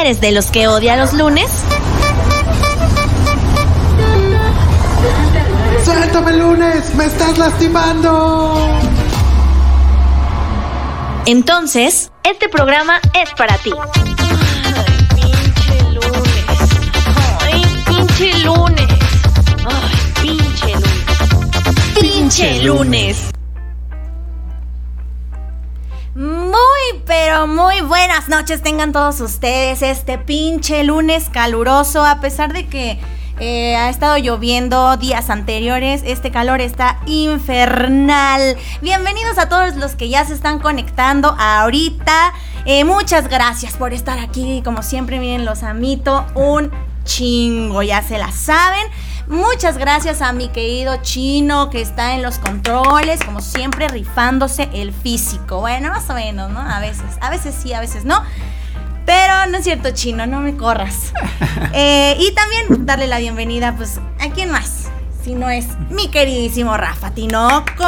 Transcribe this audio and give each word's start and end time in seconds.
¿Eres 0.00 0.20
de 0.20 0.30
los 0.30 0.46
que 0.46 0.68
odia 0.68 0.96
los 0.96 1.14
lunes? 1.14 1.50
¡Suéltame 5.84 6.36
lunes! 6.36 6.94
¡Me 6.94 7.06
estás 7.06 7.38
lastimando! 7.38 8.78
Entonces, 11.24 12.12
este 12.24 12.48
programa 12.48 13.00
es 13.14 13.30
para 13.38 13.56
ti. 13.58 13.72
Ay, 14.70 14.92
pinche 15.14 15.92
lunes. 15.92 16.46
Ay, 17.40 17.62
pinche 17.86 18.38
lunes. 18.44 18.86
Ay, 19.66 20.12
pinche 20.22 20.74
lunes. 20.74 22.00
Pinche 22.00 22.62
lunes. 22.62 23.35
Muy, 26.16 27.02
pero 27.04 27.46
muy 27.46 27.82
buenas 27.82 28.30
noches 28.30 28.62
tengan 28.62 28.90
todos 28.90 29.20
ustedes. 29.20 29.82
Este 29.82 30.16
pinche 30.16 30.82
lunes 30.82 31.28
caluroso, 31.28 32.06
a 32.06 32.22
pesar 32.22 32.54
de 32.54 32.66
que 32.68 32.98
eh, 33.38 33.76
ha 33.76 33.90
estado 33.90 34.16
lloviendo 34.16 34.96
días 34.96 35.28
anteriores, 35.28 36.00
este 36.06 36.30
calor 36.30 36.62
está 36.62 37.00
infernal. 37.04 38.56
Bienvenidos 38.80 39.36
a 39.36 39.50
todos 39.50 39.76
los 39.76 39.94
que 39.94 40.08
ya 40.08 40.24
se 40.24 40.32
están 40.32 40.58
conectando 40.58 41.36
ahorita. 41.38 42.32
Eh, 42.64 42.84
muchas 42.84 43.28
gracias 43.28 43.74
por 43.74 43.92
estar 43.92 44.18
aquí. 44.18 44.62
Como 44.64 44.82
siempre, 44.82 45.20
miren, 45.20 45.44
los 45.44 45.62
amito 45.62 46.24
un 46.34 46.70
chingo, 47.04 47.82
ya 47.82 48.00
se 48.02 48.16
la 48.16 48.32
saben. 48.32 48.86
Muchas 49.28 49.76
gracias 49.76 50.22
a 50.22 50.32
mi 50.32 50.48
querido 50.48 50.98
chino 51.02 51.68
que 51.68 51.80
está 51.80 52.14
en 52.14 52.22
los 52.22 52.38
controles, 52.38 53.18
como 53.24 53.40
siempre 53.40 53.88
rifándose 53.88 54.68
el 54.72 54.92
físico. 54.92 55.60
Bueno, 55.60 55.88
más 55.88 56.08
o 56.10 56.14
menos, 56.14 56.50
¿no? 56.50 56.60
A 56.60 56.78
veces, 56.78 57.04
a 57.20 57.30
veces 57.30 57.54
sí, 57.60 57.72
a 57.72 57.80
veces 57.80 58.04
no. 58.04 58.22
Pero 59.04 59.46
no 59.50 59.58
es 59.58 59.64
cierto, 59.64 59.90
chino, 59.90 60.26
no 60.26 60.40
me 60.40 60.56
corras. 60.56 61.12
Eh, 61.78 62.16
y 62.18 62.32
también 62.32 62.86
darle 62.86 63.06
la 63.06 63.18
bienvenida, 63.18 63.74
pues, 63.76 64.00
¿a 64.18 64.30
quién 64.30 64.50
más? 64.50 64.85
Si 65.26 65.34
no 65.34 65.50
es 65.50 65.66
mi 65.90 66.06
queridísimo 66.06 66.76
Rafa 66.76 67.10
Tinoco. 67.10 67.82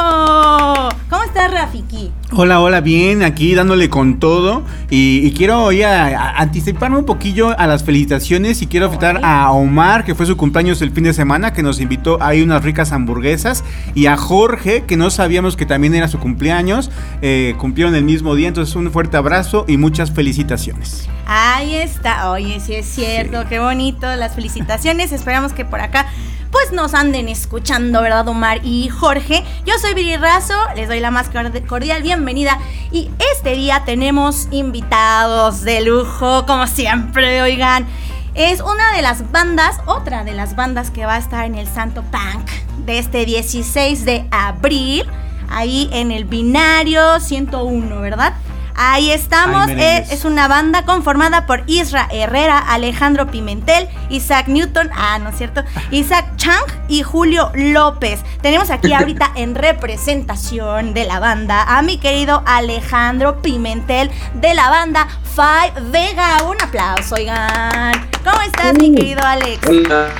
¿Cómo 1.08 1.22
estás, 1.24 1.52
Rafiki? 1.52 2.10
Hola, 2.32 2.58
hola, 2.58 2.80
bien, 2.80 3.22
aquí 3.22 3.54
dándole 3.54 3.88
con 3.88 4.18
todo. 4.18 4.64
Y, 4.90 5.24
y 5.24 5.30
quiero 5.30 5.62
hoy 5.62 5.84
a, 5.84 6.18
a 6.18 6.30
anticiparme 6.40 6.98
un 6.98 7.04
poquillo 7.04 7.56
a 7.56 7.68
las 7.68 7.84
felicitaciones 7.84 8.60
y 8.60 8.66
quiero 8.66 8.88
felicitar 8.88 9.20
a 9.22 9.52
Omar, 9.52 10.04
que 10.04 10.16
fue 10.16 10.26
su 10.26 10.36
cumpleaños 10.36 10.82
el 10.82 10.90
fin 10.90 11.04
de 11.04 11.12
semana, 11.12 11.52
que 11.52 11.62
nos 11.62 11.80
invitó 11.80 12.20
a 12.20 12.34
ir 12.34 12.42
unas 12.42 12.64
ricas 12.64 12.90
hamburguesas. 12.90 13.62
Y 13.94 14.06
a 14.06 14.16
Jorge, 14.16 14.82
que 14.82 14.96
no 14.96 15.08
sabíamos 15.08 15.56
que 15.56 15.64
también 15.64 15.94
era 15.94 16.08
su 16.08 16.18
cumpleaños. 16.18 16.90
Eh, 17.22 17.54
cumplieron 17.56 17.94
el 17.94 18.02
mismo 18.02 18.34
día, 18.34 18.48
entonces 18.48 18.74
un 18.74 18.90
fuerte 18.90 19.16
abrazo 19.16 19.64
y 19.68 19.76
muchas 19.76 20.10
felicitaciones. 20.10 21.08
Ahí 21.24 21.76
está. 21.76 22.32
Oye, 22.32 22.58
sí 22.58 22.74
es 22.74 22.86
cierto, 22.86 23.44
qué 23.48 23.60
bonito. 23.60 24.12
Las 24.16 24.34
felicitaciones. 24.34 25.12
Esperamos 25.12 25.52
que 25.52 25.64
por 25.64 25.78
acá 25.78 26.06
pues 26.50 26.72
nos 26.72 26.94
anden 26.94 27.28
escuchando, 27.28 28.00
¿verdad, 28.02 28.26
Omar 28.28 28.60
y 28.64 28.88
Jorge? 28.88 29.44
Yo 29.66 29.74
soy 29.78 29.94
Viri 29.94 30.16
Razo, 30.16 30.54
les 30.76 30.88
doy 30.88 31.00
la 31.00 31.10
más 31.10 31.28
cor- 31.28 31.66
cordial 31.66 32.02
bienvenida 32.02 32.58
y 32.90 33.10
este 33.34 33.52
día 33.54 33.82
tenemos 33.84 34.48
invitados 34.50 35.62
de 35.62 35.82
lujo, 35.82 36.46
como 36.46 36.66
siempre, 36.66 37.42
oigan. 37.42 37.86
Es 38.34 38.60
una 38.60 38.92
de 38.94 39.02
las 39.02 39.30
bandas, 39.32 39.80
otra 39.86 40.24
de 40.24 40.32
las 40.32 40.54
bandas 40.56 40.90
que 40.90 41.04
va 41.04 41.14
a 41.14 41.18
estar 41.18 41.44
en 41.44 41.54
el 41.56 41.66
Santo 41.66 42.02
Punk 42.04 42.48
de 42.86 42.98
este 42.98 43.24
16 43.26 44.04
de 44.04 44.26
abril, 44.30 45.04
ahí 45.50 45.88
en 45.92 46.12
el 46.12 46.24
binario 46.24 47.18
101, 47.20 48.00
¿verdad? 48.00 48.34
Ahí 48.80 49.10
estamos, 49.10 49.66
Ay, 49.66 50.04
es, 50.08 50.24
una 50.24 50.46
banda 50.46 50.84
conformada 50.84 51.46
por 51.46 51.64
Isra 51.66 52.06
Herrera, 52.12 52.60
Alejandro 52.60 53.26
Pimentel, 53.26 53.88
Isaac 54.08 54.46
Newton, 54.46 54.88
ah, 54.94 55.18
no 55.18 55.30
es 55.30 55.36
cierto, 55.36 55.64
Isaac 55.90 56.36
Chang 56.36 56.62
y 56.86 57.02
Julio 57.02 57.50
López. 57.56 58.20
Tenemos 58.40 58.70
aquí 58.70 58.92
ahorita 58.94 59.32
en 59.34 59.56
representación 59.56 60.94
de 60.94 61.06
la 61.06 61.18
banda 61.18 61.76
a 61.76 61.82
mi 61.82 61.98
querido 61.98 62.44
Alejandro 62.46 63.42
Pimentel 63.42 64.12
de 64.34 64.54
la 64.54 64.70
banda 64.70 65.08
Five 65.34 65.90
Vega. 65.90 66.44
Un 66.44 66.62
aplauso, 66.62 67.16
oigan. 67.16 68.08
¿Cómo 68.22 68.40
estás, 68.42 68.74
mi 68.74 68.94
querido 68.94 69.22
Alex? 69.24 69.66
Hola. 69.66 70.10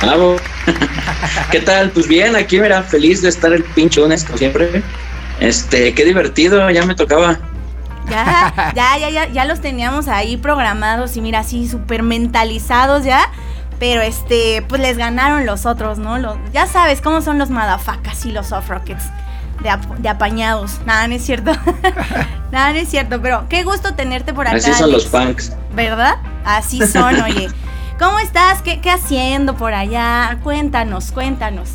Bravo. 0.00 0.36
¿Qué 1.50 1.60
tal? 1.60 1.90
Pues 1.90 2.08
bien, 2.08 2.34
aquí 2.34 2.58
mira, 2.58 2.82
feliz 2.82 3.20
de 3.20 3.28
estar 3.28 3.52
el 3.52 3.64
pinche 3.64 4.00
lunes, 4.00 4.24
como 4.24 4.38
siempre. 4.38 4.82
Este, 5.40 5.94
qué 5.94 6.04
divertido, 6.04 6.70
ya 6.70 6.84
me 6.86 6.94
tocaba. 6.94 7.38
Ya, 8.08 8.72
ya, 8.74 8.98
ya, 8.98 9.10
ya, 9.10 9.26
ya 9.28 9.44
los 9.46 9.60
teníamos 9.60 10.08
ahí 10.08 10.36
programados 10.36 11.16
y 11.16 11.20
mira, 11.22 11.40
así 11.40 11.66
súper 11.68 12.02
mentalizados 12.02 13.04
ya. 13.04 13.30
Pero 13.80 14.02
este, 14.02 14.62
pues 14.68 14.80
les 14.80 14.96
ganaron 14.96 15.46
los 15.46 15.66
otros, 15.66 15.98
¿no? 15.98 16.18
Los, 16.18 16.36
ya 16.52 16.66
sabes 16.66 17.00
cómo 17.00 17.22
son 17.22 17.38
los 17.38 17.50
madafacas 17.50 18.24
y 18.24 18.30
los 18.30 18.52
off 18.52 18.68
rockets 18.68 19.04
de, 19.62 19.70
ap- 19.70 19.96
de 19.98 20.08
apañados. 20.08 20.80
Nada, 20.86 21.08
no 21.08 21.14
es 21.14 21.24
cierto. 21.24 21.50
Nada, 22.52 22.72
no 22.72 22.78
es 22.78 22.88
cierto, 22.88 23.20
pero 23.20 23.46
qué 23.48 23.64
gusto 23.64 23.94
tenerte 23.94 24.32
por 24.32 24.46
acá. 24.46 24.56
Así 24.58 24.72
son 24.74 24.92
los 24.92 25.06
punks. 25.06 25.52
¿Verdad? 25.74 26.16
Así 26.44 26.86
son, 26.86 27.20
oye. 27.22 27.48
¿Cómo 27.98 28.18
estás? 28.20 28.62
¿Qué, 28.62 28.80
¿Qué 28.80 28.90
haciendo 28.90 29.56
por 29.56 29.74
allá? 29.74 30.38
Cuéntanos, 30.44 31.10
cuéntanos. 31.10 31.70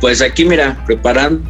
Pues 0.00 0.22
aquí 0.22 0.44
mira, 0.44 0.82
preparando. 0.86 1.42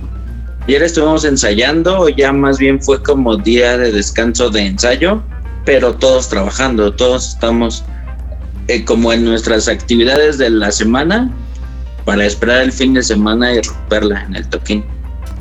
Ayer 0.66 0.82
estuvimos 0.82 1.24
ensayando, 1.24 2.08
ya 2.10 2.32
más 2.32 2.58
bien 2.58 2.82
fue 2.82 3.02
como 3.02 3.36
día 3.36 3.78
de 3.78 3.90
descanso 3.90 4.50
de 4.50 4.66
ensayo, 4.66 5.22
pero 5.64 5.94
todos 5.94 6.28
trabajando, 6.28 6.92
todos 6.92 7.30
estamos 7.30 7.84
eh, 8.68 8.84
como 8.84 9.12
en 9.12 9.24
nuestras 9.24 9.66
actividades 9.66 10.36
de 10.36 10.50
la 10.50 10.70
semana 10.70 11.30
para 12.04 12.26
esperar 12.26 12.62
el 12.62 12.72
fin 12.72 12.94
de 12.94 13.02
semana 13.02 13.54
y 13.54 13.62
romperla 13.62 14.24
en 14.24 14.36
el 14.36 14.48
toquín. 14.48 14.84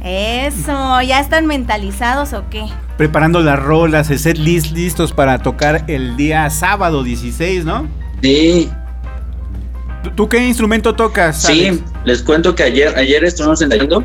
Eso, 0.03 1.01
¿ya 1.01 1.19
están 1.19 1.46
mentalizados 1.46 2.31
o 2.31 2.46
qué? 2.50 2.63
Preparando 2.97 3.41
las 3.41 3.59
rolas, 3.59 4.09
el 4.09 4.19
set 4.19 4.38
list 4.38 4.72
listos 4.72 5.12
para 5.12 5.40
tocar 5.40 5.84
el 5.88 6.16
día 6.16 6.50
sábado 6.50 7.03
16, 7.03 7.66
¿no? 7.66 7.88
Sí, 8.22 8.69
¿Tú, 10.16 10.29
qué 10.29 10.45
instrumento 10.45 10.95
tocas? 10.95 11.41
Sí, 11.41 11.81
les 12.06 12.22
cuento 12.22 12.56
que 12.56 12.63
ayer, 12.63 12.97
ayer 12.97 13.23
estuvimos 13.23 13.62
ensayando, 13.62 14.03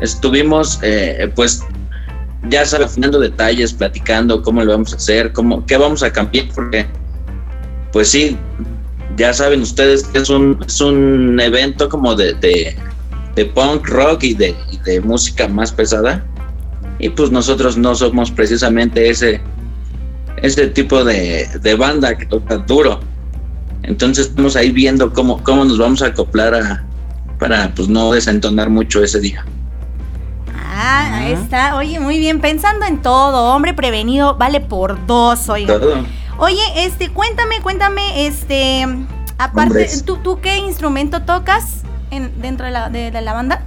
estuvimos 0.00 0.78
eh, 0.82 1.30
pues 1.34 1.62
ya 2.48 2.62
afinando 2.62 3.18
detalles, 3.18 3.72
platicando 3.72 4.42
cómo 4.42 4.62
lo 4.62 4.72
vamos 4.72 4.92
a 4.92 4.96
hacer, 4.96 5.32
cómo, 5.32 5.64
qué 5.66 5.76
vamos 5.76 6.02
a 6.02 6.12
cambiar, 6.12 6.46
porque 6.54 6.86
pues 7.92 8.08
sí, 8.08 8.36
ya 9.16 9.32
saben 9.32 9.62
ustedes 9.62 10.04
que 10.04 10.18
es 10.18 10.30
un, 10.30 10.58
es 10.66 10.80
un 10.80 11.40
evento 11.40 11.88
como 11.88 12.14
de, 12.14 12.34
de, 12.34 12.76
de 13.34 13.44
punk 13.46 13.88
rock 13.88 14.22
y 14.24 14.34
de, 14.34 14.54
y 14.70 14.78
de 14.78 15.00
música 15.00 15.48
más 15.48 15.72
pesada. 15.72 16.24
Y 17.00 17.08
pues 17.10 17.30
nosotros 17.30 17.76
no 17.76 17.94
somos 17.94 18.30
precisamente 18.30 19.08
ese, 19.08 19.40
ese 20.42 20.66
tipo 20.68 21.04
de, 21.04 21.48
de 21.60 21.74
banda 21.74 22.16
que 22.16 22.26
toca 22.26 22.58
duro. 22.58 23.00
Entonces 23.88 24.26
estamos 24.28 24.54
ahí 24.54 24.70
viendo 24.70 25.12
cómo, 25.14 25.42
cómo 25.42 25.64
nos 25.64 25.78
vamos 25.78 26.02
a 26.02 26.06
acoplar 26.08 26.54
a, 26.54 26.84
para 27.38 27.72
pues 27.74 27.88
no 27.88 28.12
desentonar 28.12 28.68
mucho 28.68 29.02
ese 29.02 29.18
día. 29.18 29.44
Ah, 30.54 31.10
ahí 31.20 31.32
está. 31.32 31.74
Oye, 31.76 31.98
muy 31.98 32.18
bien. 32.18 32.40
Pensando 32.40 32.84
en 32.84 33.00
todo, 33.00 33.54
hombre 33.54 33.72
prevenido 33.72 34.36
vale 34.36 34.60
por 34.60 35.06
dos, 35.06 35.48
oiga. 35.48 35.78
Todo. 35.80 36.04
Oye, 36.36 36.60
este, 36.76 37.08
cuéntame, 37.08 37.60
cuéntame, 37.62 38.26
este, 38.26 38.84
aparte, 39.38 39.68
Hombres. 39.70 40.04
¿tú, 40.04 40.18
¿tú 40.18 40.38
qué 40.40 40.58
instrumento 40.58 41.22
tocas 41.22 41.82
en, 42.10 42.40
dentro 42.42 42.66
de 42.66 42.72
la, 42.72 42.90
de- 42.90 43.10
de 43.10 43.22
la 43.22 43.32
banda? 43.32 43.62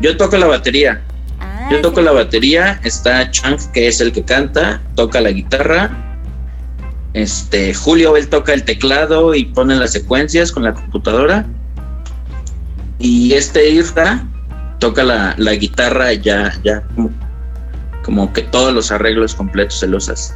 Yo 0.00 0.16
toco 0.16 0.36
la 0.36 0.46
batería. 0.46 1.00
Ah, 1.40 1.68
Yo 1.70 1.80
toco 1.80 2.00
sí. 2.00 2.04
la 2.06 2.12
batería, 2.12 2.80
está 2.82 3.30
Chang, 3.30 3.58
que 3.72 3.86
es 3.88 4.00
el 4.00 4.12
que 4.12 4.24
canta, 4.24 4.82
toca 4.96 5.20
la 5.20 5.30
guitarra. 5.30 6.09
Este, 7.12 7.74
Julio, 7.74 8.16
él 8.16 8.28
toca 8.28 8.52
el 8.52 8.64
teclado 8.64 9.34
y 9.34 9.44
pone 9.46 9.74
las 9.76 9.92
secuencias 9.92 10.52
con 10.52 10.62
la 10.62 10.74
computadora. 10.74 11.46
Y 12.98 13.32
este 13.32 13.70
Irra 13.70 14.24
toca 14.78 15.02
la, 15.02 15.34
la 15.38 15.54
guitarra 15.54 16.12
ya, 16.12 16.52
ya 16.62 16.82
como, 16.94 17.10
como 18.04 18.32
que 18.32 18.42
todos 18.42 18.72
los 18.72 18.92
arreglos 18.92 19.34
completos 19.34 19.78
se 19.80 19.88
los 19.88 20.08
hace. 20.08 20.34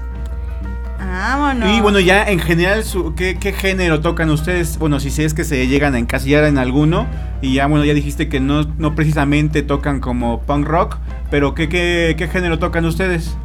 Vámonos. 0.98 1.70
Y 1.70 1.80
bueno, 1.80 2.00
ya 2.00 2.24
en 2.24 2.40
general, 2.40 2.82
su- 2.82 3.14
¿qué, 3.14 3.38
qué 3.38 3.52
género 3.52 4.00
tocan 4.00 4.30
ustedes? 4.30 4.78
Bueno, 4.78 4.98
si 4.98 5.22
es 5.22 5.32
que 5.32 5.44
se 5.44 5.66
llegan 5.68 5.94
a 5.94 5.98
encasillar 5.98 6.44
en 6.44 6.58
alguno. 6.58 7.06
Y 7.40 7.54
ya, 7.54 7.66
bueno, 7.66 7.84
ya 7.84 7.94
dijiste 7.94 8.28
que 8.28 8.40
no, 8.40 8.62
no 8.78 8.94
precisamente 8.94 9.62
tocan 9.62 10.00
como 10.00 10.40
punk 10.42 10.66
rock. 10.66 10.96
Pero 11.30 11.54
¿qué, 11.54 11.68
qué, 11.68 12.14
qué 12.18 12.26
género 12.28 12.58
tocan 12.58 12.84
ustedes? 12.86 13.36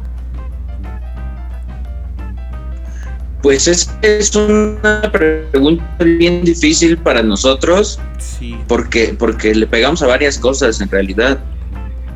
Pues 3.42 3.68
es, 3.68 3.90
es 4.02 4.34
una 4.36 5.10
pregunta 5.10 5.84
bien 6.04 6.44
difícil 6.44 6.98
para 6.98 7.22
nosotros 7.22 7.98
Sí. 8.18 8.54
porque, 8.68 9.14
porque 9.18 9.54
le 9.54 9.66
pegamos 9.66 10.02
a 10.02 10.06
varias 10.06 10.38
cosas 10.38 10.80
en 10.80 10.90
realidad. 10.90 11.38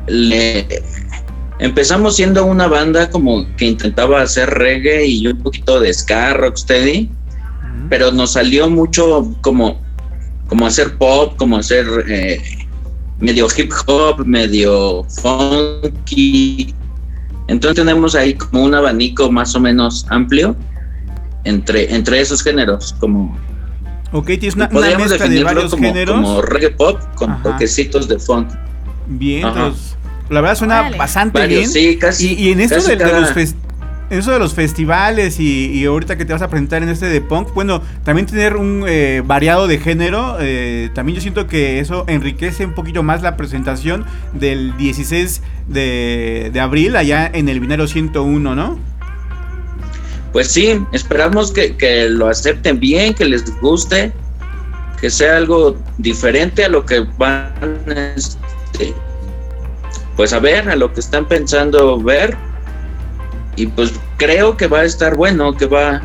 Le, 0.07 0.67
empezamos 1.59 2.15
siendo 2.15 2.45
una 2.45 2.67
banda 2.67 3.09
como 3.09 3.45
que 3.57 3.65
intentaba 3.65 4.21
hacer 4.21 4.49
reggae 4.49 5.05
y 5.07 5.27
un 5.27 5.39
poquito 5.41 5.79
de 5.79 5.91
ska, 5.93 6.33
rocksteady, 6.33 7.09
pero 7.89 8.11
nos 8.11 8.33
salió 8.33 8.69
mucho 8.69 9.35
como, 9.41 9.81
como 10.47 10.67
hacer 10.67 10.95
pop, 10.97 11.35
como 11.37 11.57
hacer 11.57 11.87
eh, 12.07 12.41
medio 13.19 13.47
hip 13.57 13.71
hop, 13.87 14.25
medio 14.25 15.03
funky. 15.21 16.73
Entonces 17.47 17.83
tenemos 17.83 18.15
ahí 18.15 18.33
como 18.35 18.63
un 18.63 18.75
abanico 18.75 19.31
más 19.31 19.55
o 19.55 19.59
menos 19.59 20.05
amplio 20.09 20.55
entre, 21.45 21.93
entre 21.95 22.19
esos 22.19 22.43
géneros, 22.43 22.93
como 22.99 23.37
Ok, 24.11 24.27
tienes 24.27 24.55
una, 24.55 24.65
una 24.65 24.73
podríamos 24.73 25.09
mezcla 25.09 25.17
de 25.17 25.23
definirlo 25.35 25.45
varios 25.55 25.71
como, 25.71 25.83
géneros. 25.87 26.15
como 26.15 26.41
reggae 26.41 26.69
pop 26.71 26.99
con 27.15 27.31
Ajá. 27.31 27.43
toquecitos 27.43 28.07
de 28.07 28.19
funk. 28.19 28.49
Bien, 29.07 29.47
pues, 29.53 29.95
la 30.29 30.41
verdad 30.41 30.55
suena 30.55 30.89
bastante 30.97 31.39
Varios, 31.39 31.59
bien. 31.59 31.69
sí, 31.71 31.97
casi- 31.97 32.33
y, 32.33 32.47
y 32.47 32.51
en 32.51 32.61
esto 32.61 32.75
casi 32.75 32.95
de, 32.95 33.05
los 33.05 33.35
fes- 33.35 33.55
en 34.09 34.19
eso 34.19 34.31
de 34.31 34.39
los 34.39 34.53
festivales 34.53 35.39
y, 35.39 35.71
y 35.71 35.85
ahorita 35.85 36.15
que 36.17 36.25
te 36.25 36.33
vas 36.33 36.41
a 36.43 36.47
presentar 36.47 36.81
en 36.83 36.89
este 36.89 37.07
de 37.07 37.21
punk, 37.21 37.53
bueno, 37.55 37.81
también 38.03 38.25
tener 38.27 38.55
un 38.55 38.83
eh, 38.87 39.23
variado 39.25 39.67
de 39.67 39.79
género, 39.79 40.37
eh, 40.39 40.89
también 40.93 41.15
yo 41.15 41.21
siento 41.21 41.47
que 41.47 41.79
eso 41.79 42.05
enriquece 42.07 42.65
un 42.65 42.73
poquito 42.73 43.01
más 43.03 43.21
la 43.23 43.35
presentación 43.35 44.05
del 44.33 44.77
16 44.77 45.41
de, 45.67 46.51
de 46.53 46.59
abril 46.59 46.95
allá 46.95 47.29
en 47.33 47.49
el 47.49 47.59
Binario 47.59 47.87
101, 47.87 48.55
¿no? 48.55 48.79
Pues 50.35 50.49
sí, 50.49 50.85
esperamos 50.91 51.49
que, 51.49 51.77
que 51.77 52.09
lo 52.09 52.27
acepten 52.27 52.77
bien, 52.77 53.13
que 53.13 53.23
les 53.23 53.57
guste, 53.61 54.11
que 54.99 55.09
sea 55.09 55.37
algo 55.37 55.77
diferente 55.97 56.65
a 56.65 56.67
lo 56.67 56.85
que 56.85 57.07
van 57.17 57.53
este, 58.17 58.93
pues 60.17 60.33
a 60.33 60.39
ver, 60.39 60.67
a 60.67 60.75
lo 60.75 60.91
que 60.91 60.99
están 60.99 61.25
pensando 61.25 61.97
ver. 62.01 62.35
Y 63.55 63.67
pues 63.67 63.93
creo 64.17 64.57
que 64.57 64.67
va 64.67 64.79
a 64.79 64.83
estar 64.83 65.15
bueno, 65.15 65.55
que 65.55 65.67
va, 65.67 66.01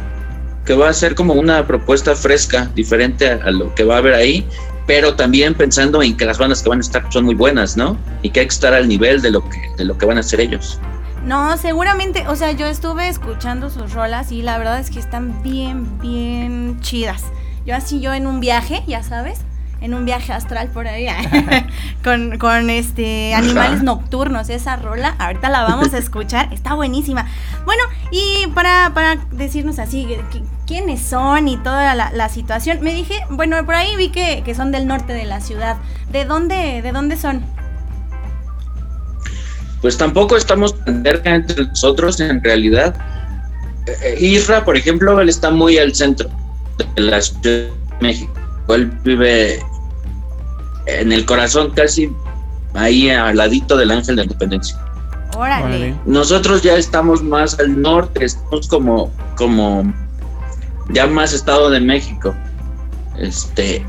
que 0.65 0.75
va 0.75 0.91
a 0.91 0.93
ser 0.93 1.17
como 1.17 1.35
una 1.35 1.67
propuesta 1.67 2.15
fresca, 2.15 2.71
diferente 2.77 3.29
a, 3.29 3.41
a 3.44 3.50
lo 3.50 3.75
que 3.75 3.82
va 3.82 3.97
a 3.97 3.99
haber 3.99 4.15
ahí, 4.15 4.47
pero 4.87 5.17
también 5.17 5.55
pensando 5.55 6.05
en 6.05 6.17
que 6.17 6.25
las 6.25 6.38
bandas 6.38 6.62
que 6.62 6.69
van 6.69 6.79
a 6.79 6.82
estar 6.82 7.05
son 7.12 7.25
muy 7.25 7.35
buenas, 7.35 7.77
¿no? 7.77 7.99
Y 8.23 8.31
que 8.31 8.38
hay 8.38 8.47
que 8.47 8.55
estar 8.55 8.75
al 8.75 8.87
nivel 8.87 9.23
de 9.23 9.32
lo 9.32 9.41
que, 9.49 9.61
de 9.77 9.87
lo 9.87 9.99
que 9.99 10.06
van 10.06 10.19
a 10.19 10.21
hacer 10.21 10.41
ellos. 10.41 10.79
No, 11.25 11.56
seguramente, 11.58 12.26
o 12.28 12.34
sea, 12.37 12.52
yo 12.52 12.67
estuve 12.67 13.08
escuchando 13.08 13.69
sus 13.70 13.93
rolas 13.93 14.32
y 14.32 14.43
la 14.43 14.56
verdad 14.58 14.78
es 14.81 14.90
que 14.90 14.99
están 14.99 15.43
bien, 15.43 15.99
bien 16.00 16.78
chidas. 16.81 17.25
Yo 17.67 17.76
así, 17.76 18.00
yo 18.00 18.14
en 18.14 18.26
un 18.26 18.40
viaje, 18.40 18.82
ya 18.87 19.02
sabes, 19.02 19.40
en 19.82 19.93
un 19.94 20.06
viaje 20.06 20.32
astral 20.32 20.69
por 20.69 20.88
ahí, 20.88 21.06
con, 22.05 22.38
con 22.38 22.70
este 22.70 23.34
animales 23.34 23.82
nocturnos, 23.82 24.49
esa 24.49 24.76
rola, 24.76 25.14
ahorita 25.19 25.50
la 25.50 25.62
vamos 25.62 25.93
a 25.93 25.99
escuchar, 26.05 26.52
está 26.55 26.72
buenísima. 26.75 27.26
Bueno, 27.67 27.82
y 28.11 28.46
para, 28.55 28.93
para 28.94 29.17
decirnos 29.31 29.78
así, 29.78 30.06
que- 30.31 30.43
quiénes 30.67 31.02
son 31.02 31.49
y 31.49 31.56
toda 31.58 31.94
la, 31.94 32.12
la 32.12 32.28
situación, 32.31 32.78
me 32.81 32.94
dije, 32.94 33.14
bueno, 33.28 33.62
por 33.67 33.75
ahí 33.75 33.94
vi 33.96 34.08
que, 34.11 34.43
que 34.44 34.55
son 34.55 34.70
del 34.72 34.87
norte 34.87 35.12
de 35.12 35.25
la 35.26 35.40
ciudad. 35.40 35.76
¿De 36.11 36.25
dónde, 36.25 36.81
de 36.81 36.93
dónde 36.93 37.17
son? 37.17 37.44
Pues 39.81 39.97
tampoco 39.97 40.37
estamos 40.37 40.79
tan 40.85 41.03
cerca 41.03 41.35
entre 41.35 41.67
nosotros 41.67 42.21
en 42.21 42.43
realidad. 42.43 42.94
Eh, 43.87 43.97
eh, 44.03 44.27
Isra, 44.27 44.65
por 44.65 44.77
ejemplo, 44.77 45.21
él 45.21 45.29
está 45.29 45.50
muy 45.50 45.79
al 45.79 45.94
centro 45.94 46.29
de 46.94 47.03
la 47.03 47.21
Ciudad 47.21 47.43
de 47.43 47.73
México. 48.00 48.32
Él 48.69 48.87
vive 49.05 49.61
en 50.87 51.12
el 51.12 51.25
corazón 51.25 51.71
casi 51.71 52.11
ahí 52.75 53.11
al 53.11 53.37
ladito 53.37 53.77
del 53.77 53.91
Ángel 53.91 54.17
de 54.17 54.23
la 54.23 54.25
Independencia. 54.25 54.79
Órale. 55.37 55.94
Nosotros 56.06 56.62
ya 56.62 56.77
estamos 56.77 57.23
más 57.23 57.59
al 57.59 57.81
norte, 57.81 58.25
estamos 58.25 58.69
como, 58.69 59.11
como 59.37 59.93
ya 60.91 61.06
más 61.06 61.32
Estado 61.32 61.71
de 61.71 61.81
México. 61.81 62.35
Este, 63.17 63.85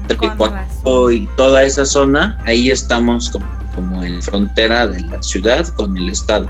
y 1.12 1.28
toda 1.38 1.64
esa 1.64 1.86
zona, 1.86 2.38
ahí 2.46 2.70
estamos 2.70 3.30
como, 3.30 3.46
como 3.76 4.04
en 4.04 4.22
frontera 4.22 4.88
de 4.88 5.02
la 5.02 5.22
ciudad 5.24 5.68
con 5.70 5.96
el 5.98 6.10
estado. 6.10 6.48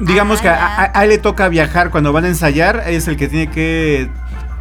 Digamos 0.00 0.40
Ah, 0.40 0.42
que 0.42 0.48
a, 0.48 0.54
ya. 0.56 0.66
a- 0.84 1.00
a 1.00 1.04
él 1.04 1.10
le 1.10 1.18
toca 1.18 1.48
viajar 1.48 1.90
cuando 1.90 2.12
van 2.12 2.24
a 2.24 2.28
ensayar, 2.28 2.84
es 2.86 3.08
el 3.08 3.16
que 3.16 3.28
tiene 3.28 3.50
que 3.50 4.10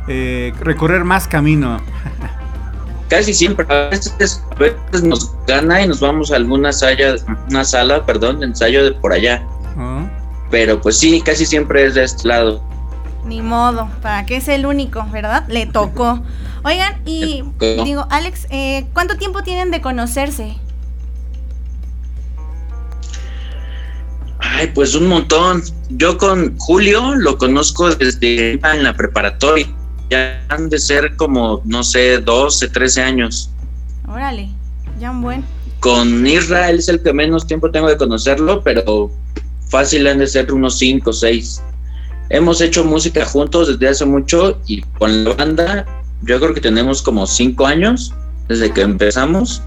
eh, 0.07 0.53
recorrer 0.61 1.03
más 1.03 1.27
camino. 1.27 1.79
Casi 3.09 3.33
siempre, 3.33 3.65
a 3.69 3.89
veces, 3.89 4.43
a 4.51 4.55
veces 4.59 5.03
nos 5.03 5.31
gana 5.45 5.81
y 5.81 5.87
nos 5.87 5.99
vamos 5.99 6.31
a 6.31 6.37
alguna 6.37 6.71
sala, 6.73 7.15
una 7.49 7.63
sala, 7.63 8.03
perdón, 8.05 8.39
de 8.39 8.47
ensayo 8.47 8.83
de 8.83 8.91
por 8.93 9.13
allá. 9.13 9.43
¿no? 9.77 10.09
Pero 10.49 10.81
pues 10.81 10.97
sí, 10.97 11.21
casi 11.21 11.45
siempre 11.45 11.85
es 11.85 11.93
de 11.95 12.03
este 12.03 12.27
lado. 12.27 12.63
Ni 13.25 13.41
modo, 13.41 13.89
para 14.01 14.25
que 14.25 14.37
es 14.37 14.47
el 14.47 14.65
único, 14.65 15.05
¿verdad? 15.11 15.43
Le 15.47 15.65
tocó. 15.67 16.21
Oigan, 16.63 16.95
y 17.05 17.43
digo, 17.59 18.07
Alex, 18.09 18.47
eh, 18.49 18.87
¿cuánto 18.93 19.17
tiempo 19.17 19.43
tienen 19.43 19.69
de 19.69 19.81
conocerse? 19.81 20.55
Ay, 24.53 24.71
pues 24.73 24.95
un 24.95 25.07
montón. 25.07 25.63
Yo 25.89 26.17
con 26.17 26.57
Julio 26.57 27.15
lo 27.15 27.37
conozco 27.37 27.93
desde 27.93 28.53
en 28.53 28.83
la 28.83 28.93
preparatoria. 28.93 29.67
Ya 30.09 30.41
han 30.49 30.69
de 30.69 30.79
ser 30.79 31.15
como, 31.15 31.61
no 31.65 31.83
sé, 31.83 32.19
12, 32.19 32.69
13 32.69 33.01
años. 33.01 33.49
Órale, 34.07 34.49
ya 34.99 35.11
un 35.11 35.21
buen. 35.21 35.43
Con 35.79 36.25
Isra, 36.25 36.69
él 36.69 36.79
es 36.79 36.87
el 36.87 37.01
que 37.01 37.11
menos 37.11 37.47
tiempo 37.47 37.71
tengo 37.71 37.87
de 37.87 37.97
conocerlo, 37.97 38.63
pero 38.63 39.11
fácil 39.69 40.07
han 40.07 40.19
de 40.19 40.27
ser 40.27 40.51
unos 40.53 40.77
5 40.77 41.09
o 41.09 41.13
6. 41.13 41.61
Hemos 42.29 42.61
hecho 42.61 42.83
música 42.85 43.25
juntos 43.25 43.67
desde 43.67 43.89
hace 43.89 44.05
mucho 44.05 44.59
y 44.67 44.81
con 44.99 45.23
la 45.23 45.33
banda 45.33 45.85
yo 46.21 46.39
creo 46.39 46.53
que 46.53 46.61
tenemos 46.61 47.01
como 47.01 47.27
5 47.27 47.65
años 47.65 48.13
desde 48.47 48.71
que 48.71 48.81
empezamos. 48.81 49.61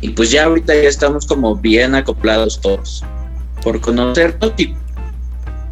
Y 0.00 0.10
pues 0.10 0.30
ya 0.30 0.44
ahorita 0.44 0.74
ya 0.74 0.88
estamos 0.88 1.24
como 1.26 1.56
bien 1.56 1.94
acoplados 1.94 2.60
todos. 2.60 3.02
Por 3.66 3.80
conocernos 3.80 4.52
y, 4.58 4.76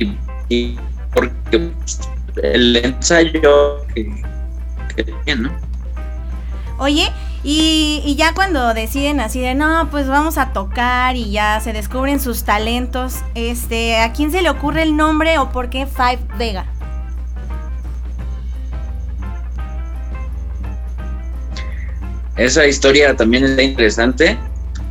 y, 0.01 0.19
y 0.49 0.77
porque 1.13 1.61
pues, 1.61 2.01
el 2.43 2.75
ensayo 2.75 3.87
que, 3.95 4.11
que 5.25 5.37
¿no? 5.37 5.49
Oye, 6.79 7.13
y, 7.45 8.03
y 8.05 8.17
ya 8.17 8.35
cuando 8.35 8.75
deciden 8.75 9.21
así 9.21 9.39
de, 9.39 9.55
no, 9.55 9.91
pues 9.93 10.09
vamos 10.09 10.39
a 10.39 10.53
tocar 10.53 11.15
y 11.15 11.31
ya 11.31 11.61
se 11.61 11.73
descubren 11.73 12.19
sus 12.19 12.43
talentos, 12.43 13.19
este, 13.37 14.01
¿a 14.01 14.13
quién 14.13 14.33
se 14.33 14.43
le 14.43 14.51
ocurre 14.51 14.83
el 14.83 14.97
nombre 14.97 15.39
o 15.39 15.51
por 15.51 15.71
qué 15.71 15.87
Five 15.87 16.19
Vega? 16.37 16.67
Esa 22.35 22.67
historia 22.67 23.15
también 23.15 23.45
está 23.45 23.63
interesante 23.63 24.37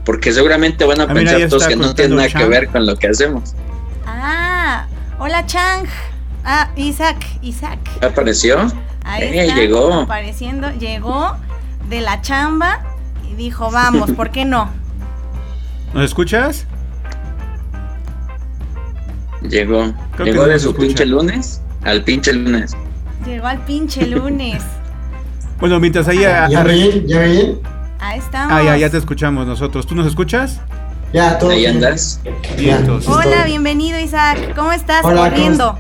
porque 0.06 0.32
seguramente 0.34 0.86
van 0.86 1.00
a, 1.02 1.04
Ah, 1.06 1.14
pensar 1.14 1.48
todos 1.50 1.68
que 1.68 1.76
no 1.76 1.94
tiene 1.96 2.16
nada 2.16 2.30
Chang. 2.30 2.42
que 2.44 2.50
ver 2.50 2.68
con 2.70 2.86
lo 2.86 2.96
que 2.98 3.08
hacemos. 3.08 3.54
Ah, 4.06 4.88
hola 5.20 5.46
Chang. 5.46 5.86
Ah, 6.46 6.70
Isaac, 6.76 7.18
Isaac. 7.42 7.80
¿Ya 8.02 8.08
apareció? 8.10 8.58
Ahí 9.06 9.24
Eh, 9.24 9.46
está, 9.46 9.56
llegó. 9.56 9.94
apareciendo, 10.02 10.70
llegó 10.72 11.36
de 11.90 12.02
la 12.02 12.22
chamba 12.22 12.82
y 13.32 13.36
dijo, 13.36 13.72
vamos, 13.72 14.12
¿por 14.12 14.30
qué 14.32 14.44
no? 14.46 14.70
¿Nos 15.94 16.04
escuchas? 16.06 16.66
Llegó. 19.42 19.94
Creo 20.14 20.26
que 20.26 20.32
Llegó 20.32 20.46
de 20.48 20.60
su 20.60 20.70
escucha. 20.70 20.88
pinche 20.88 21.06
lunes 21.06 21.62
al 21.84 22.04
pinche 22.04 22.34
lunes. 22.34 22.76
Llegó 23.26 23.48
al 23.48 23.60
pinche 23.60 24.06
lunes. 24.08 24.64
Bueno, 25.60 25.80
mientras 25.80 26.10
ahí... 26.10 26.26
a- 26.26 26.50
¿Ya 26.50 26.60
a- 26.60 26.64
bien? 26.66 27.08
¿Ya 27.08 27.22
bien? 27.22 27.60
Ahí 28.04 28.20
estamos. 28.20 28.52
ah, 28.54 28.62
ya, 28.64 28.76
ya 28.76 28.90
te 28.90 28.98
escuchamos 28.98 29.48
nosotros. 29.48 29.88
¿Tú 29.88 29.96
nos 29.96 30.06
escuchas? 30.08 30.60
Ya, 31.14 31.38
todo 31.38 31.52
Ahí 31.52 31.60
bien. 31.60 31.76
andas. 31.76 32.20
Estoy. 32.26 33.02
Hola, 33.08 33.46
bienvenido 33.46 33.98
Isaac. 33.98 34.54
¿Cómo 34.56 34.74
estás? 34.74 35.06
Hola, 35.06 35.16
¿cómo 35.16 35.30
Corriendo. 35.30 35.80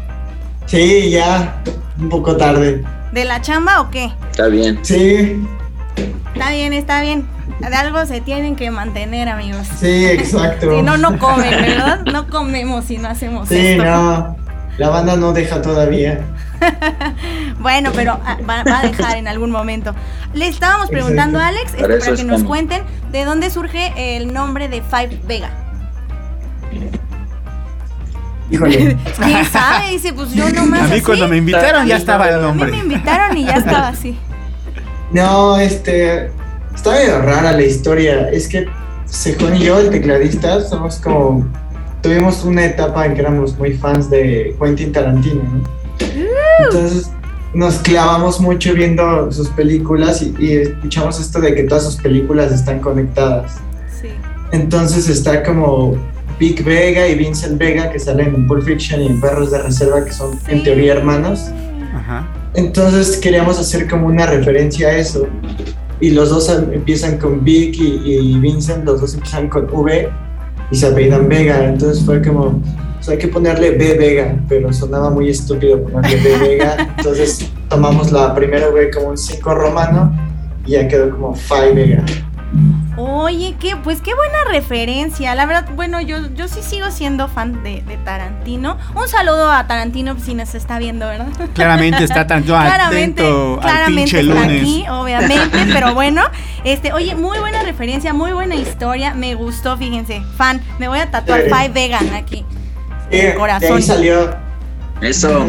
Sí, 0.65 1.09
ya, 1.09 1.61
un 1.99 2.07
poco 2.07 2.37
tarde. 2.37 2.81
¿De 3.11 3.25
la 3.25 3.41
chamba 3.41 3.81
o 3.81 3.89
qué? 3.91 4.11
Está 4.31 4.47
bien. 4.47 4.79
Sí, 4.83 5.45
Está 6.33 6.49
bien, 6.51 6.71
está 6.73 7.01
bien. 7.01 7.27
De 7.59 7.75
algo 7.75 8.05
se 8.05 8.21
tienen 8.21 8.55
que 8.55 8.71
mantener, 8.71 9.27
amigos. 9.27 9.67
sí, 9.79 10.05
exacto. 10.05 10.71
Si 10.77 10.81
no, 10.81 10.97
no 10.97 11.19
comen, 11.19 11.51
¿verdad? 11.51 12.01
No 12.11 12.27
comemos 12.29 12.85
si 12.85 12.97
no 12.99 13.09
hacemos 13.09 13.49
Sí, 13.49 13.57
esto. 13.57 13.83
no, 13.83 14.37
la 14.77 14.89
banda 14.89 15.15
no 15.17 15.33
deja 15.33 15.61
todavía. 15.61 16.21
Bueno, 17.59 17.91
pero 17.93 18.19
ah, 18.25 18.37
va, 18.47 18.63
va 18.63 18.79
a 18.79 18.83
dejar 18.83 19.17
en 19.17 19.27
algún 19.27 19.51
momento. 19.51 19.93
Le 20.33 20.47
estábamos 20.47 20.89
preguntando 20.89 21.39
a 21.39 21.47
Alex 21.47 21.71
Para 21.73 21.99
para, 21.99 22.15
que 22.15 22.23
nos 22.23 22.43
cuenten 22.43 22.83
de 23.11 23.25
dónde 23.25 23.49
surge 23.49 23.93
el 24.17 24.33
nombre 24.33 24.67
de 24.67 24.81
Five 24.81 25.21
Vega. 25.25 25.49
Híjole. 28.51 28.97
¿Quién 29.23 29.45
sabe? 29.45 29.91
Dice, 29.91 30.13
pues 30.13 30.33
yo 30.33 30.49
nomás 30.53 30.81
A 30.81 30.83
mí 30.85 30.91
así. 30.93 31.01
cuando 31.01 31.27
me 31.27 31.37
invitaron 31.37 31.87
ya 31.87 31.97
estaba 31.97 32.29
el 32.29 32.35
A 32.35 32.37
mí 32.37 32.43
me 32.43 32.47
nombre. 32.47 32.77
invitaron 32.77 33.37
y 33.37 33.45
ya 33.45 33.55
estaba 33.55 33.87
así. 33.89 34.17
No, 35.11 35.57
este, 35.57 36.31
está 36.73 36.91
medio 36.91 37.21
rara 37.21 37.51
la 37.51 37.63
historia. 37.63 38.29
Es 38.29 38.47
que 38.47 38.67
Sejón 39.05 39.55
y 39.55 39.65
yo, 39.65 39.79
el 39.79 39.89
tecladista, 39.89 40.61
somos 40.61 40.97
como 40.97 41.47
tuvimos 42.01 42.43
una 42.43 42.65
etapa 42.65 43.05
en 43.05 43.13
que 43.13 43.21
éramos 43.21 43.57
muy 43.57 43.73
fans 43.73 44.09
de 44.09 44.55
Quentin 44.61 44.91
Tarantino, 44.91 45.43
¿no? 45.43 45.82
Entonces 46.63 47.11
nos 47.53 47.75
clavamos 47.75 48.39
mucho 48.41 48.73
viendo 48.73 49.31
sus 49.31 49.49
películas 49.49 50.21
y, 50.21 50.33
y 50.39 50.53
escuchamos 50.53 51.19
esto 51.19 51.39
de 51.39 51.53
que 51.53 51.63
todas 51.63 51.83
sus 51.83 51.95
películas 51.97 52.51
están 52.51 52.79
conectadas. 52.79 53.53
Sí. 54.01 54.07
Entonces 54.51 55.07
está 55.09 55.43
como 55.43 55.95
Vic 56.39 56.63
Vega 56.65 57.07
y 57.07 57.15
Vincent 57.15 57.57
Vega 57.59 57.91
que 57.91 57.99
salen 57.99 58.33
en 58.35 58.47
Pulp 58.47 58.63
Fiction 58.63 59.01
y 59.01 59.07
en 59.07 59.21
Perros 59.21 59.51
de 59.51 59.61
Reserva 59.61 60.03
que 60.03 60.11
son 60.11 60.31
en 60.47 60.59
Sí. 60.59 60.63
teoría 60.63 60.93
hermanos. 60.93 61.51
Ajá. 61.95 62.27
Entonces 62.55 63.17
queríamos 63.17 63.59
hacer 63.59 63.87
como 63.89 64.07
una 64.07 64.25
referencia 64.25 64.87
a 64.89 64.97
eso. 64.97 65.27
Y 65.99 66.09
los 66.11 66.29
dos 66.31 66.49
em- 66.49 66.73
empiezan 66.73 67.17
con 67.17 67.43
Vic 67.43 67.75
y, 67.79 68.01
y 68.33 68.39
Vincent, 68.39 68.83
los 68.83 68.99
dos 68.99 69.13
empiezan 69.13 69.47
con 69.47 69.65
V 69.71 70.09
y 70.71 70.75
se 70.75 70.87
apellidan 70.87 71.29
Vega. 71.29 71.65
Entonces 71.65 72.03
fue 72.03 72.21
como, 72.21 72.61
pues 73.03 73.17
hay 73.17 73.17
que 73.17 73.27
ponerle 73.27 73.71
B 73.71 73.97
Vega, 73.97 74.33
pero 74.47 74.71
sonaba 74.71 75.09
muy 75.09 75.29
estúpido 75.29 75.83
ponerle 75.83 76.15
B 76.15 76.37
Vega. 76.37 76.77
Entonces 76.97 77.51
tomamos 77.67 78.13
la 78.13 78.33
primera 78.33 78.69
V 78.69 78.91
como 78.91 79.09
un 79.09 79.17
5 79.17 79.55
romano 79.55 80.15
y 80.65 80.71
ya 80.71 80.87
quedó 80.87 81.09
como 81.09 81.35
Phi 81.35 81.73
Vega. 81.75 82.01
Oye, 82.95 83.55
qué, 83.59 83.75
pues 83.75 83.99
qué 83.99 84.13
buena 84.13 84.45
referencia. 84.49 85.35
La 85.35 85.45
verdad, 85.45 85.67
bueno, 85.75 85.99
yo, 85.99 86.33
yo 86.33 86.47
sí 86.47 86.61
sigo 86.61 86.91
siendo 86.91 87.27
fan 87.27 87.61
de, 87.61 87.81
de 87.81 87.97
Tarantino. 87.97 88.77
Un 88.95 89.09
saludo 89.09 89.51
a 89.51 89.67
Tarantino 89.67 90.17
si 90.17 90.33
nos 90.33 90.55
está 90.55 90.79
viendo, 90.79 91.05
¿verdad? 91.05 91.27
Claramente 91.55 92.05
está 92.05 92.25
tanto 92.25 92.53
claramente, 92.61 93.23
atento 93.23 93.55
al 93.55 93.59
claramente 93.59 94.11
pinche 94.11 94.19
está 94.21 94.43
aquí, 94.45 94.85
obviamente, 94.89 95.57
pero 95.73 95.93
bueno, 95.93 96.21
este, 96.63 96.93
oye, 96.93 97.15
muy 97.15 97.39
buena 97.39 97.63
referencia, 97.63 98.13
muy 98.13 98.31
buena 98.31 98.55
historia, 98.55 99.13
me 99.13 99.35
gustó, 99.35 99.75
fíjense, 99.75 100.21
fan, 100.37 100.61
me 100.79 100.87
voy 100.87 100.99
a 100.99 101.11
tatuar. 101.11 101.41
Five 101.41 101.69
Vegan 101.73 102.13
aquí. 102.13 102.45
Y 103.11 103.17
El 103.17 103.25
de 103.27 103.35
corazón. 103.35 103.75
ahí 103.77 103.81
salió 103.81 104.35
Eso. 105.01 105.45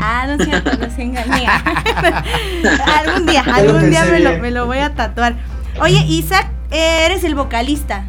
Ah, 0.00 0.24
no 0.26 0.34
es 0.42 0.48
cierto, 0.48 0.70
los 0.78 0.98
engañé. 0.98 1.46
algún 3.06 3.26
día, 3.26 3.44
algún 3.52 3.90
día 3.90 4.04
me 4.04 4.20
lo, 4.20 4.38
me 4.38 4.50
lo 4.50 4.66
voy 4.66 4.78
a 4.78 4.94
tatuar. 4.94 5.34
Oye, 5.80 6.04
Isaac, 6.08 6.48
eh, 6.70 7.06
eres 7.06 7.22
el 7.24 7.34
vocalista. 7.34 8.04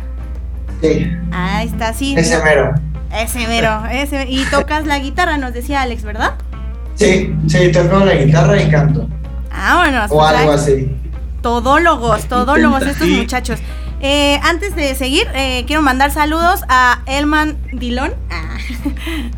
sí, 0.82 1.12
Ah, 1.32 1.63
está, 1.63 1.94
sí. 1.94 2.15
ese 2.18 2.42
mero. 2.44 2.74
Ese 3.15 3.48
mero, 3.48 3.84
ese. 3.92 4.25
Y 4.27 4.44
tocas 4.46 4.86
la 4.88 4.98
guitarra, 5.00 5.38
nos 5.38 5.53
decía 5.53 5.82
Alex, 5.84 6.03
¿verdad? 6.03 6.34
Sí, 6.96 7.36
sí, 7.48 7.72
toco 7.72 8.00
la 8.06 8.15
guitarra 8.15 8.60
y 8.62 8.70
canto. 8.70 9.08
Vámonos. 9.51 10.12
O 10.12 10.15
pues, 10.18 10.30
algo 10.32 10.51
así. 10.53 10.96
Todólogos, 11.42 12.25
todólogos 12.27 12.82
estos 12.84 13.08
muchachos. 13.08 13.60
Eh, 14.06 14.38
antes 14.44 14.76
de 14.76 14.96
seguir, 14.96 15.26
eh, 15.34 15.64
quiero 15.66 15.82
mandar 15.82 16.12
saludos 16.12 16.62
a 16.68 17.00
Elman 17.06 17.58
Dilón. 17.72 18.14
Ah, 18.30 18.58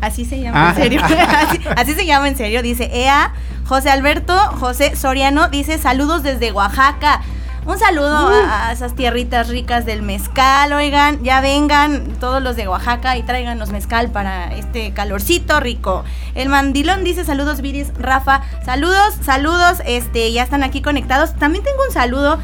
así 0.00 0.24
se 0.24 0.40
llama 0.40 0.70
Ah. 0.70 0.70
en 0.70 0.82
serio. 0.82 1.00
así, 1.04 1.60
así 1.76 1.94
se 1.94 2.04
llama 2.04 2.26
en 2.26 2.36
serio. 2.36 2.62
Dice 2.62 2.90
EA. 2.92 3.32
José 3.64 3.90
Alberto, 3.90 4.36
José 4.60 4.94
Soriano, 4.96 5.48
dice 5.48 5.78
saludos 5.78 6.22
desde 6.24 6.50
Oaxaca. 6.52 7.20
Un 7.64 7.78
saludo 7.80 8.28
a, 8.28 8.68
a 8.68 8.72
esas 8.72 8.94
tierritas 8.94 9.48
ricas 9.48 9.84
del 9.84 10.02
mezcal, 10.02 10.72
oigan, 10.72 11.20
ya 11.24 11.40
vengan 11.40 12.12
todos 12.20 12.40
los 12.40 12.54
de 12.54 12.68
Oaxaca 12.68 13.16
y 13.16 13.24
tráiganos 13.24 13.70
mezcal 13.70 14.10
para 14.10 14.54
este 14.54 14.92
calorcito 14.92 15.58
rico. 15.58 16.04
El 16.36 16.48
mandilón 16.48 17.02
dice 17.02 17.24
saludos, 17.24 17.60
Viris, 17.60 17.88
Rafa, 17.98 18.42
saludos, 18.64 19.14
saludos, 19.24 19.78
este, 19.84 20.30
ya 20.32 20.44
están 20.44 20.62
aquí 20.62 20.80
conectados. 20.80 21.34
También 21.34 21.64
tengo 21.64 21.78
un 21.88 21.92
saludo 21.92 22.38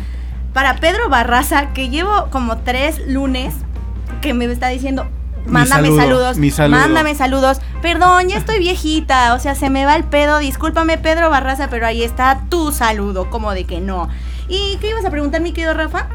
para 0.52 0.76
Pedro 0.76 1.09
Barraza, 1.09 1.73
que 1.73 1.88
llevo 1.88 2.28
como 2.30 2.59
tres 2.59 3.00
lunes 3.09 3.54
que 4.21 4.35
me 4.35 4.44
está 4.47 4.68
diciendo, 4.68 5.06
Mi 5.47 5.52
mándame 5.52 5.88
saludo, 5.88 6.00
saludos, 6.02 6.38
mi 6.38 6.50
saludo. 6.50 6.80
mándame 6.80 7.14
saludos. 7.14 7.61
Perdón, 7.80 8.28
ya 8.28 8.37
estoy 8.37 8.59
viejita, 8.59 9.35
o 9.35 9.38
sea, 9.38 9.54
se 9.54 9.71
me 9.71 9.85
va 9.87 9.97
el 9.97 10.04
pedo, 10.04 10.38
discúlpame 10.38 10.99
Pedro 10.99 11.30
Barraza, 11.30 11.68
pero 11.68 11.87
ahí 11.87 12.02
está 12.04 12.42
tu 12.49 12.71
saludo, 12.71 13.28
como 13.30 13.52
de 13.52 13.64
que 13.64 13.80
no. 13.80 14.09
¿Y 14.49 14.76
qué 14.80 14.90
ibas 14.90 15.04
a 15.04 15.11
preguntar, 15.11 15.40
mi 15.40 15.52
querido 15.52 15.75
Rafa? 15.75 16.06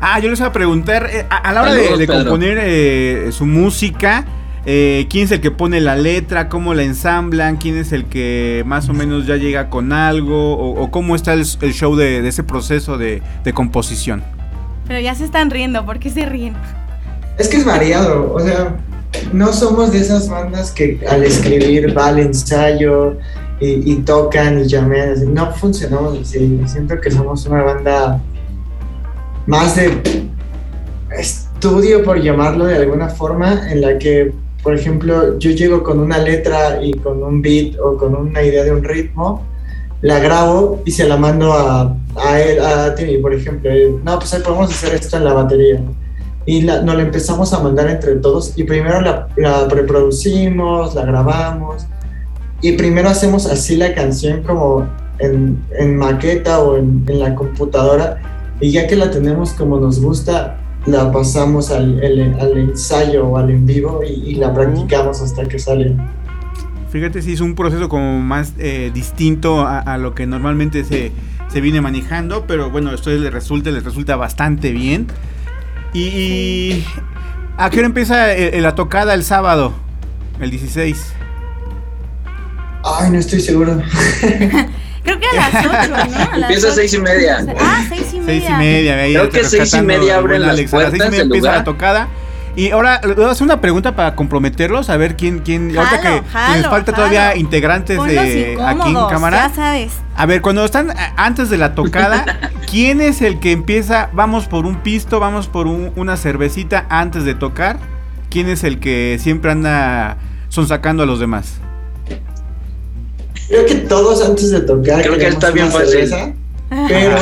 Ah, 0.00 0.18
yo 0.18 0.28
les 0.30 0.38
iba 0.40 0.48
a 0.48 0.52
preguntar, 0.52 1.08
eh, 1.12 1.26
a, 1.30 1.36
a 1.36 1.52
la 1.52 1.62
hora 1.62 1.74
de, 1.74 1.80
Saludos, 1.84 1.98
de 2.00 2.06
componer 2.08 2.58
eh, 2.60 3.28
su 3.30 3.46
música, 3.46 4.24
eh, 4.66 5.06
¿quién 5.10 5.24
es 5.24 5.30
el 5.32 5.40
que 5.40 5.50
pone 5.50 5.80
la 5.80 5.96
letra? 5.96 6.48
¿Cómo 6.48 6.74
la 6.74 6.82
ensamblan? 6.82 7.56
¿Quién 7.56 7.76
es 7.76 7.92
el 7.92 8.04
que 8.04 8.62
más 8.66 8.88
o 8.88 8.92
menos 8.92 9.26
ya 9.26 9.36
llega 9.36 9.70
con 9.70 9.92
algo? 9.92 10.54
¿O, 10.54 10.82
o 10.82 10.90
cómo 10.90 11.16
está 11.16 11.32
el, 11.32 11.44
el 11.60 11.72
show 11.72 11.96
de, 11.96 12.22
de 12.22 12.28
ese 12.28 12.42
proceso 12.42 12.98
de, 12.98 13.22
de 13.44 13.52
composición? 13.52 14.22
Pero 14.86 15.00
ya 15.00 15.14
se 15.14 15.24
están 15.24 15.50
riendo, 15.50 15.84
¿por 15.84 15.98
qué 15.98 16.10
se 16.10 16.26
ríen? 16.26 16.54
Es 17.38 17.48
que 17.48 17.56
es 17.56 17.64
variado, 17.64 18.32
o 18.34 18.40
sea, 18.40 18.76
no 19.32 19.52
somos 19.52 19.92
de 19.92 20.00
esas 20.00 20.28
bandas 20.28 20.70
que 20.70 21.00
al 21.08 21.24
escribir 21.24 21.96
va 21.96 22.08
al 22.08 22.18
ensayo 22.18 23.16
y, 23.60 23.92
y 23.92 23.96
tocan 23.96 24.60
y 24.60 24.66
llamean, 24.66 25.12
así. 25.12 25.26
no 25.26 25.50
funcionamos 25.52 26.18
así. 26.20 26.60
Siento 26.66 27.00
que 27.00 27.10
somos 27.10 27.46
una 27.46 27.62
banda 27.62 28.20
más 29.46 29.76
de 29.76 30.02
estudio, 31.18 32.02
por 32.02 32.20
llamarlo 32.20 32.66
de 32.66 32.76
alguna 32.76 33.08
forma, 33.08 33.70
en 33.70 33.80
la 33.80 33.98
que, 33.98 34.32
por 34.62 34.74
ejemplo, 34.74 35.38
yo 35.38 35.50
llego 35.50 35.82
con 35.82 35.98
una 35.98 36.18
letra 36.18 36.82
y 36.82 36.92
con 36.92 37.22
un 37.22 37.42
beat 37.42 37.78
o 37.80 37.96
con 37.96 38.14
una 38.14 38.42
idea 38.42 38.64
de 38.64 38.72
un 38.72 38.84
ritmo, 38.84 39.42
la 40.00 40.18
grabo 40.18 40.82
y 40.84 40.90
se 40.90 41.06
la 41.06 41.16
mando 41.16 41.52
a, 41.52 41.96
a 42.16 42.40
él, 42.40 42.60
a 42.60 42.94
Timmy, 42.94 43.18
por 43.18 43.34
ejemplo. 43.34 43.70
No, 44.04 44.18
pues 44.18 44.34
ahí 44.34 44.42
podemos 44.42 44.70
hacer 44.70 44.94
esto 44.94 45.16
en 45.16 45.24
la 45.24 45.32
batería 45.32 45.80
y 46.46 46.62
la, 46.62 46.82
nos 46.82 46.96
la 46.96 47.02
empezamos 47.02 47.52
a 47.52 47.60
mandar 47.60 47.88
entre 47.88 48.16
todos 48.16 48.56
y 48.56 48.64
primero 48.64 49.00
la, 49.00 49.28
la 49.36 49.68
preproducimos, 49.68 50.94
la 50.94 51.04
grabamos 51.04 51.86
y 52.60 52.72
primero 52.72 53.08
hacemos 53.08 53.46
así 53.46 53.76
la 53.76 53.94
canción 53.94 54.42
como 54.42 54.88
en, 55.18 55.62
en 55.78 55.96
maqueta 55.96 56.60
o 56.60 56.76
en, 56.76 57.04
en 57.08 57.20
la 57.20 57.34
computadora 57.34 58.20
y 58.60 58.70
ya 58.70 58.86
que 58.86 58.96
la 58.96 59.10
tenemos 59.10 59.52
como 59.52 59.78
nos 59.78 60.00
gusta, 60.00 60.58
la 60.86 61.12
pasamos 61.12 61.70
al, 61.70 62.02
el- 62.02 62.34
al 62.40 62.56
ensayo 62.58 63.26
o 63.26 63.38
al 63.38 63.50
en 63.50 63.66
vivo 63.66 64.00
y, 64.06 64.30
y 64.30 64.34
la 64.36 64.52
practicamos 64.52 65.20
hasta 65.20 65.44
que 65.46 65.58
sale. 65.58 65.96
Fíjate 66.90 67.22
si 67.22 67.32
es 67.32 67.40
un 67.40 67.54
proceso 67.54 67.88
como 67.88 68.20
más 68.20 68.52
eh, 68.58 68.90
distinto 68.92 69.60
a, 69.62 69.78
a 69.78 69.96
lo 69.98 70.14
que 70.14 70.26
normalmente 70.26 70.84
se, 70.84 71.10
se 71.48 71.60
viene 71.60 71.80
manejando, 71.80 72.44
pero 72.46 72.70
bueno, 72.70 72.92
esto 72.92 73.10
les 73.10 73.32
resulta, 73.32 73.70
les 73.70 73.82
resulta 73.84 74.16
bastante 74.16 74.72
bien. 74.72 75.06
Y, 75.94 76.00
y 76.02 76.84
¿a 77.56 77.70
qué 77.70 77.78
hora 77.78 77.86
empieza 77.86 78.34
eh, 78.34 78.60
la 78.60 78.74
tocada 78.74 79.14
el 79.14 79.24
sábado? 79.24 79.72
El 80.40 80.50
16. 80.50 81.14
Ay, 82.84 83.10
no 83.10 83.18
estoy 83.18 83.40
seguro. 83.40 83.80
Creo 85.04 85.18
que 85.18 85.26
a 85.26 85.34
las 85.50 85.66
8, 85.66 85.88
¿no? 85.90 85.96
A 85.96 86.36
las 86.38 86.50
Empieza 86.50 86.66
a 86.66 86.70
ocho. 86.70 86.76
seis 86.76 86.94
y 86.94 86.98
media. 86.98 87.44
Ah, 87.60 87.84
seis 87.88 88.06
y 88.12 88.20
media. 88.20 88.26
Seis 88.26 88.44
y 88.48 88.52
media, 88.52 88.94
ahí 88.96 89.12
Creo 89.14 89.28
que 89.30 89.38
seis 89.44 89.52
y 89.54 89.58
rescatando 89.58 89.86
media 89.94 90.16
abren 90.16 90.42
las 90.42 90.50
Alex. 90.50 90.74
A 90.74 90.76
las 90.78 90.90
seis 90.90 90.94
y 90.94 90.98
puertas 90.98 91.10
media 91.10 91.22
empieza 91.24 91.52
la 91.52 91.64
tocada. 91.64 92.08
Y 92.54 92.70
ahora, 92.70 93.00
le 93.02 93.14
voy 93.14 93.24
a 93.24 93.30
hacer 93.30 93.44
una 93.44 93.62
pregunta 93.62 93.96
para 93.96 94.14
comprometerlos, 94.14 94.90
a 94.90 94.98
ver 94.98 95.16
quién, 95.16 95.38
quién, 95.38 95.74
ahorita 95.76 95.98
Jalo, 96.02 96.22
que 96.22 96.28
jalo, 96.28 96.56
les 96.58 96.66
falta 96.66 96.92
todavía 96.92 97.34
integrantes 97.34 97.96
Ponlos 97.96 98.14
de 98.14 98.58
aquí 98.62 98.88
en 98.90 99.06
cámara. 99.08 99.48
Ya 99.48 99.54
sabes. 99.54 99.92
A 100.14 100.26
ver, 100.26 100.42
cuando 100.42 100.62
están 100.62 100.90
eh, 100.90 100.94
antes 101.16 101.48
de 101.48 101.56
la 101.56 101.74
tocada, 101.74 102.50
¿quién 102.70 103.00
es 103.00 103.22
el 103.22 103.40
que 103.40 103.52
empieza? 103.52 104.10
Vamos 104.12 104.48
por 104.48 104.66
un 104.66 104.76
pisto, 104.82 105.18
vamos 105.18 105.48
por 105.48 105.66
un- 105.66 105.92
una 105.96 106.18
cervecita 106.18 106.84
antes 106.90 107.24
de 107.24 107.34
tocar. 107.34 107.78
¿Quién 108.28 108.50
es 108.50 108.64
el 108.64 108.80
que 108.80 109.18
siempre 109.18 109.50
anda 109.50 110.18
sonsacando 110.50 111.04
a 111.04 111.06
los 111.06 111.20
demás? 111.20 111.54
Creo 113.52 113.66
que 113.66 113.74
todos 113.74 114.24
antes 114.26 114.50
de 114.50 114.60
tocar 114.60 115.02
Creo 115.02 115.18
que 115.18 115.26
está 115.28 115.50
bien 115.50 115.70
fácil. 115.70 115.88
cerveza, 116.08 116.32
pero, 116.88 117.16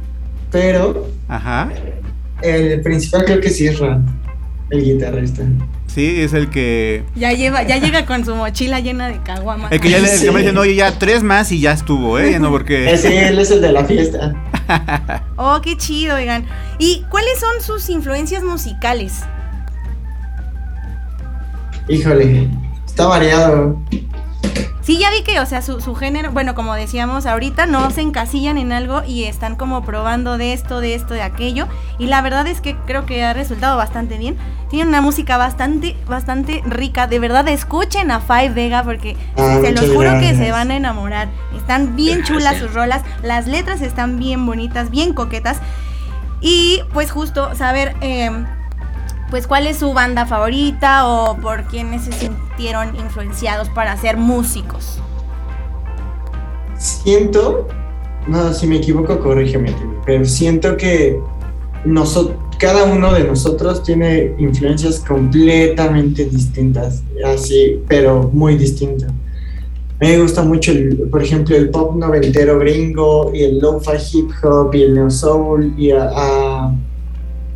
pero 0.50 1.08
Ajá. 1.28 1.68
el 2.40 2.80
principal 2.80 3.26
creo 3.26 3.38
que 3.42 3.50
sí 3.50 3.66
es 3.66 3.78
Ran, 3.78 4.06
el 4.70 4.82
guitarrista. 4.82 5.42
Sí, 5.88 6.22
es 6.22 6.32
el 6.32 6.48
que. 6.48 7.04
Ya 7.14 7.32
lleva, 7.34 7.64
ya 7.64 7.76
llega 7.76 8.06
con 8.06 8.24
su 8.24 8.34
mochila 8.34 8.80
llena 8.80 9.08
de 9.08 9.20
caguamas. 9.22 9.70
El 9.72 9.80
que 9.80 9.90
ya 9.90 9.98
le 9.98 10.08
Sí. 10.08 10.30
me 10.30 10.40
dicen, 10.40 10.56
oye, 10.56 10.74
ya 10.74 10.98
tres 10.98 11.22
más 11.22 11.52
y 11.52 11.60
ya 11.60 11.72
estuvo, 11.72 12.18
¿eh? 12.18 12.38
No, 12.40 12.50
porque. 12.50 12.96
Sí, 13.00 13.08
él 13.14 13.38
es 13.38 13.50
el 13.50 13.60
de 13.60 13.72
la 13.72 13.84
fiesta. 13.84 14.34
Oh, 15.36 15.60
qué 15.62 15.76
chido, 15.76 16.16
oigan. 16.16 16.46
¿Y 16.78 17.04
cuáles 17.10 17.38
son 17.38 17.60
sus 17.60 17.90
influencias 17.90 18.42
musicales? 18.42 19.20
Híjole, 21.88 22.48
está 22.86 23.06
variado. 23.06 23.78
Sí, 24.82 24.98
ya 24.98 25.10
vi 25.10 25.22
que, 25.22 25.40
o 25.40 25.46
sea, 25.46 25.62
su, 25.62 25.80
su 25.80 25.94
género, 25.94 26.30
bueno, 26.32 26.54
como 26.54 26.74
decíamos 26.74 27.24
ahorita, 27.24 27.64
no 27.64 27.90
se 27.90 28.02
encasillan 28.02 28.58
en 28.58 28.70
algo 28.70 29.02
y 29.02 29.24
están 29.24 29.56
como 29.56 29.82
probando 29.82 30.36
de 30.36 30.52
esto, 30.52 30.80
de 30.80 30.94
esto, 30.94 31.14
de 31.14 31.22
aquello. 31.22 31.68
Y 31.98 32.06
la 32.06 32.20
verdad 32.20 32.46
es 32.46 32.60
que 32.60 32.76
creo 32.86 33.06
que 33.06 33.24
ha 33.24 33.32
resultado 33.32 33.78
bastante 33.78 34.18
bien. 34.18 34.36
Tienen 34.68 34.88
una 34.88 35.00
música 35.00 35.38
bastante, 35.38 35.96
bastante 36.06 36.62
rica. 36.66 37.06
De 37.06 37.18
verdad, 37.18 37.48
escuchen 37.48 38.10
a 38.10 38.20
Five 38.20 38.50
Vega 38.50 38.82
porque 38.82 39.16
Ah, 39.38 39.58
se 39.62 39.72
los 39.72 39.88
juro 39.90 40.18
que 40.20 40.34
se 40.34 40.50
van 40.52 40.70
a 40.70 40.76
enamorar. 40.76 41.28
Están 41.56 41.96
bien 41.96 42.22
chulas 42.22 42.58
sus 42.58 42.74
rolas, 42.74 43.02
las 43.22 43.46
letras 43.46 43.80
están 43.80 44.18
bien 44.18 44.44
bonitas, 44.44 44.90
bien 44.90 45.14
coquetas. 45.14 45.58
Y 46.42 46.82
pues 46.92 47.10
justo 47.10 47.54
saber... 47.54 47.96
eh, 48.02 48.30
pues 49.30 49.46
cuál 49.46 49.66
es 49.66 49.78
su 49.78 49.92
banda 49.92 50.26
favorita 50.26 51.06
o 51.06 51.36
por 51.36 51.64
quiénes 51.64 52.02
se 52.02 52.12
sintieron 52.12 52.94
influenciados 52.96 53.68
para 53.70 53.96
ser 53.96 54.16
músicos. 54.16 54.98
Siento, 56.78 57.66
no, 58.26 58.52
si 58.52 58.66
me 58.66 58.76
equivoco, 58.76 59.18
corrígeme, 59.20 59.74
pero 60.04 60.24
siento 60.24 60.76
que 60.76 61.18
nosotros, 61.84 62.36
cada 62.58 62.84
uno 62.84 63.12
de 63.12 63.24
nosotros 63.24 63.82
tiene 63.82 64.34
influencias 64.38 65.00
completamente 65.00 66.24
distintas, 66.26 67.02
así, 67.24 67.82
pero 67.88 68.30
muy 68.32 68.56
distintas. 68.56 69.12
Me 70.00 70.18
gusta 70.18 70.42
mucho, 70.42 70.72
el, 70.72 71.08
por 71.10 71.22
ejemplo, 71.22 71.56
el 71.56 71.70
pop 71.70 71.94
noventero 71.96 72.58
gringo 72.58 73.30
y 73.32 73.42
el 73.42 73.58
lo-fi 73.58 73.96
hip 74.12 74.30
hop 74.42 74.74
y 74.74 74.82
el 74.82 74.94
neo 74.94 75.10
soul 75.10 75.72
y 75.78 75.92
a, 75.92 76.74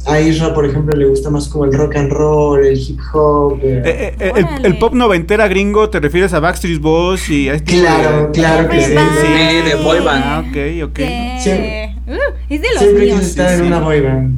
a 0.06 0.20
Isra, 0.20 0.54
por 0.54 0.64
ejemplo, 0.64 0.94
le 0.96 1.06
gusta 1.06 1.28
más 1.28 1.48
como 1.48 1.64
el 1.64 1.72
rock 1.72 1.96
and 1.96 2.10
roll, 2.12 2.64
el 2.64 2.78
hip 2.78 2.98
hop. 3.12 3.58
eh. 3.62 3.82
Eh, 3.84 4.16
eh, 4.20 4.44
el, 4.62 4.78
pop 4.78 4.94
noventera 4.94 5.48
gringo, 5.48 5.90
¿te 5.90 6.00
refieres 6.00 6.32
a 6.32 6.40
Backstreet 6.40 6.80
Boys 6.80 7.28
y 7.28 7.48
a 7.48 7.54
este 7.54 7.72
tipo 7.72 7.82
Claro, 7.82 8.26
de- 8.26 8.30
claro 8.32 8.68
que 8.68 8.80
sí. 8.82 8.94
band. 8.94 9.10
Sí, 9.20 9.68
de 9.68 9.74
boy 9.82 10.00
band. 10.00 10.24
Ah, 10.26 10.38
ok, 10.40 10.88
ok. 10.88 10.92
Que- 10.94 11.38
Sí. 11.40 12.10
Uh, 12.10 12.14
es 12.48 12.62
de 12.62 12.68
los 12.70 12.78
Siempre 12.82 13.04
míos. 13.04 13.18
quise 13.18 13.30
estar 13.30 13.48
sí, 13.48 13.54
en 13.56 13.60
sí. 13.60 13.66
una 13.66 13.80
boy 13.80 14.00
band. 14.00 14.34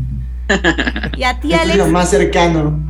Y 1.17 1.23
a 1.23 1.39
ti, 1.39 1.53
Esto 1.53 1.57
es 1.57 1.61
Alex. 1.63 1.79
lo 1.79 1.87
más 1.89 2.11
cercano. 2.11 2.81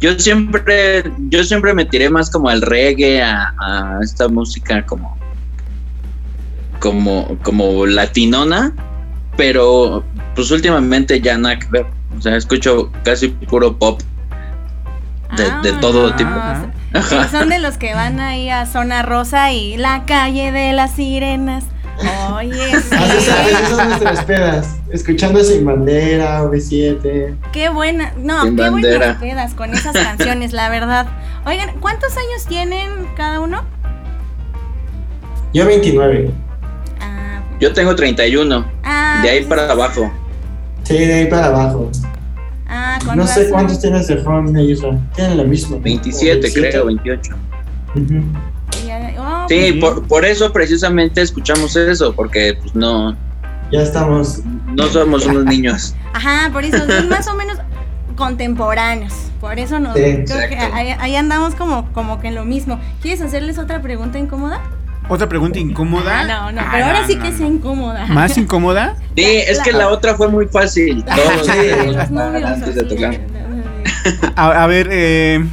Yo 0.00 0.18
siempre, 0.18 1.04
yo 1.30 1.42
siempre 1.44 1.74
me 1.74 1.84
tiré 1.84 2.10
más 2.10 2.28
como 2.30 2.48
al 2.48 2.60
reggae, 2.62 3.22
a, 3.22 3.54
a 3.60 3.98
esta 4.02 4.28
música 4.28 4.84
como, 4.84 5.16
como, 6.80 7.36
como 7.42 7.86
latinona, 7.86 8.72
pero 9.36 10.04
pues 10.34 10.50
últimamente 10.50 11.20
ya 11.20 11.36
nada 11.38 11.58
que 11.58 11.66
ver. 11.68 11.86
O 12.16 12.20
sea, 12.20 12.36
escucho 12.36 12.90
casi 13.04 13.28
puro 13.28 13.76
pop 13.78 14.00
de, 15.36 15.70
de 15.70 15.78
todo 15.80 16.08
Ah, 16.12 16.16
tipo. 16.16 16.98
o 16.98 17.02
sea, 17.02 17.28
Son 17.30 17.48
de 17.48 17.58
los 17.58 17.78
que 17.78 17.94
van 17.94 18.20
ahí 18.20 18.50
a 18.50 18.66
zona 18.66 19.02
rosa 19.02 19.52
y 19.52 19.76
la 19.76 20.04
calle 20.04 20.52
de 20.52 20.72
las 20.72 20.92
sirenas. 20.92 21.64
Oye, 22.34 22.52
sí. 22.80 22.94
Así 22.96 23.66
son 23.74 23.88
nuestras 23.88 24.24
pedas. 24.24 24.76
Escuchando 24.90 25.42
Sin 25.44 25.64
Bandera, 25.64 26.42
V7. 26.44 27.36
Qué 27.52 27.68
buena, 27.68 28.12
no, 28.18 28.42
Sin 28.42 28.56
qué 28.56 28.62
bandera. 28.62 28.98
buenas 28.98 29.16
pedas 29.18 29.54
con 29.54 29.72
esas 29.72 29.92
canciones, 30.02 30.52
la 30.52 30.68
verdad. 30.68 31.06
Oigan, 31.46 31.70
¿cuántos 31.80 32.12
años 32.16 32.46
tienen 32.48 32.88
cada 33.16 33.40
uno? 33.40 33.62
Yo 35.54 35.66
29. 35.66 36.30
Yo 37.62 37.72
tengo 37.72 37.94
31, 37.94 38.66
ah, 38.82 39.20
de 39.22 39.30
ahí 39.30 39.44
pues 39.44 39.48
para 39.60 39.70
abajo. 39.70 40.10
Sí, 40.82 40.98
de 40.98 41.14
ahí 41.14 41.26
para 41.26 41.46
abajo. 41.46 41.92
Ah, 42.66 42.98
con 43.06 43.16
No 43.16 43.24
sé 43.24 43.48
cuántos 43.50 43.78
tienes 43.78 44.08
de 44.08 44.16
Juan 44.16 44.52
de 44.52 44.64
Isra. 44.64 44.98
Tienen 45.14 45.36
lo 45.36 45.44
mismo. 45.44 45.76
¿no? 45.76 45.82
27 45.82 46.48
O 46.48 46.52
creo, 46.52 46.86
28. 46.86 47.34
Ujú. 47.94 48.04
Ya- 48.84 49.14
oh, 49.16 49.46
Sí, 49.48 49.74
por, 49.74 50.04
por 50.08 50.24
eso 50.24 50.52
precisamente 50.52 51.22
escuchamos 51.22 51.76
eso, 51.76 52.12
porque 52.12 52.58
pues 52.60 52.74
no, 52.74 53.16
Ya 53.70 53.82
estamos. 53.82 54.40
no 54.74 54.88
somos 54.88 55.24
unos 55.26 55.44
niños. 55.44 55.94
Ajá, 56.14 56.50
por 56.52 56.64
eso 56.64 56.84
son 56.84 57.08
más 57.08 57.28
o 57.28 57.36
menos 57.36 57.58
contemporáneos. 58.16 59.14
Por 59.40 59.60
eso 59.60 59.78
nos 59.78 59.94
Sí, 59.94 60.00
creo 60.26 60.48
que 60.48 60.56
ahí, 60.56 60.96
ahí 60.98 61.14
andamos 61.14 61.54
como, 61.54 61.88
como 61.92 62.18
que 62.18 62.26
en 62.26 62.34
lo 62.34 62.44
mismo. 62.44 62.80
¿Quieres 63.00 63.20
hacerles 63.20 63.58
otra 63.58 63.80
pregunta 63.82 64.18
incómoda? 64.18 64.60
Otra 65.08 65.28
pregunta 65.28 65.58
incómoda. 65.58 66.24
No, 66.24 66.52
no, 66.52 66.60
Ah, 66.60 66.68
pero 66.72 66.84
ahora 66.86 67.00
no, 67.02 67.06
sí 67.06 67.16
no, 67.16 67.22
que 67.24 67.30
no. 67.32 67.36
sea 67.36 67.46
incómoda. 67.46 68.06
¿Más 68.06 68.38
incómoda? 68.38 68.96
Sí, 69.16 69.24
es 69.24 69.60
que 69.60 69.72
la 69.72 69.88
otra 69.88 70.14
fue 70.14 70.28
muy 70.28 70.46
fácil. 70.46 71.04
Todos 71.04 71.48
antes 71.48 72.74
de 72.74 72.82
tocar. 72.84 73.20
A, 74.36 74.62
a 74.64 74.66
ver, 74.66 74.88
eh, 74.90 75.44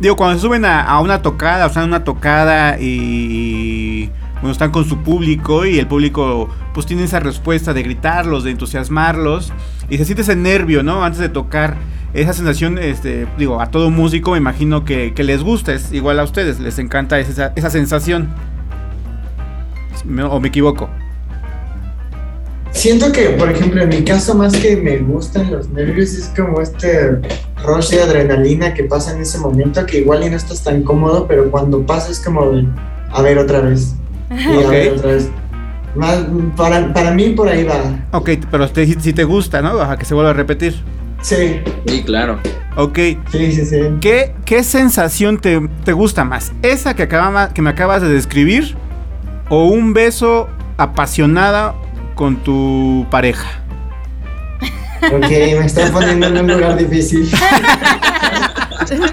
digo, 0.00 0.16
cuando 0.16 0.36
se 0.36 0.42
suben 0.42 0.64
a, 0.64 0.82
a 0.82 1.00
una 1.00 1.22
tocada, 1.22 1.64
o 1.64 1.68
están 1.68 1.84
en 1.84 1.88
una 1.90 2.04
tocada 2.04 2.78
y 2.80 4.10
bueno, 4.40 4.52
están 4.52 4.70
con 4.70 4.84
su 4.84 4.98
público 4.98 5.64
y 5.66 5.78
el 5.78 5.86
público 5.86 6.48
pues 6.74 6.86
tiene 6.86 7.04
esa 7.04 7.20
respuesta 7.20 7.72
de 7.72 7.82
gritarlos, 7.82 8.44
de 8.44 8.50
entusiasmarlos 8.52 9.52
y 9.88 9.98
se 9.98 10.04
siente 10.04 10.22
ese 10.22 10.36
nervio, 10.36 10.82
¿no? 10.82 11.04
Antes 11.04 11.20
de 11.20 11.28
tocar. 11.28 11.76
Esa 12.14 12.32
sensación, 12.32 12.78
este, 12.78 13.26
digo, 13.36 13.60
a 13.60 13.66
todo 13.70 13.90
músico 13.90 14.30
me 14.32 14.38
imagino 14.38 14.86
que, 14.86 15.12
que 15.12 15.22
les 15.22 15.42
gusta, 15.42 15.74
es 15.74 15.92
igual 15.92 16.18
a 16.18 16.22
ustedes, 16.24 16.60
les 16.60 16.78
encanta 16.78 17.18
esa, 17.18 17.52
esa 17.56 17.68
sensación. 17.68 18.30
Me- 20.04 20.22
¿O 20.24 20.38
me 20.40 20.48
equivoco? 20.48 20.88
Siento 22.72 23.10
que, 23.10 23.30
por 23.30 23.50
ejemplo, 23.50 23.82
en 23.82 23.88
mi 23.88 24.02
caso, 24.04 24.34
más 24.34 24.54
que 24.54 24.76
me 24.76 24.98
gustan 24.98 25.50
los 25.50 25.68
nervios, 25.70 26.12
es 26.12 26.30
como 26.36 26.60
este 26.60 27.20
rush 27.64 27.90
de 27.90 28.02
adrenalina 28.02 28.74
que 28.74 28.84
pasa 28.84 29.12
en 29.14 29.22
ese 29.22 29.38
momento, 29.38 29.84
que 29.86 30.00
igual 30.00 30.24
y 30.24 30.30
no 30.30 30.36
estás 30.36 30.62
tan 30.62 30.82
cómodo, 30.82 31.26
pero 31.26 31.50
cuando 31.50 31.84
pasa 31.86 32.10
es 32.12 32.20
como 32.20 32.50
de, 32.50 32.66
a 33.10 33.22
ver 33.22 33.38
otra 33.38 33.60
vez. 33.60 33.94
Y 34.30 34.62
a 34.62 34.68
ver 34.68 34.92
otra 34.92 35.12
vez. 35.12 35.30
Más, 35.94 36.18
para, 36.54 36.92
para 36.92 37.12
mí 37.12 37.30
por 37.30 37.48
ahí 37.48 37.64
va. 37.64 37.80
Ok, 38.12 38.30
pero 38.50 38.68
te, 38.68 38.84
si 39.00 39.12
te 39.14 39.24
gusta, 39.24 39.62
¿no? 39.62 39.80
Ajá, 39.80 39.96
que 39.96 40.04
se 40.04 40.12
vuelva 40.12 40.30
a 40.30 40.34
repetir. 40.34 40.74
Sí, 41.22 41.60
Sí, 41.86 42.02
claro. 42.04 42.38
Ok, 42.76 42.98
sí, 43.32 43.52
sí, 43.52 43.64
sí. 43.64 43.80
¿Qué, 44.02 44.34
qué 44.44 44.62
sensación 44.62 45.38
te, 45.38 45.66
te 45.84 45.92
gusta 45.94 46.24
más? 46.24 46.52
¿Esa 46.60 46.92
que, 46.94 47.04
acaba- 47.04 47.54
que 47.54 47.62
me 47.62 47.70
acabas 47.70 48.02
de 48.02 48.10
describir? 48.10 48.76
¿O 49.48 49.64
un 49.66 49.92
beso 49.92 50.48
apasionada 50.76 51.74
con 52.14 52.36
tu 52.36 53.06
pareja? 53.10 53.62
Ok, 55.12 55.28
me 55.28 55.66
está 55.66 55.90
poniendo 55.92 56.26
en 56.26 56.38
un 56.38 56.46
lugar 56.52 56.76
difícil. 56.76 57.28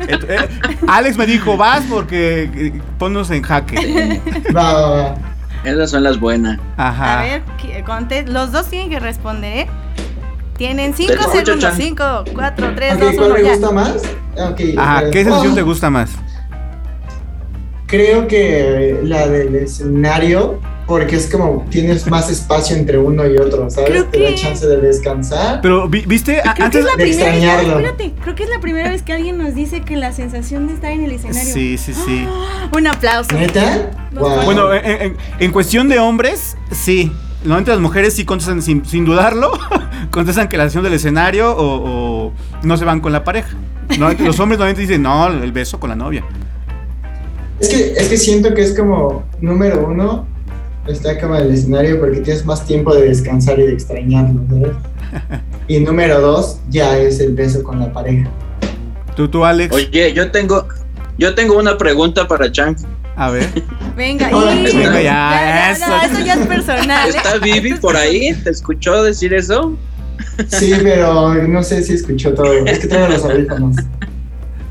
Eh, 0.07 0.17
eh, 0.27 0.47
Alex 0.87 1.17
me 1.17 1.25
dijo, 1.25 1.57
vas 1.57 1.83
porque 1.89 2.49
eh, 2.55 2.81
ponnos 2.97 3.29
en 3.31 3.41
jaque. 3.43 4.21
Va, 4.55 4.73
va, 4.73 4.89
va. 4.89 5.15
Esas 5.63 5.91
son 5.91 6.03
las 6.03 6.19
buenas. 6.19 6.59
Ajá. 6.77 7.19
A 7.19 7.23
ver, 7.23 7.41
que- 7.61 7.83
conte- 7.83 8.25
los 8.27 8.51
dos 8.51 8.67
tienen 8.69 8.89
que 8.89 8.99
responder, 8.99 9.59
¿eh? 9.59 9.67
Tienen 10.57 10.93
5 10.93 11.13
escucho, 11.13 11.31
segundos. 11.31 11.59
Chan. 11.59 11.77
5, 11.77 12.23
4, 12.33 12.71
3, 12.75 12.99
2, 12.99 13.09
Ok, 13.09 13.15
¿cuál 13.15 13.31
1, 13.31 13.39
me 13.43 13.49
gusta 13.49 13.71
más? 13.71 13.95
Ajá, 14.77 15.03
eh, 15.03 15.09
¿qué 15.11 15.23
sensación 15.23 15.51
oh, 15.53 15.55
te 15.55 15.61
gusta 15.61 15.89
más? 15.89 16.11
Creo 17.93 18.27
que 18.27 18.99
la 19.03 19.27
del 19.27 19.53
escenario, 19.55 20.59
porque 20.87 21.15
es 21.15 21.27
como 21.27 21.63
tienes 21.69 22.07
más 22.07 22.27
espacio 22.31 22.75
entre 22.75 22.97
uno 22.97 23.23
y 23.27 23.37
otro, 23.37 23.69
¿sabes? 23.69 23.91
Creo 23.91 24.05
Te 24.05 24.19
da 24.19 24.29
que- 24.29 24.35
chance 24.35 24.65
de 24.65 24.77
descansar. 24.77 25.59
Pero, 25.61 25.87
vi- 25.87 26.03
¿viste? 26.07 26.39
Creo 26.41 26.53
que 26.55 26.63
Antes 26.63 26.79
es 26.79 26.85
la 26.87 26.91
de 26.95 27.03
primera 27.03 27.25
vez, 27.25 27.35
extrañarlo. 27.35 27.79
espérate, 27.79 28.13
creo 28.23 28.33
que 28.35 28.43
es 28.45 28.49
la 28.49 28.59
primera 28.59 28.89
vez 28.89 29.03
que 29.03 29.13
alguien 29.13 29.37
nos 29.37 29.53
dice 29.53 29.81
que 29.81 29.95
la 29.95 30.11
sensación 30.11 30.65
de 30.67 30.73
estar 30.73 30.91
en 30.91 31.03
el 31.03 31.11
escenario. 31.11 31.53
Sí, 31.53 31.77
sí, 31.77 31.93
sí. 31.93 32.25
Un 32.75 32.87
aplauso. 32.87 33.31
¿Neta? 33.37 33.91
No, 34.11 34.21
Wow. 34.21 34.41
Bueno, 34.45 34.73
en, 34.73 34.85
en- 35.01 35.17
en 35.39 35.51
cuestión 35.51 35.87
de 35.87 35.99
hombres, 35.99 36.57
sí. 36.71 37.11
Normalmente 37.43 37.69
las 37.71 37.79
mujeres 37.79 38.15
sí 38.15 38.25
contestan 38.25 38.63
sin, 38.63 38.83
sin 38.85 39.05
dudarlo. 39.05 39.51
contestan 40.09 40.47
que 40.49 40.57
la 40.57 40.63
sesión 40.63 40.83
del 40.83 40.93
escenario 40.93 41.51
o, 41.55 42.25
o 42.27 42.33
no 42.63 42.75
se 42.75 42.85
van 42.85 43.01
con 43.01 43.11
la 43.11 43.23
pareja. 43.23 43.55
Los 43.99 44.39
hombres 44.39 44.57
normalmente 44.57 44.81
dicen, 44.81 45.03
no, 45.03 45.27
el 45.27 45.51
beso 45.51 45.79
con 45.79 45.91
la 45.91 45.95
novia. 45.95 46.23
Es 47.63 47.69
que, 47.69 47.93
es 47.93 48.09
que 48.09 48.17
siento 48.17 48.53
que 48.53 48.61
es 48.61 48.75
como, 48.77 49.23
número 49.39 49.87
uno, 49.87 50.27
está 50.85 51.17
como 51.17 51.37
el 51.37 51.49
escenario 51.49 51.97
porque 51.97 52.19
tienes 52.19 52.45
más 52.45 52.65
tiempo 52.65 52.93
de 52.93 53.07
descansar 53.07 53.57
y 53.57 53.67
de 53.67 53.73
extrañarlo, 53.73 54.41
¿sabes? 54.49 55.41
Y 55.69 55.79
número 55.79 56.19
dos, 56.19 56.59
ya 56.69 56.97
es 56.97 57.21
el 57.21 57.33
beso 57.35 57.63
con 57.63 57.79
la 57.79 57.93
pareja. 57.93 58.29
Tú, 59.15 59.29
tú, 59.29 59.45
Alex. 59.45 59.73
Oye, 59.73 60.11
yo 60.11 60.29
tengo, 60.29 60.67
yo 61.17 61.33
tengo 61.35 61.57
una 61.57 61.77
pregunta 61.77 62.27
para 62.27 62.51
Chan. 62.51 62.75
A 63.15 63.29
ver. 63.29 63.47
Venga, 63.95 64.29
y- 64.29 64.75
venga, 64.75 65.01
ya, 65.01 65.77
no, 65.79 65.95
eso. 65.95 66.13
eso 66.15 66.25
ya 66.25 66.33
es 66.33 66.47
personal. 66.47 67.09
¿eh? 67.09 67.13
¿Está 67.15 67.37
Vivi 67.37 67.75
por 67.75 67.95
ahí? 67.95 68.33
¿Te 68.43 68.49
escuchó 68.49 69.03
decir 69.03 69.33
eso? 69.33 69.77
Sí, 70.49 70.73
pero 70.81 71.35
no 71.35 71.63
sé 71.63 71.81
si 71.83 71.93
escuchó 71.93 72.33
todo. 72.33 72.51
Es 72.65 72.79
que 72.79 72.87
traigo 72.87 73.07
los 73.07 73.23
audífonos. 73.23 73.77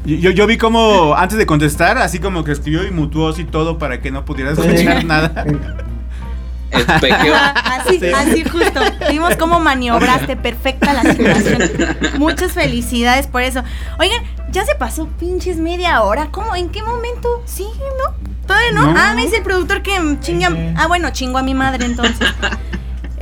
Yo, 0.04 0.30
yo 0.30 0.46
vi 0.46 0.56
como, 0.58 1.14
antes 1.16 1.38
de 1.38 1.46
contestar, 1.46 1.96
así 1.98 2.18
como 2.18 2.42
que 2.44 2.52
escribió 2.52 2.84
y 2.84 2.90
mutuó 2.90 3.28
así 3.28 3.44
todo 3.44 3.78
para 3.78 4.00
que 4.00 4.10
no 4.10 4.24
pudiera 4.24 4.54
Sí. 4.56 4.62
escuchar 4.62 5.04
nada. 5.06 5.44
Espejeó. 6.70 7.34
Así, 7.34 7.98
Sí. 8.00 8.10
así 8.12 8.44
justo. 8.44 8.80
Vimos 9.10 9.36
cómo 9.36 9.60
maniobraste 9.60 10.36
perfecta 10.36 10.92
la 10.94 11.02
situación. 11.12 11.62
Muchas 12.18 12.52
felicidades 12.52 13.26
por 13.26 13.42
eso. 13.42 13.62
Oigan, 13.98 14.22
ya 14.50 14.64
se 14.64 14.74
pasó 14.74 15.06
pinches 15.20 15.58
media 15.58 16.02
hora. 16.02 16.28
¿Cómo? 16.30 16.56
¿En 16.56 16.70
qué 16.70 16.82
momento? 16.82 17.42
Sí, 17.44 17.66
¿no? 17.78 18.14
¿Todavía 18.46 18.72
no? 18.72 18.92
No. 18.92 18.98
Ah, 18.98 19.12
me 19.14 19.22
dice 19.22 19.36
el 19.36 19.42
productor 19.42 19.82
que 19.82 19.92
chinga. 20.20 20.48
Sí. 20.48 20.74
Ah, 20.76 20.86
bueno, 20.88 21.10
chingo 21.10 21.38
a 21.38 21.42
mi 21.42 21.54
madre 21.54 21.84
entonces. 21.86 22.28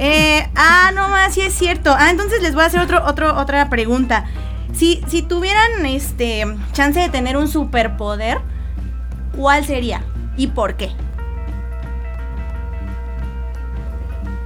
Eh, 0.03 0.49
ah, 0.57 0.93
no 0.95 1.11
más, 1.11 1.35
sí 1.35 1.43
es 1.43 1.53
cierto. 1.53 1.95
Ah, 1.95 2.09
entonces 2.11 2.41
les 2.41 2.55
voy 2.55 2.63
a 2.63 2.67
hacer 2.69 2.81
otro, 2.81 3.05
otro, 3.05 3.37
otra 3.39 3.69
pregunta. 3.69 4.25
Si, 4.73 5.03
si 5.09 5.23
tuvieran 5.23 5.85
este 5.87 6.45
chance 6.73 7.01
de 7.01 7.09
tener 7.09 7.37
un 7.37 7.49
superpoder, 7.49 8.39
¿cuál 9.37 9.65
sería? 9.65 10.05
¿Y 10.37 10.49
por 10.49 10.77
qué? 10.77 10.91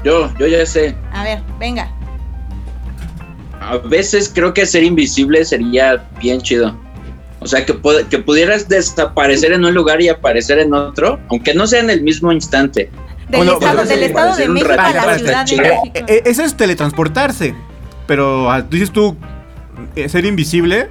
Yo, 0.02 0.30
yo 0.38 0.46
ya 0.46 0.66
sé. 0.66 0.94
A 1.12 1.24
ver, 1.24 1.40
venga. 1.58 1.90
a 3.60 3.78
veces 3.78 4.30
creo 4.32 4.52
que 4.52 4.66
ser 4.66 4.82
invisible 4.82 5.44
sería 5.44 6.04
bien 6.20 6.40
chido. 6.40 6.76
O 7.40 7.46
sea, 7.46 7.64
que, 7.64 7.74
que 8.10 8.18
pudieras 8.18 8.68
desaparecer 8.68 9.52
en 9.52 9.64
un 9.64 9.74
lugar 9.74 10.00
y 10.00 10.08
aparecer 10.08 10.58
en 10.58 10.72
otro, 10.72 11.20
aunque 11.28 11.54
no 11.54 11.66
sea 11.66 11.80
en 11.80 11.90
el 11.90 12.02
mismo 12.02 12.32
instante. 12.32 12.90
Del, 13.28 13.38
Bueno, 13.38 13.52
estado, 13.54 13.76
pero 13.76 13.88
del 13.88 14.02
estado 14.02 14.36
de 14.36 14.48
México 14.48 14.72
a 14.72 14.92
la 14.92 15.18
Ciudad 15.18 15.46
de. 15.46 15.56
México. 15.56 15.90
Eh, 15.94 16.04
eh, 16.08 16.22
eso 16.26 16.42
es 16.42 16.56
teletransportarse. 16.56 17.54
Pero 18.06 18.50
ah, 18.50 18.60
dices 18.60 18.90
tú, 18.90 19.16
ser 20.08 20.24
invisible 20.24 20.88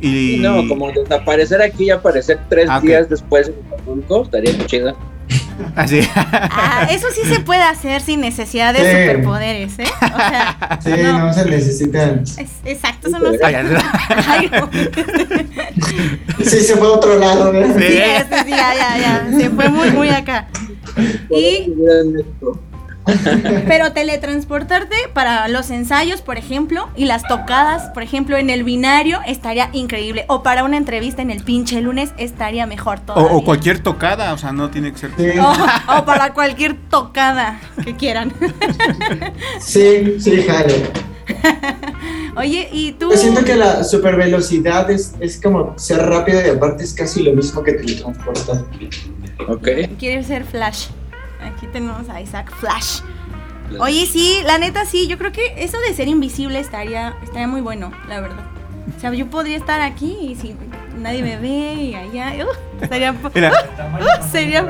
y... 0.00 0.36
No, 0.40 0.66
como 0.68 0.90
desaparecer 0.92 1.60
aquí 1.62 1.84
y 1.84 1.90
aparecer 1.90 2.38
tres 2.48 2.66
Ah, 2.70 2.80
días 2.80 3.08
después 3.08 3.48
en 3.48 3.54
Acapulco, 3.72 4.22
estaría 4.24 4.52
muy 4.56 4.66
chido. 4.66 4.96
Así. 5.74 6.00
Ah, 6.14 6.86
eso 6.90 7.08
sí 7.12 7.22
se 7.28 7.40
puede 7.40 7.60
hacer 7.62 8.00
sin 8.00 8.20
necesidad 8.20 8.72
de 8.72 8.78
Sí. 8.80 8.86
superpoderes, 9.08 9.78
¿eh? 9.80 9.84
O 10.02 10.16
sea, 10.16 10.78
Sí, 10.82 10.90
no, 11.02 11.32
se 11.32 11.44
necesitan. 11.46 12.20
es- 12.22 12.36
exacto, 12.64 13.08
no 13.10 13.18
no. 13.18 13.32
Sí, 16.44 16.60
se 16.60 16.76
fue 16.76 16.86
a 16.86 16.90
otro 16.92 17.18
lado, 17.18 17.52
¿verdad? 17.52 17.74
Sí, 17.76 17.84
este 17.98 18.38
sí, 18.44 18.50
ya, 18.50 18.74
ya, 18.74 18.98
ya. 18.98 19.38
Se 19.38 19.50
fue 19.50 19.68
muy, 19.68 19.90
muy 19.90 20.08
acá. 20.08 20.46
Y, 21.30 21.72
pero 23.66 23.92
teletransportarte 23.92 24.96
para 25.12 25.48
los 25.48 25.70
ensayos, 25.70 26.22
por 26.22 26.38
ejemplo, 26.38 26.88
y 26.96 27.06
las 27.06 27.26
tocadas, 27.26 27.90
por 27.90 28.02
ejemplo, 28.02 28.36
en 28.36 28.50
el 28.50 28.64
binario, 28.64 29.20
estaría 29.26 29.70
increíble. 29.72 30.24
O 30.28 30.42
para 30.42 30.64
una 30.64 30.76
entrevista 30.76 31.22
en 31.22 31.30
el 31.30 31.42
pinche 31.42 31.80
lunes, 31.80 32.10
estaría 32.18 32.66
mejor 32.66 32.98
o, 32.98 33.02
todavía. 33.02 33.32
o 33.32 33.44
cualquier 33.44 33.80
tocada, 33.80 34.32
o 34.32 34.38
sea, 34.38 34.52
no 34.52 34.70
tiene 34.70 34.92
que 34.92 34.98
ser... 34.98 35.10
Sí, 35.16 35.38
O, 35.38 35.52
o 35.98 36.04
para 36.04 36.32
cualquier 36.32 36.76
tocada 36.88 37.60
que 37.84 37.96
quieran. 37.96 38.32
sí, 39.60 40.16
sí, 40.20 40.42
jalo. 40.42 40.74
Oye, 42.36 42.68
¿y 42.72 42.92
tú? 42.92 43.10
Yo 43.10 43.16
siento 43.16 43.44
que 43.44 43.56
la 43.56 43.84
super 43.84 44.16
velocidad 44.16 44.90
es, 44.90 45.14
es 45.20 45.40
como 45.40 45.78
ser 45.78 45.98
rápido 46.06 46.40
y 46.44 46.48
aparte 46.48 46.84
es 46.84 46.94
casi 46.94 47.22
lo 47.22 47.32
mismo 47.32 47.62
que 47.62 47.72
teletransportar. 47.72 48.64
Ok. 49.48 49.68
Quieres 49.98 50.26
ser 50.26 50.44
Flash. 50.44 50.86
Aquí 51.42 51.66
tenemos 51.66 52.08
a 52.08 52.20
Isaac 52.20 52.52
Flash. 52.56 53.00
Oye, 53.78 54.06
sí, 54.06 54.40
la 54.44 54.58
neta 54.58 54.86
sí, 54.86 55.06
yo 55.08 55.18
creo 55.18 55.30
que 55.30 55.54
eso 55.58 55.78
de 55.80 55.94
ser 55.94 56.08
invisible 56.08 56.58
estaría, 56.58 57.14
estaría 57.22 57.46
muy 57.46 57.60
bueno, 57.60 57.92
la 58.08 58.20
verdad. 58.20 58.44
O 58.96 59.00
sea, 59.00 59.12
yo 59.12 59.26
podría 59.26 59.56
estar 59.56 59.80
aquí 59.82 60.16
y 60.20 60.34
si 60.34 60.56
nadie 60.96 61.22
me 61.22 61.36
ve 61.36 61.74
y 61.74 61.94
allá, 61.94 62.32
uh, 62.44 62.82
estaría... 62.82 63.14
Mira, 63.34 63.52
sería... 64.30 64.66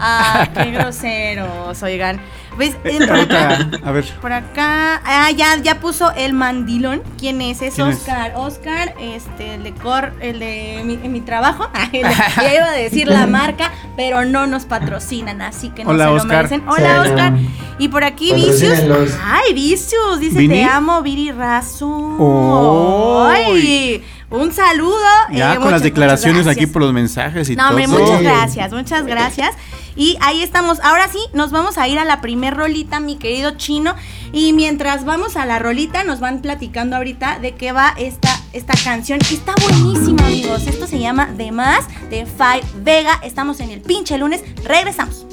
Ah, 0.00 0.48
qué 0.52 0.72
groseros, 0.72 1.80
oigan. 1.82 2.20
¿Ves? 2.58 2.76
Eh, 2.84 2.98
por 3.06 3.16
acá, 3.18 3.48
ahorita, 3.56 3.88
a 3.88 3.92
ver. 3.92 4.04
por 4.20 4.32
acá, 4.32 5.00
ah, 5.04 5.30
ya, 5.30 5.56
ya 5.62 5.80
puso 5.80 6.12
el 6.12 6.34
mandilón. 6.34 7.02
¿Quién 7.18 7.40
es? 7.40 7.62
Es 7.62 7.74
¿Quién 7.76 7.88
es? 7.88 7.96
Oscar. 7.98 8.32
Oscar, 8.36 8.94
este, 9.00 9.54
el 9.54 9.62
de 9.62 9.72
Cor, 9.72 10.12
el 10.20 10.40
de 10.40 10.82
mi, 10.84 10.96
mi 10.96 11.20
trabajo. 11.20 11.68
Ah, 11.74 11.88
ya 11.92 12.54
iba 12.54 12.66
a 12.66 12.72
decir 12.72 13.08
la 13.08 13.26
marca, 13.28 13.72
pero 13.96 14.24
no 14.24 14.46
nos 14.46 14.64
patrocinan, 14.66 15.40
así 15.42 15.70
que 15.70 15.84
no 15.84 15.90
Hola, 15.90 16.04
se 16.04 16.10
lo 16.10 16.16
Oscar. 16.16 16.36
merecen. 16.36 16.68
Hola, 16.68 17.02
Sí. 17.04 17.10
Oscar. 17.10 17.32
Y 17.78 17.88
por 17.88 18.04
aquí 18.04 18.34
Vicius. 18.34 18.78
Ay, 19.24 19.54
Vicius, 19.54 20.20
dice 20.20 20.38
¿Vini? 20.38 20.54
te 20.56 20.64
amo, 20.64 21.00
Viri 21.02 21.32
Razo. 21.32 21.88
Oh. 21.88 23.26
Ay, 23.30 24.02
un 24.30 24.52
saludo. 24.52 24.96
Ya 25.32 25.52
eh, 25.52 25.54
con 25.56 25.64
muchas, 25.64 25.72
las 25.72 25.82
declaraciones 25.82 26.46
aquí 26.46 26.66
por 26.66 26.82
los 26.82 26.92
mensajes 26.92 27.50
y 27.50 27.56
No, 27.56 27.68
todo. 27.68 27.70
hombre, 27.70 27.86
muchas 27.88 28.22
gracias, 28.22 28.72
muchas 28.72 29.06
gracias. 29.06 29.54
Y 29.96 30.16
ahí 30.20 30.42
estamos. 30.42 30.78
Ahora 30.80 31.08
sí, 31.08 31.18
nos 31.32 31.50
vamos 31.50 31.76
a 31.76 31.88
ir 31.88 31.98
a 31.98 32.04
la 32.04 32.20
primer 32.20 32.54
rolita, 32.56 33.00
mi 33.00 33.16
querido 33.16 33.52
chino. 33.56 33.94
Y 34.32 34.52
mientras 34.52 35.04
vamos 35.04 35.36
a 35.36 35.44
la 35.46 35.58
rolita, 35.58 36.04
nos 36.04 36.20
van 36.20 36.40
platicando 36.40 36.96
ahorita 36.96 37.40
de 37.40 37.54
qué 37.56 37.72
va 37.72 37.92
esta, 37.98 38.30
esta 38.52 38.74
canción. 38.84 39.18
Está 39.20 39.54
buenísima, 39.60 40.24
amigos. 40.26 40.66
Esto 40.66 40.86
se 40.86 41.00
llama 41.00 41.26
De 41.26 41.50
Más, 41.50 41.86
de 42.08 42.24
Five 42.26 42.64
Vega. 42.82 43.18
Estamos 43.22 43.58
en 43.60 43.70
el 43.70 43.80
pinche 43.80 44.16
lunes. 44.16 44.42
Regresamos. 44.64 45.26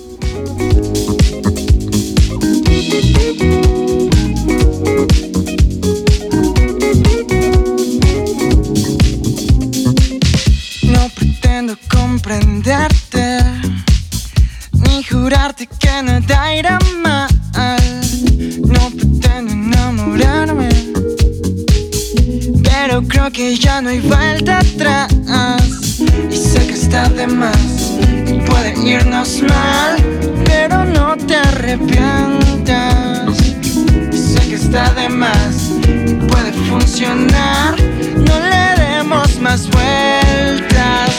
Comprenderte, 12.18 13.38
ni 14.74 15.04
jurarte 15.04 15.68
que 15.68 16.02
nada 16.02 16.56
irá 16.56 16.80
mal. 17.04 17.30
No 18.74 18.90
pretendo 18.90 19.54
enamorarme, 19.54 20.70
pero 22.64 23.04
creo 23.04 23.32
que 23.32 23.56
ya 23.56 23.82
no 23.82 23.90
hay 23.90 24.00
vuelta 24.00 24.58
atrás. 24.58 25.14
Y 26.32 26.38
sé 26.38 26.66
que 26.66 26.74
está 26.74 27.08
de 27.10 27.28
más, 27.28 27.94
y 28.26 28.34
puede 28.48 28.74
irnos 28.84 29.44
mal, 29.44 29.98
pero 30.44 30.86
no 30.86 31.16
te 31.18 31.36
arrepientas. 31.36 33.30
Y 34.12 34.18
sé 34.18 34.40
que 34.50 34.56
está 34.56 34.92
de 34.96 35.08
más, 35.08 35.70
y 35.88 36.16
puede 36.16 36.52
funcionar, 36.68 37.76
no 38.28 38.40
le 38.40 38.84
demos 38.84 39.40
más 39.40 39.70
vueltas. 39.70 41.12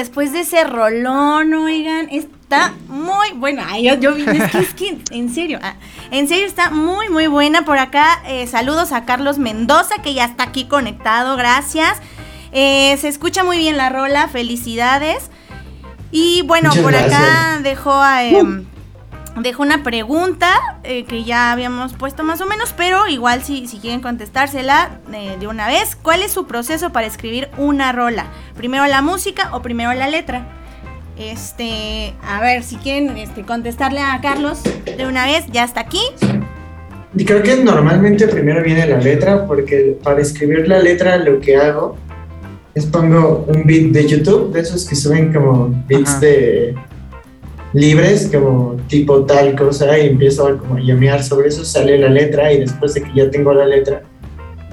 Después 0.00 0.32
de 0.32 0.40
ese 0.40 0.64
rolón, 0.64 1.52
oigan, 1.52 2.08
está 2.08 2.72
muy 2.88 3.32
buena. 3.36 3.66
Ay, 3.68 3.84
yo, 3.84 3.94
yo 3.94 4.16
es 4.16 4.50
que, 4.50 4.58
es 4.58 4.74
que, 4.74 4.98
en 5.10 5.32
serio, 5.32 5.58
ah, 5.62 5.74
en 6.10 6.26
serio 6.26 6.46
está 6.46 6.70
muy, 6.70 7.08
muy 7.08 7.26
buena. 7.26 7.64
Por 7.64 7.78
acá, 7.78 8.22
eh, 8.26 8.46
saludos 8.46 8.92
a 8.92 9.04
Carlos 9.04 9.38
Mendoza, 9.38 9.96
que 10.02 10.14
ya 10.14 10.24
está 10.24 10.44
aquí 10.44 10.64
conectado, 10.64 11.36
gracias. 11.36 11.98
Eh, 12.52 12.96
se 12.98 13.08
escucha 13.08 13.44
muy 13.44 13.58
bien 13.58 13.76
la 13.76 13.90
rola, 13.90 14.28
felicidades. 14.28 15.30
Y 16.10 16.42
bueno, 16.42 16.70
Muchas 16.70 16.82
por 16.82 16.94
acá 16.96 17.60
dejó 17.62 17.92
a... 17.92 18.24
em, 18.24 18.66
Dejo 19.36 19.62
una 19.62 19.82
pregunta 19.82 20.48
eh, 20.82 21.04
que 21.04 21.24
ya 21.24 21.52
habíamos 21.52 21.94
puesto 21.94 22.24
más 22.24 22.40
o 22.40 22.46
menos, 22.46 22.74
pero 22.76 23.06
igual 23.06 23.42
si, 23.42 23.68
si 23.68 23.78
quieren 23.78 24.00
contestársela 24.00 24.98
eh, 25.12 25.36
de 25.38 25.46
una 25.46 25.66
vez. 25.66 25.96
¿Cuál 25.96 26.22
es 26.22 26.32
su 26.32 26.46
proceso 26.46 26.90
para 26.90 27.06
escribir 27.06 27.48
una 27.56 27.92
rola? 27.92 28.26
¿Primero 28.56 28.86
la 28.86 29.02
música 29.02 29.50
o 29.54 29.62
primero 29.62 29.94
la 29.94 30.08
letra? 30.08 30.46
Este, 31.16 32.14
a 32.26 32.40
ver, 32.40 32.62
si 32.62 32.76
quieren 32.76 33.16
este, 33.16 33.42
contestarle 33.42 34.00
a 34.00 34.20
Carlos 34.20 34.62
de 34.84 35.06
una 35.06 35.26
vez, 35.26 35.46
ya 35.52 35.64
está 35.64 35.80
aquí. 35.80 36.02
Y 37.14 37.24
creo 37.24 37.42
que 37.42 37.56
normalmente 37.56 38.26
primero 38.26 38.62
viene 38.62 38.86
la 38.86 38.98
letra, 38.98 39.46
porque 39.46 39.98
para 40.02 40.20
escribir 40.20 40.66
la 40.68 40.80
letra 40.80 41.16
lo 41.18 41.40
que 41.40 41.56
hago 41.56 41.96
es 42.74 42.86
pongo 42.86 43.44
un 43.48 43.64
beat 43.64 43.90
de 43.92 44.06
YouTube, 44.06 44.52
de 44.52 44.60
esos 44.60 44.86
que 44.88 44.94
suben 44.94 45.32
como 45.32 45.74
beats 45.88 46.10
Ajá. 46.10 46.20
de 46.20 46.74
libres, 47.72 48.30
como 48.32 48.76
tipo 48.88 49.24
tal 49.24 49.56
cosa, 49.56 49.98
y 49.98 50.08
empiezo 50.08 50.46
a 50.46 50.58
como 50.58 50.78
llamear 50.78 51.22
sobre 51.22 51.48
eso, 51.48 51.64
sale 51.64 51.98
la 51.98 52.08
letra, 52.08 52.52
y 52.52 52.60
después 52.60 52.94
de 52.94 53.02
que 53.02 53.10
ya 53.14 53.30
tengo 53.30 53.52
la 53.52 53.66
letra, 53.66 54.02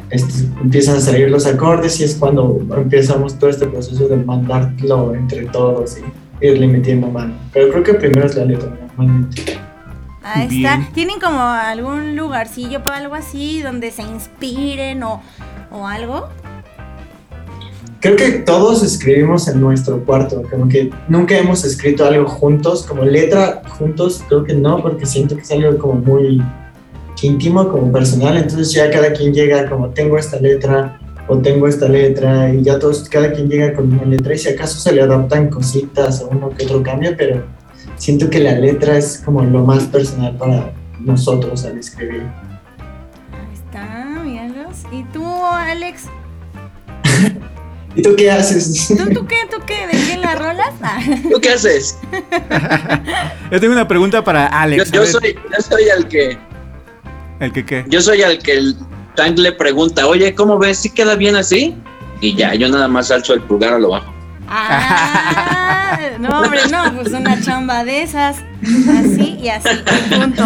este, 0.09 0.45
empiezan 0.61 0.97
a 0.97 1.01
salir 1.01 1.29
los 1.29 1.45
acordes, 1.45 1.99
y 1.99 2.03
es 2.03 2.15
cuando 2.15 2.59
empezamos 2.75 3.37
todo 3.37 3.49
este 3.49 3.67
proceso 3.67 4.07
de 4.07 4.17
mandarlo 4.17 5.13
entre 5.13 5.45
todos 5.45 5.97
y 5.97 6.45
irle 6.45 6.67
metiendo 6.67 7.07
mano. 7.07 7.35
Pero 7.53 7.71
creo 7.71 7.83
que 7.83 7.93
primero 7.95 8.27
es 8.27 8.35
la 8.35 8.45
letra, 8.45 8.69
normalmente. 8.69 9.59
Ahí 10.23 10.47
Bien. 10.47 10.65
está. 10.65 10.93
¿Tienen 10.93 11.19
como 11.19 11.39
algún 11.39 12.15
lugarcillo 12.17 12.83
para 12.83 12.97
algo 12.97 13.15
así 13.15 13.61
donde 13.61 13.91
se 13.91 14.01
inspiren 14.01 15.03
o, 15.03 15.21
o 15.71 15.87
algo? 15.87 16.27
Creo 17.99 18.15
que 18.15 18.31
todos 18.39 18.83
escribimos 18.83 19.47
en 19.47 19.59
nuestro 19.59 20.05
cuarto, 20.05 20.43
como 20.51 20.69
que 20.69 20.91
nunca 21.07 21.35
hemos 21.35 21.65
escrito 21.65 22.05
algo 22.05 22.27
juntos, 22.27 22.85
como 22.85 23.03
letra 23.03 23.63
juntos, 23.77 24.23
creo 24.27 24.43
que 24.43 24.53
no, 24.53 24.81
porque 24.83 25.05
siento 25.07 25.35
que 25.35 25.41
es 25.41 25.51
algo 25.51 25.77
como 25.79 25.95
muy 25.95 26.41
íntimo, 27.23 27.67
como 27.69 27.91
personal, 27.91 28.37
entonces 28.37 28.71
ya 28.71 28.91
cada 28.91 29.11
quien 29.13 29.33
llega 29.33 29.67
como 29.67 29.89
tengo 29.89 30.17
esta 30.17 30.39
letra 30.39 30.99
o 31.27 31.39
tengo 31.39 31.67
esta 31.67 31.87
letra 31.87 32.53
y 32.53 32.61
ya 32.61 32.77
todos, 32.77 33.09
cada 33.09 33.31
quien 33.31 33.49
llega 33.49 33.73
con 33.73 33.91
una 33.91 34.05
letra 34.05 34.35
y 34.35 34.37
si 34.37 34.49
acaso 34.49 34.79
se 34.79 34.91
le 34.93 35.01
adaptan 35.01 35.49
cositas 35.49 36.21
o 36.21 36.29
uno 36.29 36.49
que 36.49 36.65
otro 36.65 36.83
cambio, 36.83 37.15
pero 37.17 37.43
siento 37.95 38.29
que 38.29 38.39
la 38.39 38.51
letra 38.51 38.97
es 38.97 39.21
como 39.25 39.43
lo 39.43 39.65
más 39.65 39.85
personal 39.85 40.37
para 40.37 40.71
nosotros 40.99 41.65
al 41.65 41.79
escribir. 41.79 42.23
Ahí 43.33 43.53
está, 43.53 44.05
míralos. 44.23 44.83
¿Y 44.91 45.03
tú, 45.05 45.25
Alex? 45.25 46.05
¿Y 47.97 48.03
tú 48.03 48.15
qué 48.15 48.29
haces? 48.29 48.89
¿Tú, 48.89 49.09
tú 49.09 49.25
qué? 49.25 49.37
¿Tú 49.49 49.57
qué? 49.65 49.87
¿De 49.87 49.93
quién 50.05 50.21
la 50.21 50.35
rolas? 50.35 50.71
Ah. 50.83 50.99
¿Tú 51.23 51.41
qué 51.41 51.49
haces? 51.49 51.97
Yo 53.51 53.59
tengo 53.59 53.73
una 53.73 53.87
pregunta 53.87 54.23
para 54.23 54.45
Alex. 54.45 54.91
yo 54.91 55.03
soy, 55.03 55.33
yo 55.33 55.63
soy 55.67 55.83
el 55.85 56.07
que, 56.07 56.37
¿El 57.39 57.51
que 57.51 57.65
qué? 57.65 57.85
yo 57.87 57.99
soy 57.99 58.21
el 58.21 58.37
que 58.37 58.51
el 58.53 58.75
Tank 59.15 59.39
le 59.39 59.51
pregunta, 59.51 60.05
oye, 60.05 60.35
¿cómo 60.35 60.59
ves? 60.59 60.77
¿Sí 60.77 60.91
queda 60.91 61.15
bien 61.15 61.35
así? 61.35 61.75
Y 62.21 62.35
ya, 62.35 62.53
yo 62.53 62.69
nada 62.69 62.87
más 62.87 63.09
alzo 63.09 63.33
el 63.33 63.41
pulgar 63.41 63.73
a 63.73 63.79
lo 63.79 63.89
bajo. 63.89 64.13
Ah, 64.47 65.97
no, 66.19 66.41
hombre, 66.41 66.59
no, 66.69 67.01
pues 67.01 67.13
una 67.13 67.41
chamba 67.41 67.83
de 67.83 68.03
esas. 68.03 68.37
Así 68.63 69.39
y 69.41 69.49
así, 69.49 69.69
y 70.11 70.15
punto. 70.15 70.43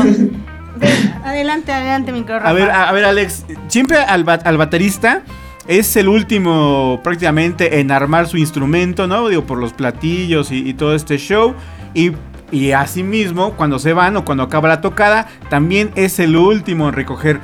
Adelante, 1.25 1.73
adelante, 1.73 2.13
micro 2.13 2.39
A 2.41 2.53
ver, 2.53 2.69
a, 2.69 2.87
a 2.87 2.91
ver, 2.93 3.03
Alex, 3.03 3.43
siempre 3.67 3.97
al, 3.97 4.25
al 4.27 4.57
baterista 4.57 5.23
es 5.71 5.95
el 5.95 6.09
último 6.09 6.99
prácticamente 7.01 7.79
en 7.79 7.91
armar 7.91 8.27
su 8.27 8.37
instrumento, 8.37 9.07
¿no? 9.07 9.29
Digo, 9.29 9.45
por 9.45 9.57
los 9.57 9.71
platillos 9.71 10.51
y, 10.51 10.67
y 10.67 10.73
todo 10.73 10.93
este 10.93 11.17
show. 11.17 11.55
Y, 11.93 12.11
y 12.51 12.71
asimismo, 12.73 13.53
cuando 13.53 13.79
se 13.79 13.93
van 13.93 14.17
o 14.17 14.25
cuando 14.25 14.43
acaba 14.43 14.67
la 14.67 14.81
tocada, 14.81 15.27
también 15.49 15.91
es 15.95 16.19
el 16.19 16.35
último 16.35 16.89
en 16.89 16.93
recoger. 16.93 17.39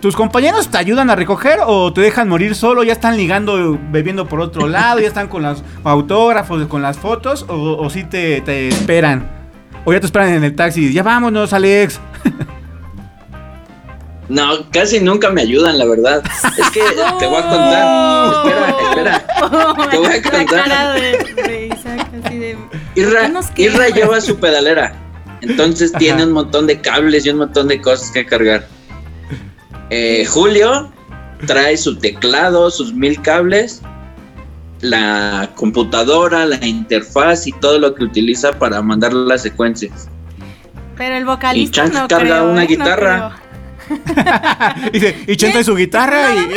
¿Tus 0.00 0.16
compañeros 0.16 0.68
te 0.68 0.78
ayudan 0.78 1.10
a 1.10 1.16
recoger 1.16 1.58
o 1.66 1.92
te 1.92 2.00
dejan 2.00 2.28
morir 2.28 2.54
solo? 2.54 2.84
¿Ya 2.84 2.92
están 2.94 3.18
ligando, 3.18 3.78
bebiendo 3.90 4.26
por 4.26 4.40
otro 4.40 4.66
lado? 4.68 5.00
¿Ya 5.00 5.08
están 5.08 5.28
con 5.28 5.42
los 5.42 5.62
autógrafos, 5.84 6.66
con 6.68 6.80
las 6.80 6.98
fotos? 6.98 7.44
¿O, 7.48 7.76
o 7.76 7.90
sí 7.90 8.04
te, 8.04 8.40
te 8.40 8.68
esperan? 8.68 9.28
¿O 9.84 9.92
ya 9.92 10.00
te 10.00 10.06
esperan 10.06 10.30
en 10.30 10.44
el 10.44 10.54
taxi? 10.54 10.90
Ya 10.90 11.02
vámonos, 11.02 11.52
Alex. 11.52 12.00
No, 14.28 14.68
casi 14.70 15.00
nunca 15.00 15.30
me 15.30 15.42
ayudan, 15.42 15.78
la 15.78 15.86
verdad. 15.86 16.22
Es 16.58 16.70
que 16.70 16.80
te 17.18 17.26
voy 17.26 17.38
a 17.38 17.48
contar. 17.48 18.34
Espera, 18.34 18.76
espera. 18.90 19.90
Te 19.90 19.96
voy 19.96 20.06
a 20.06 20.10
La 20.10 20.22
contar. 20.22 20.46
cara 20.68 20.92
de, 20.92 21.42
de 21.46 21.66
Isaac, 21.66 22.08
así 22.24 22.38
de. 22.38 22.58
Irra, 22.94 23.88
lleva 23.88 24.20
su 24.20 24.36
pedalera. 24.38 24.94
Entonces 25.40 25.92
tiene 25.92 26.24
un 26.24 26.32
montón 26.32 26.66
de 26.66 26.80
cables 26.80 27.24
y 27.24 27.30
un 27.30 27.38
montón 27.38 27.68
de 27.68 27.80
cosas 27.80 28.10
que 28.10 28.26
cargar. 28.26 28.66
Eh, 29.90 30.26
Julio 30.26 30.92
trae 31.46 31.76
su 31.76 31.96
teclado, 31.98 32.70
sus 32.70 32.92
mil 32.92 33.22
cables, 33.22 33.80
la 34.80 35.50
computadora, 35.54 36.44
la 36.44 36.64
interfaz 36.66 37.46
y 37.46 37.52
todo 37.52 37.78
lo 37.78 37.94
que 37.94 38.04
utiliza 38.04 38.52
para 38.58 38.82
mandar 38.82 39.12
las 39.12 39.42
secuencias. 39.42 40.08
Pero 40.96 41.16
el 41.16 41.24
vocalista 41.24 41.84
Y 41.84 41.90
Chank 41.90 41.94
no 41.94 42.08
carga 42.08 42.40
creo, 42.40 42.50
una 42.50 42.64
¿eh? 42.64 42.76
No 42.76 42.84
y 45.26 45.36
Chenta 45.36 45.60
y 45.60 45.64
su 45.64 45.74
guitarra 45.74 46.34
y... 46.34 46.48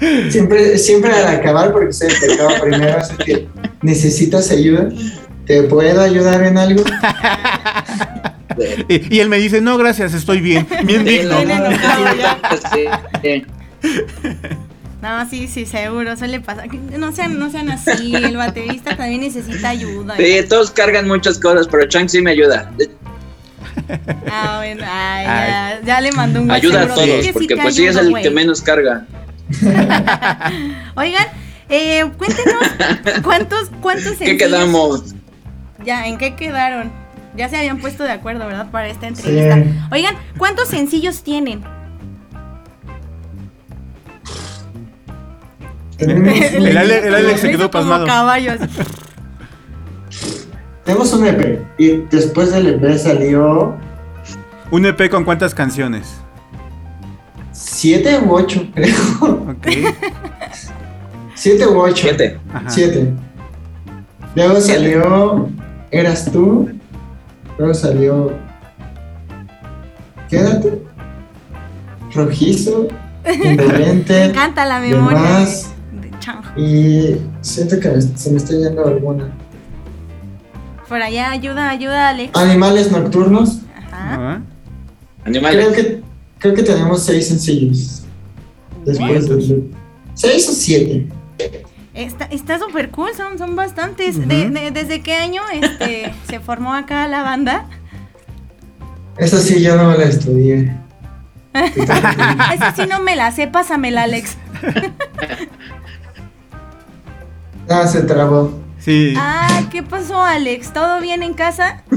Siempre, 0.30 0.78
siempre 0.78 1.12
al 1.12 1.26
acabar, 1.26 1.72
porque 1.72 1.92
se 1.92 2.08
te 2.08 2.32
acaba 2.32 2.58
primero, 2.58 2.96
así 2.96 3.14
que 3.18 3.46
necesitas 3.82 4.50
ayuda. 4.50 4.88
¿Te 5.44 5.62
puedo 5.64 6.00
ayudar 6.00 6.42
en 6.42 6.56
algo? 6.56 6.82
y, 8.88 9.14
y 9.14 9.20
él 9.20 9.28
me 9.28 9.36
dice, 9.36 9.60
no, 9.60 9.76
gracias, 9.76 10.14
estoy 10.14 10.40
bien, 10.40 10.66
bien 10.84 11.04
digno. 11.04 11.36
No, 15.02 15.28
sí, 15.28 15.48
sí, 15.48 15.64
seguro, 15.64 16.16
suele 16.16 16.40
pasar. 16.40 16.68
No 16.74 17.12
sean, 17.12 17.38
no 17.38 17.50
sean 17.50 17.70
así, 17.70 18.14
el 18.14 18.36
baterista 18.36 18.96
también 18.96 19.22
necesita 19.22 19.70
ayuda. 19.70 20.16
Sí, 20.16 20.40
todos 20.48 20.70
cargan 20.70 21.08
muchas 21.08 21.38
cosas, 21.38 21.66
pero 21.68 21.88
Chang 21.88 22.08
sí 22.08 22.20
me 22.20 22.32
ayuda. 22.32 22.70
Ah, 24.32 24.56
bueno, 24.58 24.84
ay, 24.88 25.24
ya, 25.26 25.80
ya 25.84 26.00
le 26.00 26.12
mandó 26.12 26.40
un 26.42 26.50
Ayuda 26.50 26.82
a. 26.82 26.88
Sí, 26.88 26.94
todos, 26.94 27.24
sí 27.26 27.32
porque 27.32 27.54
te 27.56 27.62
pues 27.62 27.74
sí 27.74 27.86
es 27.86 27.96
el 27.96 28.10
güey. 28.10 28.22
que 28.22 28.30
menos 28.30 28.62
carga. 28.62 29.06
Oigan, 30.94 31.26
eh, 31.68 32.04
cuéntenos, 32.16 32.62
¿cuántos, 33.22 33.70
cuántos 33.80 34.12
¿Qué 34.12 34.26
sencillos- 34.26 34.38
quedamos? 34.38 35.14
Ya, 35.84 36.06
¿en 36.06 36.18
qué 36.18 36.34
quedaron? 36.36 36.90
Ya 37.36 37.48
se 37.48 37.56
habían 37.56 37.78
puesto 37.78 38.04
de 38.04 38.12
acuerdo, 38.12 38.46
¿verdad? 38.46 38.70
Para 38.70 38.88
esta 38.88 39.06
entrevista. 39.08 39.56
Sí. 39.56 39.64
Oigan, 39.92 40.14
¿cuántos 40.36 40.68
sencillos 40.68 41.22
tienen? 41.22 41.62
Tenemos, 45.96 46.34
El 46.52 46.76
Ale- 46.78 47.06
el 47.06 47.14
Alex 47.14 47.40
se 47.40 47.50
quedó 47.50 47.70
pasmado. 47.70 48.06
caballo, 48.06 48.52
así. 48.52 48.64
Tenemos 50.90 51.12
un 51.12 51.24
EP 51.24 51.60
y 51.78 51.98
después 52.10 52.50
del 52.52 52.66
EP 52.66 52.98
salió 52.98 53.76
¿Un 54.72 54.86
EP 54.86 55.08
con 55.08 55.24
cuántas 55.24 55.54
canciones? 55.54 56.16
siete 57.52 58.18
u 58.18 58.32
ocho, 58.34 58.66
creo. 58.74 58.94
Ok. 59.22 59.68
Siete 61.36 61.66
u 61.68 61.78
ocho. 61.80 62.02
Siete. 62.08 62.40
Ajá. 62.52 62.68
Siete. 62.70 63.12
Luego 64.34 64.60
salió 64.60 65.48
Eras 65.92 66.30
tú. 66.32 66.68
Luego 67.56 67.72
salió 67.74 68.32
Quédate. 70.28 70.82
Rojizo. 72.14 72.88
Me 73.24 73.52
Indolente. 73.52 74.24
encanta 74.24 74.64
la 74.66 74.80
memoria 74.80 75.18
Demás. 75.18 75.72
de, 76.02 76.10
de 76.10 76.18
Chango. 76.18 76.48
Y 76.56 77.16
siento 77.42 77.78
que 77.78 77.88
me- 77.90 78.00
se 78.02 78.30
me 78.32 78.38
está 78.38 78.54
yendo 78.54 78.84
alguna. 78.86 79.30
Por 80.90 81.00
allá, 81.00 81.30
ayuda, 81.30 81.70
ayuda, 81.70 82.08
Alex. 82.08 82.36
Animales 82.36 82.90
nocturnos. 82.90 83.60
Ajá. 83.92 84.42
Animales. 85.24 85.68
Creo 85.68 85.72
que, 85.72 86.02
creo 86.40 86.54
que 86.54 86.62
tenemos 86.64 87.04
seis 87.04 87.28
sencillos. 87.28 88.02
Después 88.84 89.28
de. 89.28 89.70
¿Seis 90.14 90.48
o 90.48 90.52
siete? 90.52 91.06
Está 91.94 92.24
está 92.24 92.58
súper 92.58 92.90
cool, 92.90 93.10
son, 93.16 93.38
son 93.38 93.54
bastantes. 93.54 94.26
De- 94.26 94.50
de- 94.50 94.70
¿Desde 94.72 95.00
qué 95.00 95.14
año 95.14 95.42
este, 95.52 96.12
se 96.28 96.40
formó 96.40 96.74
acá 96.74 97.06
la 97.06 97.22
banda? 97.22 97.66
Esta 99.16 99.38
sí 99.38 99.62
yo 99.62 99.76
no 99.76 99.90
me 99.90 99.96
la 99.98 100.04
estudié. 100.06 100.76
Esa 101.54 102.74
sí 102.74 102.82
no 102.90 103.00
me 103.00 103.14
la 103.14 103.30
sé, 103.30 103.46
pásamela, 103.46 104.02
Alex. 104.02 104.36
Ah, 107.68 107.86
se 107.86 108.02
trabó. 108.02 108.52
Sí. 108.80 109.14
Ah, 109.16 109.62
¿qué 109.70 109.82
pasó, 109.82 110.20
Alex? 110.20 110.72
¿Todo 110.72 111.00
bien 111.00 111.22
en 111.22 111.34
casa? 111.34 111.82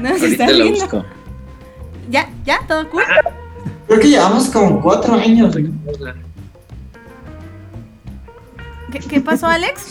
No 0.00 0.18
se 0.18 0.26
está 0.26 0.50
lo 0.50 0.68
busco. 0.70 1.04
¿Ya? 2.10 2.28
¿Ya? 2.44 2.58
¿Todo 2.66 2.90
cool? 2.90 3.04
Creo 3.86 4.00
que 4.00 4.08
llevamos 4.08 4.48
como 4.48 4.82
cuatro 4.82 5.14
años. 5.14 5.56
¿Qué, 8.90 8.98
qué 8.98 9.20
pasó, 9.20 9.46
Alex? 9.46 9.86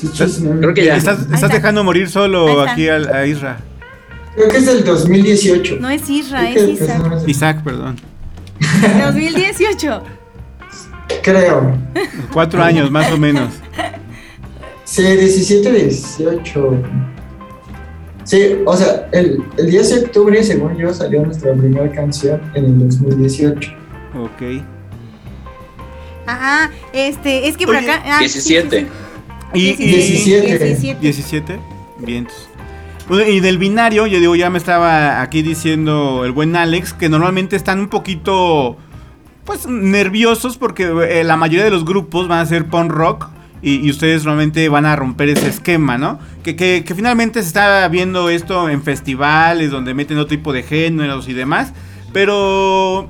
Creo 0.59 0.73
que 0.73 0.85
ya. 0.85 0.97
Estás, 0.97 1.19
Ahí 1.19 1.23
estás 1.23 1.43
está. 1.43 1.55
dejando 1.55 1.83
morir 1.85 2.09
solo 2.09 2.61
aquí 2.61 2.89
a, 2.89 3.25
Isra. 3.25 3.59
Creo 4.35 4.49
que 4.49 4.57
es 4.57 4.65
del 4.65 4.83
2018. 4.83 5.77
No 5.79 5.89
es 5.89 6.09
Isra, 6.09 6.49
es 6.49 6.69
Isaac. 6.69 7.01
Isaac, 7.25 7.63
perdón. 7.63 7.95
2018. 9.05 10.03
Creo. 11.23 11.77
Cuatro 12.33 12.61
años, 12.61 12.91
más 12.91 13.11
o 13.11 13.17
menos. 13.17 13.53
Sí, 14.91 15.03
17, 15.03 15.71
18. 15.71 16.83
Sí, 18.25 18.55
o 18.65 18.75
sea, 18.75 19.07
el, 19.13 19.41
el 19.57 19.71
10 19.71 19.89
de 19.89 19.99
octubre, 20.05 20.43
según 20.43 20.75
yo, 20.77 20.93
salió 20.93 21.23
nuestra 21.23 21.53
primera 21.53 21.89
canción 21.93 22.41
en 22.55 22.65
el 22.65 22.89
2018. 22.89 23.71
Ok. 24.21 24.61
Ajá, 26.27 26.69
este, 26.91 27.47
es 27.47 27.55
que 27.55 27.65
por 27.65 27.77
Oye, 27.77 27.89
acá. 27.89 28.03
ah, 28.05 28.19
sí, 28.23 28.41
sí, 28.41 28.53
17. 28.53 28.79
sí. 28.81 28.87
Y, 29.53 29.69
y- 29.69 29.75
17. 29.75 30.57
17. 30.59 30.99
17. 30.99 31.59
Vientos. 31.99 32.49
Bueno, 33.07 33.29
y 33.31 33.39
del 33.39 33.57
binario, 33.57 34.07
yo 34.07 34.19
digo, 34.19 34.35
ya 34.35 34.49
me 34.49 34.57
estaba 34.57 35.21
aquí 35.21 35.41
diciendo 35.41 36.25
el 36.25 36.33
buen 36.33 36.53
Alex, 36.57 36.91
que 36.93 37.07
normalmente 37.07 37.55
están 37.55 37.79
un 37.79 37.87
poquito, 37.87 38.75
pues, 39.45 39.67
nerviosos 39.67 40.57
porque 40.57 40.83
eh, 41.09 41.23
la 41.23 41.37
mayoría 41.37 41.63
de 41.63 41.71
los 41.71 41.85
grupos 41.85 42.27
van 42.27 42.39
a 42.39 42.45
ser 42.45 42.65
punk 42.65 42.91
rock 42.91 43.29
y, 43.61 43.75
y 43.85 43.89
ustedes 43.89 44.23
normalmente 44.23 44.67
van 44.69 44.85
a 44.85 44.95
romper 44.95 45.29
ese 45.29 45.47
esquema, 45.49 45.97
¿no? 45.97 46.19
Que, 46.43 46.55
que- 46.55 46.83
que 46.85 46.95
finalmente 46.95 47.41
se 47.41 47.47
está 47.47 47.87
viendo 47.87 48.29
esto 48.29 48.69
en 48.69 48.81
festivales 48.83 49.71
donde 49.71 49.93
meten 49.93 50.17
otro 50.17 50.29
tipo 50.29 50.51
de 50.53 50.63
géneros 50.63 51.27
y 51.29 51.33
demás, 51.33 51.73
pero 52.13 53.09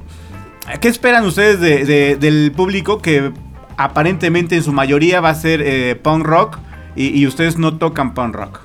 ¿qué 0.81 0.87
esperan 0.87 1.25
ustedes 1.25 1.59
de- 1.59 1.85
de- 1.85 2.15
del 2.17 2.51
público 2.51 3.01
que 3.01 3.31
aparentemente 3.77 4.55
en 4.55 4.63
su 4.63 4.73
mayoría 4.73 5.21
va 5.21 5.29
a 5.29 5.35
ser 5.35 5.61
eh, 5.63 5.95
punk 5.95 6.23
rock 6.25 6.57
y, 6.95 7.07
y 7.19 7.25
ustedes 7.27 7.57
no 7.57 7.77
tocan 7.77 8.13
punk 8.13 8.35
rock? 8.35 8.59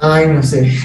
Ay, 0.00 0.26
no 0.28 0.42
sé. 0.42 0.66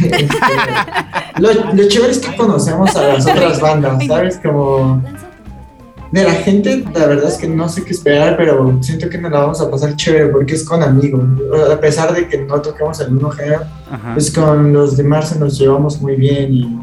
Este, 1.37 1.41
lo, 1.41 1.73
lo 1.73 1.87
chévere 1.87 2.11
es 2.11 2.19
que 2.19 2.35
conocemos 2.35 2.95
a 2.95 3.03
las 3.09 3.25
otras 3.27 3.59
bandas, 3.61 4.03
¿sabes? 4.07 4.39
Como 4.43 5.03
de 6.11 6.23
la 6.23 6.31
gente, 6.31 6.85
la 6.93 7.05
verdad 7.05 7.27
es 7.27 7.37
que 7.37 7.47
no 7.47 7.67
sé 7.67 7.83
qué 7.83 7.91
esperar, 7.91 8.37
pero 8.37 8.77
siento 8.81 9.09
que 9.09 9.17
nos 9.17 9.31
la 9.31 9.39
vamos 9.41 9.61
a 9.61 9.69
pasar 9.69 9.95
chévere 9.95 10.27
porque 10.27 10.55
es 10.55 10.63
con 10.63 10.81
amigos. 10.81 11.21
A 11.71 11.79
pesar 11.79 12.13
de 12.13 12.27
que 12.27 12.37
no 12.37 12.61
tocamos 12.61 12.99
el 13.01 13.11
mismo 13.11 13.29
género, 13.31 13.63
pues 14.13 14.31
con 14.31 14.71
los 14.71 14.95
de 14.95 15.03
Marce 15.03 15.37
nos 15.37 15.57
llevamos 15.57 16.01
muy 16.01 16.15
bien 16.15 16.53
y, 16.53 16.79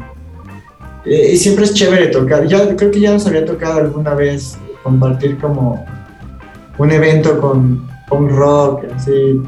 eh, 1.05 1.31
y 1.33 1.37
siempre 1.37 1.65
es 1.65 1.73
chévere 1.73 2.07
tocar. 2.07 2.45
Ya 2.47 2.75
creo 2.75 2.91
que 2.91 2.99
ya 2.99 3.13
nos 3.13 3.25
había 3.25 3.45
tocado 3.45 3.79
alguna 3.79 4.13
vez 4.13 4.57
compartir 4.83 5.37
como 5.39 5.83
un 6.77 6.91
evento 6.91 7.39
con 7.39 7.87
punk 8.07 8.31
rock, 8.31 8.83
así. 8.95 9.41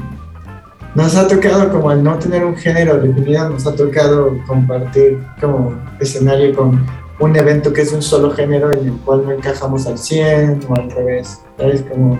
Nos 0.94 1.14
ha 1.14 1.28
tocado 1.28 1.70
como 1.70 1.90
al 1.90 2.02
no 2.02 2.18
tener 2.18 2.44
un 2.44 2.56
género 2.56 2.98
definido, 2.98 3.50
nos 3.50 3.66
ha 3.66 3.76
tocado 3.76 4.36
compartir 4.48 5.18
como 5.40 5.74
escenario 6.00 6.56
con 6.56 6.84
un 7.18 7.36
evento 7.36 7.72
que 7.72 7.82
es 7.82 7.92
un 7.92 8.02
solo 8.02 8.30
género 8.30 8.72
en 8.72 8.86
el 8.88 8.92
cual 8.98 9.24
no 9.24 9.32
encajamos 9.32 9.86
al 9.86 9.98
100 9.98 10.60
o 10.68 10.74
al 10.76 10.90
revés. 10.90 11.40
¿Sabes? 11.58 11.82
Como, 11.82 12.18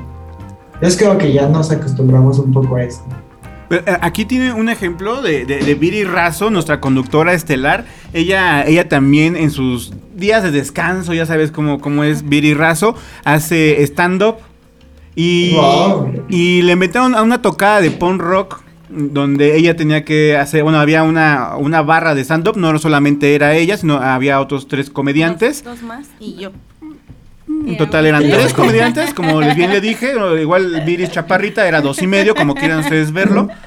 es 0.81 0.97
como 0.97 1.19
que 1.19 1.33
ya 1.33 1.49
nos 1.49 1.71
acostumbramos 1.71 2.39
un 2.39 2.53
poco 2.53 2.77
a 2.77 2.83
eso. 2.85 3.03
Pero, 3.69 3.83
eh, 3.87 3.99
Aquí 4.01 4.25
tiene 4.25 4.53
un 4.53 4.69
ejemplo 4.69 5.21
de, 5.23 5.45
de, 5.45 5.59
de 5.59 5.75
Viri 5.75 6.05
Razo, 6.05 6.51
nuestra 6.51 6.81
conductora 6.81 7.33
estelar. 7.35 7.85
Ella, 8.13 8.65
ella 8.67 8.89
también 8.89 9.37
en 9.37 9.51
sus 9.51 9.93
días 10.17 10.43
de 10.43 10.51
descanso, 10.51 11.13
ya 11.15 11.27
sabes 11.27 11.53
cómo, 11.53 11.81
cómo 11.81 12.03
es 12.03 12.29
Viri 12.29 12.55
Razo, 12.55 12.95
hace 13.25 13.83
stand-up. 13.85 14.37
Y, 15.15 15.55
Wow. 15.55 16.13
y 16.29 16.63
le 16.63 16.77
metieron 16.77 17.15
a 17.17 17.23
una 17.23 17.43
tocada 17.43 17.81
de 17.81 17.91
punk 17.91 18.21
rock 18.23 18.63
donde 18.89 19.57
ella 19.57 19.77
tenía 19.77 20.05
que 20.05 20.37
hacer, 20.37 20.63
bueno, 20.63 20.79
había 20.81 21.03
una, 21.03 21.57
una 21.57 21.83
barra 21.83 22.15
de 22.15 22.23
stand-up, 22.23 22.57
no 22.57 22.79
solamente 22.79 23.35
era 23.35 23.55
ella, 23.55 23.77
sino 23.77 23.97
había 23.97 24.41
otros 24.41 24.69
tres 24.69 24.91
comediantes. 24.91 25.63
Dos, 25.63 25.81
dos 25.81 25.89
más 25.89 26.07
y 26.21 26.37
yo. 26.37 26.53
En 27.49 27.77
total 27.77 28.07
eran 28.07 28.23
tres 28.23 28.53
comediantes, 28.53 29.15
como 29.15 29.41
les 29.41 29.57
bien 29.57 29.71
le 29.71 29.81
dije, 29.81 30.13
igual 30.41 30.83
Viris 30.85 31.11
Chaparrita 31.11 31.67
era 31.67 31.81
dos 31.81 32.01
y 32.03 32.07
medio, 32.07 32.35
como 32.35 32.55
quieran 32.55 32.81
ustedes 32.81 33.13
verlo. 33.13 33.49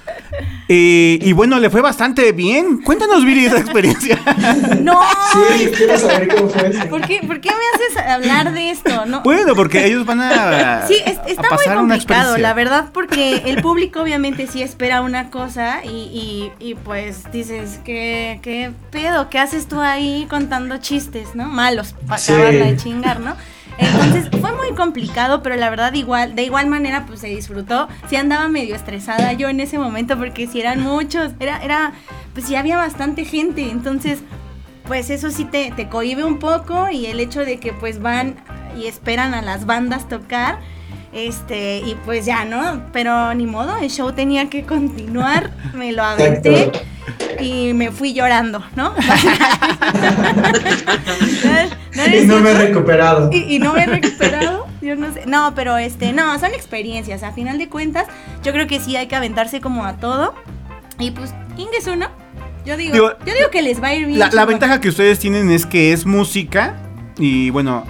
Eh, 0.68 1.20
y 1.22 1.34
bueno, 1.34 1.60
le 1.60 1.70
fue 1.70 1.82
bastante 1.82 2.32
bien. 2.32 2.82
Cuéntanos, 2.82 3.26
Viri, 3.26 3.46
esa 3.46 3.60
experiencia. 3.60 4.20
No. 4.82 5.00
Sí, 5.34 5.70
quiero 5.76 5.98
saber 6.00 6.28
cómo 6.36 6.50
fue 6.50 6.70
eso. 6.70 6.86
¿Por 6.90 7.02
qué, 7.06 7.20
¿Por 7.26 7.40
qué 7.42 7.50
me 7.50 7.56
haces 7.96 8.10
hablar 8.12 8.54
de 8.54 8.72
esto? 8.72 9.06
No. 9.06 9.22
Bueno, 9.22 9.54
porque 9.56 9.86
ellos 9.86 10.06
van 10.06 10.22
a, 10.22 10.86
Sí, 10.88 10.96
es- 11.06 11.20
está 11.28 11.42
muy 11.42 11.50
pasar 11.50 11.78
complicado, 11.78 12.38
la 12.38 12.54
verdad, 12.54 12.86
porque 12.94 13.44
el 13.46 13.62
público 13.62 14.02
obviamente 14.02 14.48
sí 14.48 14.62
espera 14.64 15.02
una 15.02 15.30
cosa 15.30 15.84
y, 15.84 15.90
y- 15.90 16.52
y, 16.70 16.76
pues 16.76 17.32
dices, 17.32 17.80
¿qué, 17.84 18.40
¿qué 18.42 18.72
pedo? 18.92 19.30
¿Qué 19.30 19.40
haces 19.40 19.68
tú 19.68 19.80
ahí 19.82 20.26
contando 20.30 20.78
chistes, 20.78 21.36
no? 21.36 21.46
Malos, 21.50 21.94
para 22.08 22.18
Sí. 22.20 22.32
acabarla 22.32 22.66
de 22.66 22.78
chingar, 22.78 23.20
¿no? 23.20 23.36
Entonces 23.78 24.30
fue 24.40 24.52
muy 24.52 24.76
complicado, 24.76 25.42
pero 25.42 25.56
la 25.56 25.70
verdad 25.70 25.94
igual, 25.94 26.36
de 26.36 26.44
igual 26.44 26.68
manera 26.68 27.06
pues 27.06 27.20
se 27.22 27.28
disfrutó. 27.28 27.88
Sí 28.10 28.16
andaba 28.16 28.48
medio 28.48 28.76
estresada 28.76 29.34
yo 29.34 29.50
en 29.50 29.60
ese 29.60 29.78
momento 29.78 30.18
porque 30.18 30.48
si 30.48 30.60
eran 30.60 30.82
muchos, 30.82 31.32
era, 31.40 31.64
era, 31.64 31.94
pues 32.34 32.46
sí 32.46 32.56
había 32.56 32.78
bastante 32.78 33.26
gente, 33.26 33.70
entonces 33.70 34.20
pues 34.88 35.10
eso 35.10 35.32
sí 35.32 35.46
te, 35.46 35.72
te 35.72 35.88
cohibe 35.88 36.24
un 36.24 36.40
poco 36.40 36.90
y 36.90 37.06
el 37.06 37.20
hecho 37.20 37.46
de 37.46 37.60
que 37.60 37.72
pues 37.72 38.02
van 38.02 38.36
y 38.78 38.88
esperan 38.88 39.34
a 39.34 39.42
las 39.42 39.66
bandas 39.66 40.08
tocar, 40.08 40.60
este, 41.14 41.80
y 41.80 41.96
pues 42.06 42.26
ya, 42.26 42.46
¿no? 42.46 42.84
Pero 42.94 43.34
ni 43.34 43.46
modo, 43.46 43.78
el 43.78 43.90
show 43.90 44.12
tenía 44.14 44.50
que 44.50 44.64
continuar, 44.64 45.52
me 45.74 45.92
lo 45.92 46.04
aventé 46.04 46.72
y 47.40 47.74
me 47.74 47.92
fui 47.92 48.14
llorando, 48.14 48.64
¿no? 48.76 48.94
¿No 51.96 52.08
Y 52.08 52.26
no 52.26 52.40
me 52.40 52.52
he 52.52 52.54
recuperado. 52.54 53.30
y, 53.34 53.56
y 53.56 53.60
no 53.60 53.74
me 53.74 53.84
he 53.84 53.88
recuperado, 53.88 54.68
yo 54.82 54.96
no 54.96 55.14
sé. 55.14 55.26
No, 55.26 55.54
pero 55.56 55.78
este, 55.78 56.14
no, 56.14 56.40
son 56.40 56.54
experiencias. 56.54 57.24
A 57.24 57.32
final 57.32 57.58
de 57.58 57.68
cuentas, 57.68 58.08
yo 58.44 58.54
creo 58.54 58.68
que 58.68 58.80
sí 58.80 58.96
hay 58.96 59.08
que 59.08 59.16
aventarse 59.16 59.60
como 59.60 59.86
a 59.86 59.98
todo. 59.98 60.34
Y 61.00 61.12
pues, 61.12 61.34
ingues 61.58 61.88
uno. 61.88 62.08
Yo 62.66 62.78
digo, 62.78 62.94
Digo, 62.94 63.12
yo 63.26 63.34
digo 63.34 63.50
que 63.52 63.62
les 63.62 63.82
va 63.82 63.88
a 63.88 63.96
ir 63.96 64.06
bien. 64.06 64.20
La, 64.20 64.46
ventaja 64.46 64.80
que 64.80 64.90
ustedes 64.90 65.18
tienen 65.20 65.50
es 65.50 65.66
que 65.66 65.94
es 65.94 66.06
música 66.06 66.76
y 67.18 67.50
bueno, 67.50 67.86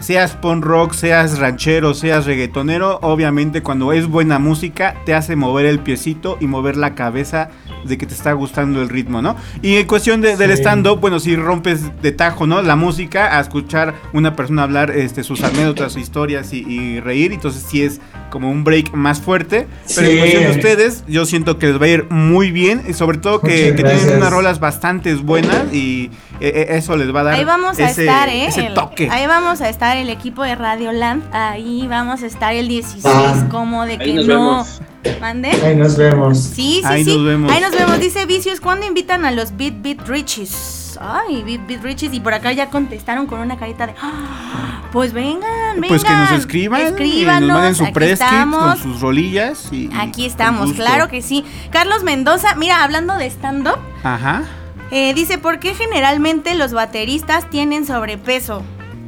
seas 0.00 0.32
punk 0.32 0.64
rock, 0.64 0.92
seas 0.94 1.38
ranchero, 1.38 1.94
seas 1.94 2.26
reggaetonero, 2.26 2.98
obviamente 3.02 3.62
cuando 3.62 3.92
es 3.92 4.06
buena 4.06 4.38
música 4.38 4.94
te 5.04 5.14
hace 5.14 5.36
mover 5.36 5.66
el 5.66 5.78
piecito 5.78 6.38
y 6.40 6.46
mover 6.46 6.76
la 6.76 6.94
cabeza 6.94 7.50
de 7.84 7.98
que 7.98 8.06
te 8.06 8.14
está 8.14 8.32
gustando 8.32 8.80
el 8.82 8.88
ritmo, 8.88 9.22
¿no? 9.22 9.36
Y 9.60 9.76
en 9.76 9.86
cuestión 9.86 10.20
de- 10.20 10.36
del 10.36 10.50
stand-up, 10.52 11.00
bueno, 11.00 11.18
si 11.20 11.34
rompes 11.36 12.00
de 12.00 12.12
tajo, 12.12 12.46
¿no? 12.46 12.62
La 12.62 12.76
música, 12.76 13.36
a 13.36 13.40
escuchar 13.40 13.94
una 14.12 14.34
persona 14.36 14.62
hablar 14.62 14.90
este, 14.92 15.22
sus 15.24 15.42
anécdotas, 15.42 15.96
historias 15.96 16.52
y, 16.52 16.60
y 16.68 17.00
reír, 17.00 17.32
entonces 17.32 17.64
sí 17.68 17.82
es 17.82 18.00
como 18.30 18.50
un 18.50 18.64
break 18.64 18.92
más 18.94 19.20
fuerte. 19.20 19.66
Pero 19.94 20.08
en 20.08 20.18
cuestión 20.18 20.44
de 20.44 20.50
ustedes, 20.52 21.04
yo 21.08 21.26
siento 21.26 21.58
que 21.58 21.66
les 21.66 21.80
va 21.80 21.86
a 21.86 21.88
ir 21.88 22.06
muy 22.10 22.50
bien 22.52 22.82
y 22.88 22.92
sobre 22.92 23.18
todo 23.18 23.40
que, 23.40 23.74
que 23.74 23.82
tienen 23.84 24.16
unas 24.16 24.30
rolas 24.32 24.58
bastante 24.60 25.14
buenas 25.16 25.72
y 25.72 26.10
eh, 26.40 26.66
eh, 26.70 26.76
eso 26.76 26.96
les 26.96 27.14
va 27.14 27.20
a 27.20 27.24
dar 27.24 27.34
Ahí 27.34 27.44
vamos 27.44 27.78
a 27.78 27.90
ese, 27.90 28.02
estar, 28.02 28.28
¿eh? 28.28 28.46
ese 28.46 28.66
El- 28.66 28.74
toque. 28.74 29.08
ahí 29.10 29.26
vamos 29.26 29.60
a 29.60 29.68
estar 29.68 29.91
el 29.96 30.10
equipo 30.10 30.42
de 30.42 30.54
Radio 30.54 30.92
Land. 30.92 31.22
Ahí 31.34 31.86
vamos 31.88 32.22
a 32.22 32.26
estar 32.26 32.54
el 32.54 32.68
16. 32.68 33.04
Ah. 33.06 33.46
como 33.50 33.84
de 33.86 33.98
que 33.98 34.14
no. 34.14 34.26
vemos. 34.26 34.80
¿Mande? 35.20 35.50
Ahí 35.50 35.74
nos 35.76 35.96
vemos. 35.96 36.38
Sí, 36.38 36.78
sí, 36.80 36.82
Ahí 36.84 37.04
sí. 37.04 37.16
nos 37.16 37.24
vemos. 37.26 37.50
Ahí 37.52 37.60
nos 37.60 37.72
vemos. 37.72 37.98
Dice 38.00 38.24
Vicios, 38.26 38.60
¿cuándo 38.60 38.86
invitan 38.86 39.24
a 39.24 39.30
los 39.32 39.56
Beat 39.56 39.82
Beat 39.82 40.06
Richies? 40.08 40.96
Ay, 41.00 41.42
Beat 41.42 41.66
Beat 41.66 41.82
Richies. 41.82 42.12
Y 42.14 42.20
por 42.20 42.34
acá 42.34 42.52
ya 42.52 42.70
contestaron 42.70 43.26
con 43.26 43.40
una 43.40 43.56
carita 43.58 43.86
de. 43.88 43.94
"Ah, 44.00 44.82
Pues 44.92 45.12
vengan, 45.12 45.40
vengan. 45.74 45.88
Pues 45.88 46.04
que 46.04 46.12
nos 46.12 46.30
escriban, 46.32 46.80
Escríbanos. 46.82 47.48
nos 47.48 47.56
manden 47.56 47.74
su 47.74 47.84
aquí 47.84 47.92
press 47.94 48.20
kit 48.20 48.50
con 48.50 48.76
sus 48.76 49.00
rolillas. 49.00 49.68
Y, 49.72 49.88
Aquí 49.98 50.26
estamos, 50.26 50.72
claro 50.74 51.08
que 51.08 51.22
sí. 51.22 51.44
Carlos 51.70 52.02
Mendoza, 52.04 52.54
mira, 52.56 52.84
hablando 52.84 53.16
de 53.16 53.26
stand-up, 53.26 53.78
Ajá. 54.04 54.42
eh, 54.90 55.14
dice: 55.14 55.38
¿Por 55.38 55.58
qué 55.60 55.74
generalmente 55.74 56.54
los 56.54 56.72
bateristas 56.74 57.48
tienen 57.50 57.86
sobrepeso? 57.86 58.62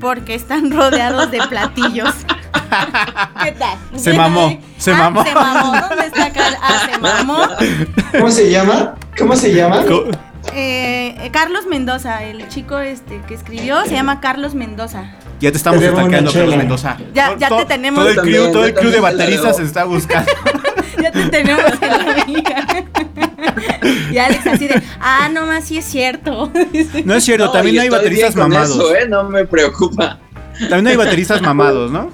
Porque 0.04 0.34
están 0.34 0.70
rodeados 0.70 1.30
de 1.30 1.38
platillos. 1.48 2.10
¿Qué 3.42 3.52
tal? 3.52 3.78
Se 3.96 4.12
mamó, 4.12 4.58
se 4.76 4.92
Ah, 4.92 4.96
mamó. 4.98 5.24
Se 5.24 5.34
mamó. 5.34 5.72
¿Dónde 5.88 6.06
está 6.08 6.30
Carlos? 6.30 6.60
Ah, 6.62 6.86
se 6.92 6.98
mamó. 7.00 7.38
¿Cómo 8.12 8.30
se 8.30 8.50
llama? 8.50 8.96
¿Cómo 9.16 9.34
se 9.34 9.54
llama? 9.54 9.82
Eh, 10.52 11.30
Carlos 11.32 11.66
Mendoza, 11.66 12.22
el 12.22 12.46
chico 12.50 12.80
este 12.80 13.22
que 13.26 13.32
escribió, 13.32 13.82
se 13.86 13.92
llama 13.92 14.20
Carlos 14.20 14.54
Mendoza. 14.54 15.14
Ya 15.40 15.50
te 15.50 15.56
estamos 15.56 15.82
atacando, 15.82 16.30
Carlos. 16.30 16.56
Mendoza. 16.58 16.98
Ya- 17.14 17.34
ya 17.38 17.48
te 17.48 17.64
tenemos. 17.64 18.00
Todo 18.00 18.10
el 18.10 18.16
crew, 18.16 18.24
también, 18.32 18.52
todo 18.52 18.64
el 18.66 18.74
crew 18.74 18.90
de 18.90 19.00
bateristas 19.00 19.56
se 19.56 19.62
está 19.62 19.84
buscando. 19.84 20.30
Ya 21.02 21.10
te 21.10 21.26
tenemos 21.28 21.64
en 21.82 21.88
la 21.90 22.22
amiga. 22.22 22.66
Y 24.12 24.18
Alex 24.18 24.46
así 24.46 24.68
de, 24.68 24.80
ah, 25.00 25.28
no 25.32 25.46
más, 25.46 25.64
sí 25.64 25.78
es 25.78 25.84
cierto. 25.84 26.50
No 27.04 27.14
es 27.14 27.24
cierto, 27.24 27.46
No, 27.46 27.52
también 27.52 27.80
hay 27.80 27.88
bateristas 27.88 28.36
mamados. 28.36 28.70
eso, 28.70 28.94
¿eh? 28.94 29.08
No 29.08 29.28
me 29.28 29.44
preocupa. 29.44 30.20
También 30.68 30.88
hay 30.88 30.96
bateristas 30.96 31.42
mamados, 31.42 31.90
¿no? 31.90 32.10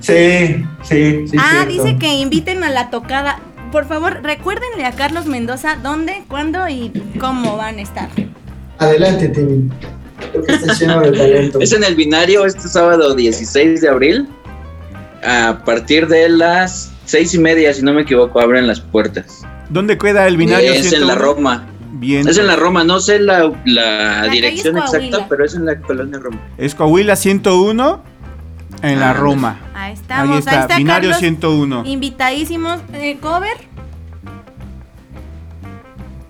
Sí, 0.00 0.64
sí, 0.82 1.26
sí. 1.28 1.36
ah, 1.38 1.64
cierto. 1.66 1.84
dice 1.84 1.98
que 1.98 2.14
inviten 2.14 2.64
a 2.64 2.70
la 2.70 2.90
tocada. 2.90 3.38
Por 3.70 3.86
favor, 3.86 4.20
recuérdenle 4.22 4.84
a 4.84 4.92
Carlos 4.92 5.26
Mendoza 5.26 5.76
dónde, 5.80 6.24
cuándo 6.26 6.68
y 6.68 6.90
cómo 7.20 7.56
van 7.56 7.78
a 7.78 7.82
estar. 7.82 8.08
Adelante, 8.78 9.28
Timmy. 9.28 9.70
Creo 10.32 10.44
que 10.44 10.52
estás 10.52 10.80
lleno 10.80 11.00
de 11.00 11.12
talento. 11.12 11.60
Es 11.60 11.72
en 11.72 11.84
el 11.84 11.94
binario 11.94 12.44
este 12.44 12.66
sábado 12.68 13.14
16 13.14 13.80
de 13.80 13.88
abril. 13.88 14.28
A 15.22 15.62
partir 15.64 16.08
de 16.08 16.28
las 16.30 16.90
seis 17.04 17.34
y 17.34 17.38
media, 17.38 17.72
si 17.74 17.82
no 17.82 17.92
me 17.92 18.02
equivoco, 18.02 18.40
abren 18.40 18.66
las 18.66 18.80
puertas. 18.80 19.42
¿Dónde 19.70 19.96
queda 19.98 20.26
el 20.26 20.36
binario? 20.36 20.72
es 20.72 20.92
en 20.92 21.06
la 21.06 21.14
101? 21.14 21.14
Roma. 21.34 21.66
Bien. 21.92 22.26
Es 22.28 22.38
en 22.38 22.46
la 22.46 22.56
Roma, 22.56 22.82
no 22.84 22.98
sé 23.00 23.18
la, 23.18 23.50
dirección 24.30 24.78
exacta, 24.78 25.26
pero 25.28 25.44
es 25.44 25.54
en 25.54 25.66
la 25.66 25.78
colonia 25.80 26.18
Roma. 26.18 26.38
Es 26.56 26.74
Coahuila 26.74 27.14
101 27.14 28.02
en 28.82 29.00
la 29.00 29.10
Ah, 29.10 29.14
Roma. 29.14 29.58
Ahí 29.74 29.92
estamos, 29.92 30.46
Ahí 30.46 30.58
está, 30.58 30.76
binario 30.78 31.10
Carlos. 31.10 31.18
101. 31.18 31.82
Invitadísimos. 31.86 32.80
Eh, 32.94 33.18
cover, 33.20 33.56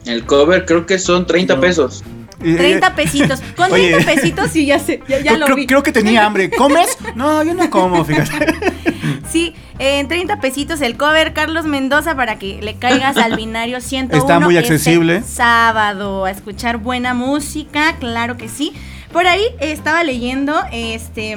El 0.07 0.25
cover 0.25 0.65
creo 0.67 0.87
que 0.87 0.99
son 0.99 1.27
30 1.27 1.55
No. 1.55 1.61
pesos. 1.61 2.03
Eh, 2.43 2.55
30 2.57 2.95
pesitos. 2.97 3.41
Con 3.57 3.71
Oye. 3.71 3.93
30 3.93 4.13
pesitos 4.13 4.51
sí, 4.51 4.67
ya 4.67 4.79
sé, 4.79 5.01
ya, 5.09 5.19
ya 5.21 5.23
creo, 5.35 5.39
lo 5.39 5.45
creo- 5.47 5.57
vi. 5.57 5.67
creo 5.67 5.83
que 5.83 5.93
tenía 5.93 6.25
hambre. 6.25 6.51
¿Comes? 6.57 6.97
No, 7.15 7.43
yo 7.45 7.55
no 7.55 7.69
como, 7.71 8.05
fíjate. 8.05 8.31
Sí, 9.31 9.55
en 9.79 10.09
30 10.09 10.41
pesitos 10.41 10.81
el 10.81 10.97
cover 10.97 11.33
Carlos 11.33 11.65
Mendoza 11.67 12.17
para 12.17 12.39
que 12.39 12.61
le 12.63 12.75
caigas 12.75 13.17
al 13.17 13.37
binario 13.37 13.81
101. 13.81 14.23
Está 14.23 14.41
muy 14.41 14.57
este 14.57 14.75
accesible. 14.75 15.23
sábado 15.23 16.25
a 16.25 16.31
escuchar 16.31 16.79
buena 16.79 17.15
música, 17.15 17.97
claro 17.99 18.37
que 18.37 18.49
sí. 18.49 18.73
Por 19.13 19.27
ahí 19.27 19.45
estaba 19.61 20.05
leyendo 20.05 20.55
este 20.73 21.37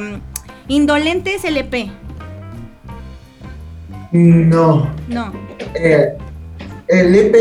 Indolentes 0.68 1.44
LP. 1.44 1.92
No. 4.12 4.88
No. 5.08 5.34
Eh, 5.76 6.16
el 6.88 7.16
EP 7.16 7.36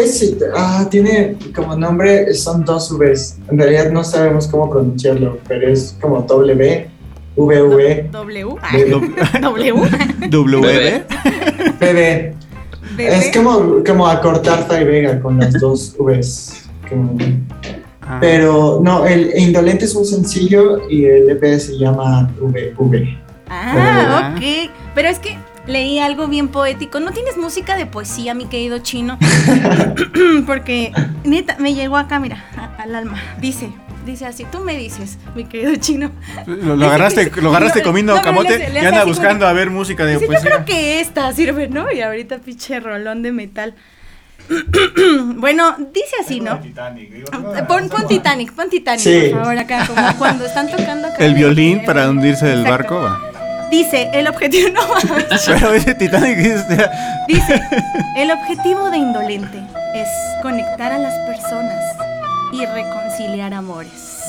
ah, 0.57 0.87
tiene 0.91 1.37
como 1.55 1.77
nombre, 1.77 2.33
son 2.35 2.65
dos 2.65 2.97
Vs. 2.97 3.39
En 3.51 3.59
realidad 3.59 3.91
no 3.91 4.03
sabemos 4.05 4.47
cómo 4.47 4.71
pronunciarlo, 4.71 5.39
pero 5.47 5.69
es 5.69 5.97
como 6.01 6.23
W, 6.23 6.55
V, 6.55 6.89
W. 7.37 7.77
B, 7.77 8.09
W. 8.11 8.59
W. 10.31 11.05
BB. 11.81 12.35
Es 12.99 13.35
como, 13.37 13.83
como 13.85 14.07
acortar 14.07 14.67
Vega 14.85 15.21
con 15.21 15.39
las 15.39 15.53
dos 15.61 15.97
Vs. 15.99 16.65
Como- 16.89 17.17
Ah. 18.05 18.19
Pero 18.21 18.81
no, 18.83 19.07
el 19.07 19.31
Indolente 19.39 19.85
es 19.85 19.95
un 19.95 20.05
sencillo 20.05 20.89
y 20.91 21.05
el 21.05 21.31
EP 21.31 21.59
se 21.61 21.79
llama 21.79 22.29
VV. 22.41 23.17
Ah, 23.49 24.35
ok. 24.37 24.71
Pero 24.95 25.09
es 25.09 25.21
que 25.21 25.37
leí 25.69 26.01
algo 26.01 26.27
bien 26.27 26.49
poético. 26.49 26.99
¿No 26.99 27.13
tienes 27.13 27.37
música 27.37 27.77
de 27.77 27.87
poesía, 27.87 28.35
mi 28.35 28.47
querido 28.47 28.79
chino? 28.81 29.19
Porque, 30.47 30.93
neta, 31.25 31.57
me 31.61 31.75
llegó 31.75 31.97
acá, 31.97 32.19
mira, 32.19 32.45
al 32.77 32.95
alma. 32.97 33.19
Dice, 33.41 33.71
dice 34.05 34.27
así, 34.27 34.45
tú 34.51 34.61
me 34.61 34.77
dices, 34.77 35.19
mi 35.35 35.45
querido 35.45 35.75
chino. 35.77 36.11
Lo, 36.47 36.77
lo 36.77 36.87
agarraste, 36.89 37.31
lo 37.41 37.51
agarraste 37.51 37.81
No, 37.81 37.85
comiendo 37.85 38.15
no, 38.17 38.23
camote 38.23 38.71
y 38.73 38.79
anda 38.79 39.05
buscando 39.05 39.41
como- 39.45 39.51
a 39.51 39.53
ver 39.53 39.71
música 39.71 40.05
de 40.05 40.15
Dice, 40.15 40.25
yo 40.27 40.31
poesía. 40.33 40.51
creo 40.51 40.65
que 40.65 41.01
esta 41.01 41.33
sirve, 41.33 41.69
¿no? 41.69 41.91
Y 41.93 42.01
ahorita 42.01 42.39
pinche 42.39 42.81
rolón 42.81 43.23
de 43.23 43.33
metal. 43.33 43.75
bueno, 45.37 45.77
dice 45.93 46.17
así, 46.21 46.41
¿no? 46.41 46.61
Pon, 47.69 47.89
pon 47.89 48.07
Titanic, 48.09 48.53
pon 48.53 48.69
Titanic, 48.69 49.01
Sí. 49.01 49.29
por 49.31 49.41
favor, 49.43 49.59
acá, 49.59 49.87
como 49.87 50.17
cuando 50.19 50.47
están 50.47 50.69
tocando 50.71 51.09
acá. 51.09 51.17
El 51.25 51.35
violín 51.35 51.85
para 51.85 52.09
hundirse 52.11 52.47
del 52.47 52.61
Exacto. 52.67 52.95
barco. 53.01 53.03
va. 53.03 53.69
Dice, 53.71 54.11
el 54.13 54.27
objetivo, 54.29 54.69
no. 54.75 54.81
Pero 55.47 55.73
ese 55.73 55.95
Titanic 55.95 56.37
Dice, 57.27 57.63
el 58.17 58.31
objetivo 58.31 58.91
de 58.91 58.99
Indolente 58.99 59.59
es 59.95 60.09
conectar 60.43 60.93
a 60.93 60.99
las 60.99 61.15
personas 61.27 61.81
y 62.53 62.65
reconciliar 62.67 63.55
amores. 63.55 64.21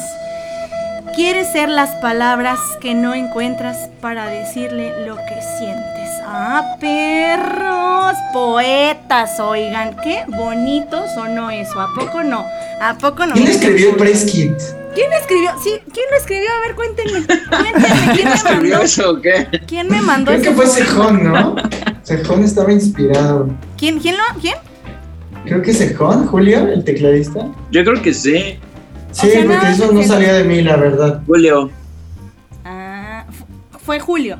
Quieres 1.15 1.51
ser 1.51 1.69
las 1.69 1.91
palabras 1.97 2.59
que 2.81 2.95
no 2.95 3.13
encuentras 3.13 3.89
para 4.01 4.25
decirle 4.27 5.05
lo 5.05 5.15
que 5.15 5.39
sientes. 5.59 6.09
Ah, 6.25 6.75
perros, 6.79 8.15
poetas, 8.33 9.39
oigan, 9.39 9.95
qué 10.03 10.23
bonito 10.27 11.03
sonó 11.13 11.51
eso. 11.51 11.79
¿A 11.79 11.93
poco 11.93 12.23
no? 12.23 12.43
¿A 12.81 12.97
poco 12.97 13.25
no? 13.27 13.33
¿Quién 13.33 13.47
escribió 13.47 13.91
el 13.91 13.95
Press 13.97 14.25
Kit? 14.25 14.53
¿Quién 14.95 15.11
escribió? 15.13 15.51
Sí, 15.63 15.71
¿quién 15.91 16.05
lo 16.09 16.17
escribió? 16.17 16.49
A 16.51 16.67
ver, 16.67 16.75
cuéntenme. 16.75 17.25
Cuéntenme, 17.49 18.13
¿quién 18.15 18.27
me 18.29 18.33
¿Escribió 18.35 18.69
mandó? 18.71 18.85
eso 18.85 19.09
o 19.11 19.21
qué? 19.21 19.47
¿Quién 19.67 19.87
me 19.89 20.01
mandó 20.01 20.31
Creo 20.31 20.43
que 20.43 20.51
fue? 20.51 20.67
Sejón, 20.67 21.31
¿no? 21.31 21.55
Sejón 22.03 22.43
estaba 22.43 22.71
inspirado. 22.71 23.49
¿Quién, 23.77 23.99
quién 23.99 24.15
lo? 24.17 24.23
¿Quién? 24.39 24.55
Creo 25.45 25.61
que 25.61 25.73
Sejón, 25.73 26.27
Julio, 26.27 26.67
el 26.67 26.83
tecladista. 26.83 27.47
Yo 27.71 27.83
creo 27.83 28.01
que 28.01 28.13
sí, 28.13 28.57
Sí, 29.11 29.27
O 29.27 29.29
sea, 29.29 29.41
porque 29.43 29.55
nada, 29.55 29.71
eso 29.71 29.91
no 29.91 30.01
salía 30.03 30.33
de 30.33 30.43
mí, 30.43 30.61
la 30.63 30.75
verdad. 30.75 31.21
Julio. 31.27 31.69
Ah, 32.65 33.25
fu- 33.29 33.45
fue 33.79 33.99
Julio. 33.99 34.37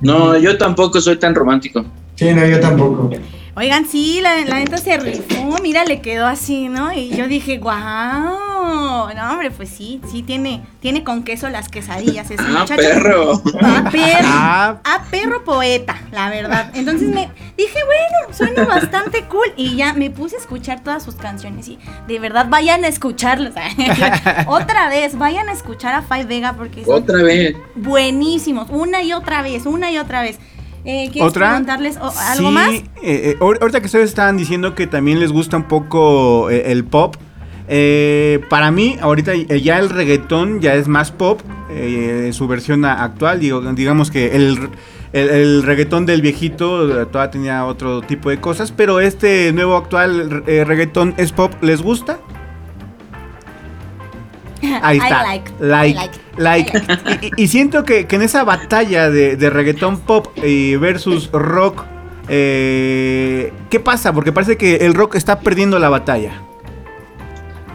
No, 0.00 0.36
yo 0.36 0.58
tampoco 0.58 1.00
soy 1.00 1.16
tan 1.18 1.34
romántico. 1.34 1.84
Sí, 2.16 2.32
no, 2.34 2.44
yo 2.46 2.58
tampoco. 2.58 3.10
Oigan, 3.56 3.86
sí, 3.86 4.20
la, 4.20 4.44
la 4.44 4.56
neta 4.58 4.76
se 4.76 4.98
rifó, 4.98 5.56
mira, 5.62 5.84
le 5.86 6.02
quedó 6.02 6.26
así, 6.26 6.68
¿no? 6.68 6.92
Y 6.92 7.08
yo 7.16 7.26
dije, 7.26 7.58
wow, 7.58 7.72
no, 9.14 9.30
hombre, 9.32 9.50
pues 9.50 9.70
sí, 9.70 10.00
sí, 10.10 10.22
tiene, 10.22 10.62
tiene 10.80 11.02
con 11.04 11.22
queso 11.22 11.48
las 11.48 11.68
quesadillas 11.70 12.30
ese 12.30 12.42
Ah, 12.46 12.60
muchacho. 12.60 12.76
perro. 12.82 13.42
Ah, 13.62 13.88
perro. 13.90 14.28
Ah. 14.30 14.76
Ah, 14.84 15.04
perro 15.10 15.42
poeta, 15.44 15.98
la 16.12 16.28
verdad. 16.28 16.70
Entonces 16.74 17.08
me 17.08 17.30
dije, 17.56 17.78
bueno, 17.86 18.34
suena 18.36 18.64
bastante 18.66 19.24
cool. 19.24 19.48
Y 19.56 19.76
ya 19.76 19.94
me 19.94 20.10
puse 20.10 20.36
a 20.36 20.38
escuchar 20.38 20.82
todas 20.84 21.02
sus 21.02 21.14
canciones. 21.14 21.68
Y 21.68 21.78
de 22.08 22.18
verdad, 22.18 22.46
vayan 22.50 22.84
a 22.84 22.88
escucharlas. 22.88 23.54
otra 24.48 24.88
vez, 24.90 25.16
vayan 25.16 25.48
a 25.48 25.52
escuchar 25.52 25.94
a 25.94 26.02
Five 26.02 26.24
Vega 26.26 26.52
porque 26.52 26.84
son 26.84 27.02
Otra 27.02 27.22
vez. 27.22 27.56
buenísimos. 27.74 28.68
Una 28.70 29.02
y 29.02 29.12
otra 29.14 29.40
vez, 29.42 29.64
una 29.66 29.90
y 29.90 29.98
otra 29.98 30.20
vez. 30.22 30.38
Eh, 30.86 31.08
¿Quieres 31.12 31.30
¿Otra? 31.30 31.48
preguntarles 31.48 31.96
o- 31.96 32.12
algo 32.16 32.48
Sí, 32.48 32.54
más? 32.54 32.70
eh, 32.70 32.84
eh, 33.02 33.36
ahor- 33.40 33.58
ahorita 33.60 33.80
que 33.80 33.86
ustedes 33.86 34.08
estaban 34.08 34.36
diciendo 34.36 34.74
que 34.76 34.86
también 34.86 35.18
les 35.18 35.32
gusta 35.32 35.56
un 35.56 35.64
poco 35.64 36.48
eh, 36.48 36.70
el 36.70 36.84
pop, 36.84 37.16
para 38.48 38.70
mí, 38.70 38.96
ahorita 39.00 39.34
ya 39.34 39.80
el 39.80 39.90
reggaetón 39.90 40.60
ya 40.60 40.74
es 40.74 40.86
más 40.86 41.10
pop, 41.10 41.40
eh, 41.70 42.30
su 42.32 42.46
versión 42.46 42.84
actual. 42.84 43.40
Digo, 43.40 43.60
digamos 43.72 44.12
que 44.12 44.36
el, 44.36 44.70
el, 45.12 45.28
el 45.28 45.62
reggaetón 45.64 46.06
del 46.06 46.22
viejito 46.22 47.06
todavía 47.08 47.30
tenía 47.32 47.64
otro 47.64 48.02
tipo 48.02 48.30
de 48.30 48.38
cosas, 48.40 48.70
pero 48.70 49.00
este 49.00 49.52
nuevo 49.52 49.76
actual 49.76 50.44
reggaetón 50.46 51.14
es 51.16 51.32
pop. 51.32 51.52
¿Les 51.60 51.82
gusta? 51.82 52.20
Ahí 54.82 54.98
I 54.98 55.00
está. 55.02 55.22
like, 55.22 55.52
Like. 55.60 55.98
I 55.98 56.10
like. 56.36 56.72
like. 56.76 57.30
Y, 57.36 57.48
siento 57.48 57.84
que, 57.84 58.06
que 58.06 58.16
en 58.16 58.22
esa 58.22 58.44
batalla 58.44 59.10
de, 59.10 59.36
de 59.36 59.50
reggaetón 59.50 59.98
pop 60.00 60.28
versus 60.80 61.30
rock, 61.32 61.84
eh, 62.28 63.52
¿qué 63.70 63.80
pasa? 63.80 64.12
Porque 64.12 64.32
parece 64.32 64.56
que 64.56 64.76
el 64.76 64.94
rock 64.94 65.14
está 65.16 65.40
perdiendo 65.40 65.78
la 65.78 65.88
batalla. 65.88 66.42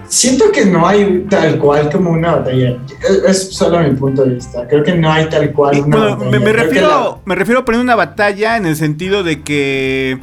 Siento 0.07 0.51
que 0.51 0.65
no 0.65 0.85
hay 0.85 1.25
tal 1.29 1.57
cual 1.57 1.89
como 1.89 2.11
una 2.11 2.35
batalla. 2.35 2.77
Es, 3.01 3.23
es 3.23 3.53
solo 3.55 3.79
mi 3.79 3.91
punto 3.95 4.25
de 4.25 4.35
vista. 4.35 4.67
Creo 4.67 4.83
que 4.83 4.93
no 4.93 5.09
hay 5.09 5.29
tal 5.29 5.53
cual 5.53 5.79
una 5.79 5.97
bueno, 5.97 6.17
batalla. 6.17 6.39
me, 6.39 6.51
refiero, 6.51 7.21
me 7.23 7.35
refiero 7.35 7.61
a 7.61 7.65
poner 7.65 7.79
una 7.79 7.95
batalla 7.95 8.57
en 8.57 8.65
el 8.65 8.75
sentido 8.75 9.23
de 9.23 9.41
que 9.41 10.19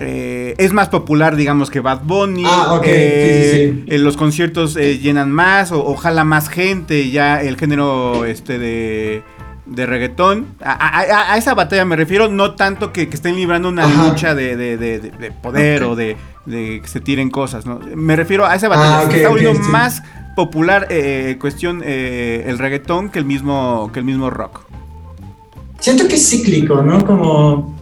eh, 0.00 0.54
es 0.58 0.72
más 0.72 0.88
popular, 0.88 1.34
digamos, 1.36 1.70
que 1.70 1.80
Bad 1.80 2.02
Bunny. 2.04 2.44
Ah, 2.46 2.74
ok, 2.74 2.84
eh, 2.86 3.50
sí, 3.50 3.72
sí, 3.74 3.82
sí. 3.88 3.94
eh, 3.94 3.98
los 3.98 4.16
conciertos 4.16 4.76
eh, 4.76 4.98
llenan 4.98 5.30
más, 5.32 5.72
o 5.72 5.84
ojalá 5.84 6.24
más 6.24 6.48
gente, 6.48 7.10
ya 7.10 7.42
el 7.42 7.56
género 7.56 8.24
este 8.24 8.58
de, 8.58 9.22
de 9.66 9.86
reggaetón. 9.86 10.46
A, 10.62 10.72
a- 10.72 11.00
a- 11.02 11.32
a 11.32 11.36
esa 11.36 11.54
batalla 11.54 11.84
me 11.84 11.96
refiero, 11.96 12.28
no 12.28 12.54
tanto 12.54 12.92
que, 12.92 13.08
que 13.08 13.16
estén 13.16 13.34
librando 13.36 13.68
una 13.68 13.84
Ajá. 13.84 14.08
lucha 14.08 14.34
de, 14.34 14.56
de- 14.56 14.76
de- 14.76 15.00
de- 15.00 15.10
de 15.10 15.30
poder 15.32 15.82
o 15.82 15.96
de, 15.96 16.16
de 16.46 16.80
que 16.80 16.88
se 16.88 17.00
tiren 17.00 17.30
cosas, 17.30 17.66
¿no? 17.66 17.80
Me 17.96 18.14
refiero 18.14 18.46
a 18.46 18.54
esa 18.54 18.66
Ah, 18.66 18.70
batalla. 18.70 19.02
ok, 19.04 19.10
se 19.10 19.16
está 19.16 19.28
volviendo 19.30 19.62
sí. 19.62 19.68
más 19.70 20.02
popular 20.36 20.86
cuestión 21.40 21.82
el 21.84 22.56
reggaetón 22.58 23.08
que 23.08 23.18
el 23.18 23.24
mismo 23.24 23.90
que 23.92 23.98
el 23.98 24.04
mismo 24.04 24.30
rock. 24.30 24.60
Siento 25.80 26.06
que 26.08 26.14
es 26.14 26.28
cíclico, 26.30 26.82
¿no? 26.82 27.04
Como 27.04 27.76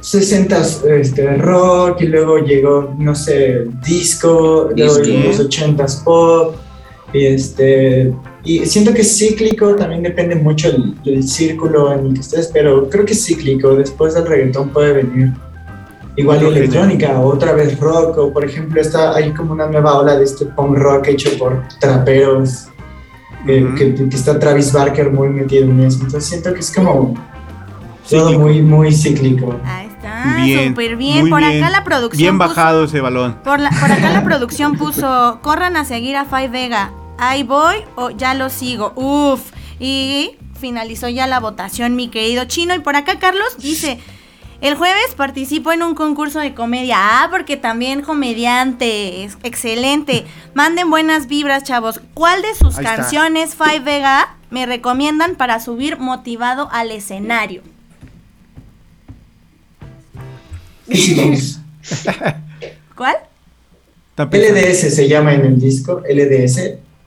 60 0.00 0.62
este, 0.98 1.36
rock 1.36 2.00
y 2.02 2.06
luego 2.06 2.38
llegó, 2.38 2.94
no 2.98 3.14
sé, 3.14 3.66
disco, 3.86 4.70
luego 4.76 4.98
los 4.98 5.40
80s 5.48 6.04
pop. 6.04 6.54
Y, 7.12 7.26
este, 7.26 8.12
y 8.44 8.60
siento 8.66 8.94
que 8.94 9.00
es 9.02 9.18
cíclico, 9.18 9.74
también 9.74 10.02
depende 10.02 10.36
mucho 10.36 10.70
del, 10.70 10.94
del 11.02 11.26
círculo 11.26 11.92
en 11.92 12.06
el 12.06 12.14
que 12.14 12.20
estés, 12.20 12.48
pero 12.52 12.88
creo 12.88 13.04
que 13.04 13.12
es 13.14 13.24
cíclico. 13.24 13.74
Después 13.74 14.14
del 14.14 14.26
reggaetón 14.26 14.68
puede 14.70 14.92
venir 14.92 15.32
igual 16.16 16.42
electrónica, 16.44 17.18
o 17.18 17.26
otra 17.28 17.52
vez 17.52 17.78
rock, 17.80 18.16
o 18.18 18.32
por 18.32 18.44
ejemplo, 18.44 18.80
está, 18.80 19.14
hay 19.16 19.32
como 19.32 19.52
una 19.52 19.66
nueva 19.66 19.98
ola 19.98 20.16
de 20.16 20.24
este 20.24 20.46
punk 20.46 20.76
rock 20.78 21.08
hecho 21.08 21.30
por 21.38 21.62
traperos. 21.80 22.66
que- 23.46 23.64
Ujú. 23.64 23.74
que, 23.74 23.94
que 23.94 24.16
está 24.16 24.38
Travis 24.38 24.70
Barker 24.72 25.10
muy 25.10 25.30
metido 25.30 25.64
en 25.64 25.80
eso. 25.80 25.98
Entonces 26.04 26.24
siento 26.28 26.52
que 26.54 26.60
es 26.60 26.70
como 26.72 27.14
todo 28.08 28.38
muy, 28.38 28.60
muy 28.62 28.92
cíclico. 28.92 29.56
Ahí 29.64 29.88
está, 30.06 30.34
Bien, 30.36 30.68
súper 30.70 30.96
bien. 30.96 31.28
Por 31.30 31.40
bien. 31.40 31.62
acá 31.62 31.70
la 31.70 31.84
producción. 31.84 32.18
Bien 32.18 32.34
puso- 32.38 32.48
bajado 32.48 32.84
ese 32.84 33.00
balón. 33.00 33.34
Por, 33.44 33.60
la- 33.60 33.70
por 33.70 33.90
acá 33.92 34.10
la 34.10 34.24
producción 34.24 34.76
puso, 34.76 35.38
corran 35.42 35.76
a 35.76 35.84
seguir 35.84 36.16
a 36.16 36.24
Five 36.24 36.48
Vega. 36.48 36.92
Ahí 37.18 37.42
voy 37.42 37.76
o 37.96 38.10
ya 38.10 38.34
lo 38.34 38.48
sigo. 38.50 38.92
Uf. 38.96 39.52
Y 39.78 40.32
finalizó 40.58 41.08
ya 41.08 41.26
la 41.26 41.40
votación, 41.40 41.96
mi 41.96 42.08
querido 42.08 42.44
chino. 42.46 42.74
Y 42.74 42.78
por 42.80 42.96
acá 42.96 43.18
Carlos 43.18 43.56
dice, 43.58 43.98
el 44.60 44.74
jueves 44.74 45.14
participo 45.16 45.72
en 45.72 45.82
un 45.82 45.94
concurso 45.94 46.38
de 46.40 46.54
comedia. 46.54 46.96
Ah, 46.98 47.28
porque 47.30 47.56
también 47.56 48.02
comediante. 48.02 49.24
Es 49.24 49.38
excelente. 49.42 50.26
Manden 50.54 50.90
buenas 50.90 51.26
vibras, 51.28 51.64
chavos. 51.64 52.00
¿Cuál 52.14 52.42
de 52.42 52.54
sus 52.54 52.76
Ahí 52.78 52.84
está. 52.84 52.96
canciones 52.96 53.54
Five 53.54 53.80
Vega 53.80 54.36
me 54.50 54.66
recomiendan 54.66 55.34
para 55.36 55.60
subir 55.60 55.98
motivado 55.98 56.68
al 56.72 56.90
escenario? 56.90 57.62
¿Cuál? 62.96 63.16
LDS 64.18 64.94
se 64.94 65.08
llama 65.08 65.34
en 65.34 65.46
el 65.46 65.60
disco, 65.60 66.02
LDS. 66.08 66.58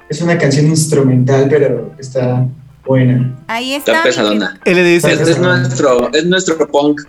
Es 0.10 0.22
una 0.22 0.38
canción 0.38 0.68
instrumental, 0.68 1.48
pero 1.50 1.94
está 2.00 2.46
buena. 2.86 3.36
Ahí 3.48 3.74
está. 3.74 3.92
Está 3.92 4.04
pesadona. 4.04 4.60
LDS. 4.66 5.06
Este 5.06 5.32
es 5.32 5.40
nuestro, 5.40 6.12
es 6.14 6.26
nuestro 6.26 6.68
punk. 6.68 7.02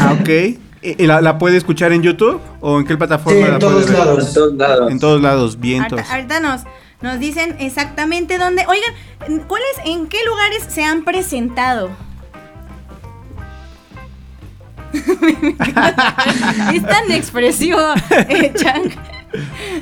Ah, 0.00 0.16
ok. 0.20 0.28
¿Y 0.82 0.82
y 1.02 1.06
la, 1.06 1.20
la 1.20 1.38
puede 1.38 1.56
escuchar 1.58 1.92
en 1.92 2.02
YouTube 2.02 2.40
o 2.60 2.80
en 2.80 2.86
qué 2.86 2.96
plataforma 2.96 3.38
Sí, 3.38 3.42
la 3.46 3.54
en 3.54 3.58
puede 3.60 3.72
todos 3.72 3.86
ver? 3.86 3.98
lados. 3.98 4.26
En 4.28 4.34
todos 4.34 4.54
lados. 4.54 4.90
En 4.90 4.98
todos 4.98 5.22
lados, 5.22 5.60
vientos. 5.60 6.00
Ahorita, 6.10 6.14
ahorita 6.14 6.40
nos, 6.40 6.62
nos 7.02 7.20
dicen 7.20 7.54
exactamente 7.60 8.38
dónde. 8.38 8.64
Oigan, 8.66 9.44
¿cuáles, 9.46 9.68
en 9.84 10.08
qué 10.08 10.18
lugares 10.26 10.64
se 10.68 10.82
han 10.82 11.04
presentado? 11.04 11.90
es 16.74 16.82
tan 16.82 17.10
expresivo, 17.12 17.78
eh, 18.28 18.52
Chang. 18.56 18.90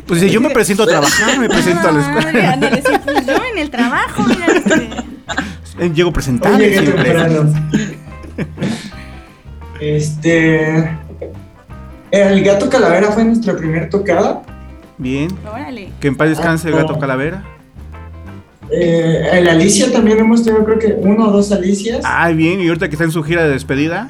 Pues 0.07 0.21
si 0.21 0.29
yo 0.31 0.41
me 0.41 0.51
presento 0.51 0.83
a 0.83 0.87
trabajar, 0.87 1.39
me 1.39 1.49
presento 1.49 1.89
a 1.89 1.93
la 1.93 2.07
Ah, 2.07 2.19
escuela. 2.19 2.53
ándale, 2.53 2.83
sí, 2.83 2.93
pues 3.05 3.27
yo 3.27 3.37
en 3.53 3.59
el 3.59 3.71
trabajo, 3.71 4.23
mira. 4.25 4.47
este. 4.47 4.75
Eh, 5.79 5.91
Llego 5.95 6.13
llegué 6.13 6.79
siempre. 6.81 7.05
temprano. 7.05 7.53
Este. 9.81 10.91
El 12.11 12.43
gato 12.45 12.69
calavera 12.71 13.11
fue 13.13 13.25
nuestra 13.25 13.57
primer 13.57 13.89
tocada. 13.91 14.43
Bien. 14.97 15.29
Órale. 15.51 15.93
Que 16.01 16.09
en 16.09 16.17
paz 16.17 16.29
descanse 16.31 16.69
el 16.69 16.75
Ah, 16.75 16.79
gato 16.79 16.95
no. 16.95 16.99
calavera. 16.99 17.45
Eh, 18.71 19.29
el 19.33 19.49
Alicia 19.49 19.91
también 19.93 20.19
hemos 20.19 20.43
tenido, 20.45 20.65
creo 20.65 20.79
que 20.79 20.95
uno 20.99 21.29
o 21.29 21.31
dos 21.31 21.53
Alicias. 21.53 22.03
Ah, 22.05 22.29
bien. 22.31 22.61
Y 22.61 22.69
ahorita 22.69 22.89
que 22.89 22.95
está 22.97 23.05
en 23.05 23.13
su 23.13 23.23
gira 23.23 23.45
de 23.45 23.51
despedida, 23.51 24.09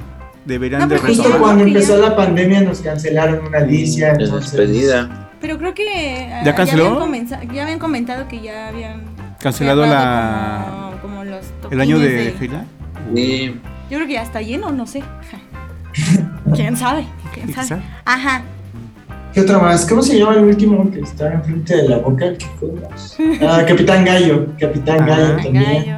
deberían 0.49 0.80
No, 0.80 0.88
de 0.88 0.96
pero 0.96 1.07
Justo 1.14 1.38
cuando 1.38 1.62
empezó 1.64 1.96
la 1.99 2.16
pandemia 2.16 2.62
nos 2.62 2.80
cancelaron 2.80 3.46
una 3.46 3.59
Alicia. 3.59 4.14
De 4.14 4.24
entonces- 4.24 4.51
despedida. 4.53 5.28
Pero 5.40 5.57
creo 5.59 5.72
que. 5.74 6.28
¿Ya 6.44 6.55
canceló? 6.55 6.86
habían, 6.86 7.01
comenza- 7.01 7.40
ya 7.55 7.62
habían 7.62 7.78
comentado 7.78 8.26
que 8.26 8.40
ya 8.40 8.68
habían. 8.68 9.03
Cancelado 9.40 9.86
la- 9.86 10.90
Como, 11.01 11.14
como 11.14 11.24
los 11.24 11.44
¿El 11.70 11.80
año 11.80 11.99
de 12.01 12.34
gira? 12.38 12.64
Sí. 13.14 13.55
Yo 13.88 13.96
creo 13.99 14.07
que 14.09 14.14
ya 14.14 14.22
está 14.22 14.42
lleno, 14.42 14.72
no 14.72 14.86
sé. 14.86 15.03
¿Quién 16.55 16.76
sabe? 16.76 17.05
¿Quién 17.34 17.46
¿Quién 17.53 17.66
sabe? 17.68 17.82
Ajá. 18.05 18.42
¿Qué 19.32 19.40
otra 19.42 19.59
más? 19.59 19.84
¿Cómo 19.86 20.03
se 20.03 20.18
llama 20.18 20.34
el 20.34 20.44
último 20.44 20.90
que 20.90 21.01
está 21.01 21.32
enfrente 21.32 21.76
de 21.76 21.88
la 21.88 21.99
boca? 21.99 22.26
¿Qué? 22.36 23.38
Ah, 23.46 23.62
Capitán 23.66 24.05
Gallo. 24.05 24.46
Capitán 24.59 24.99
Ah. 25.03 25.07
Gallo 25.07 25.36
también. 25.36 25.64
gallo. 25.64 25.96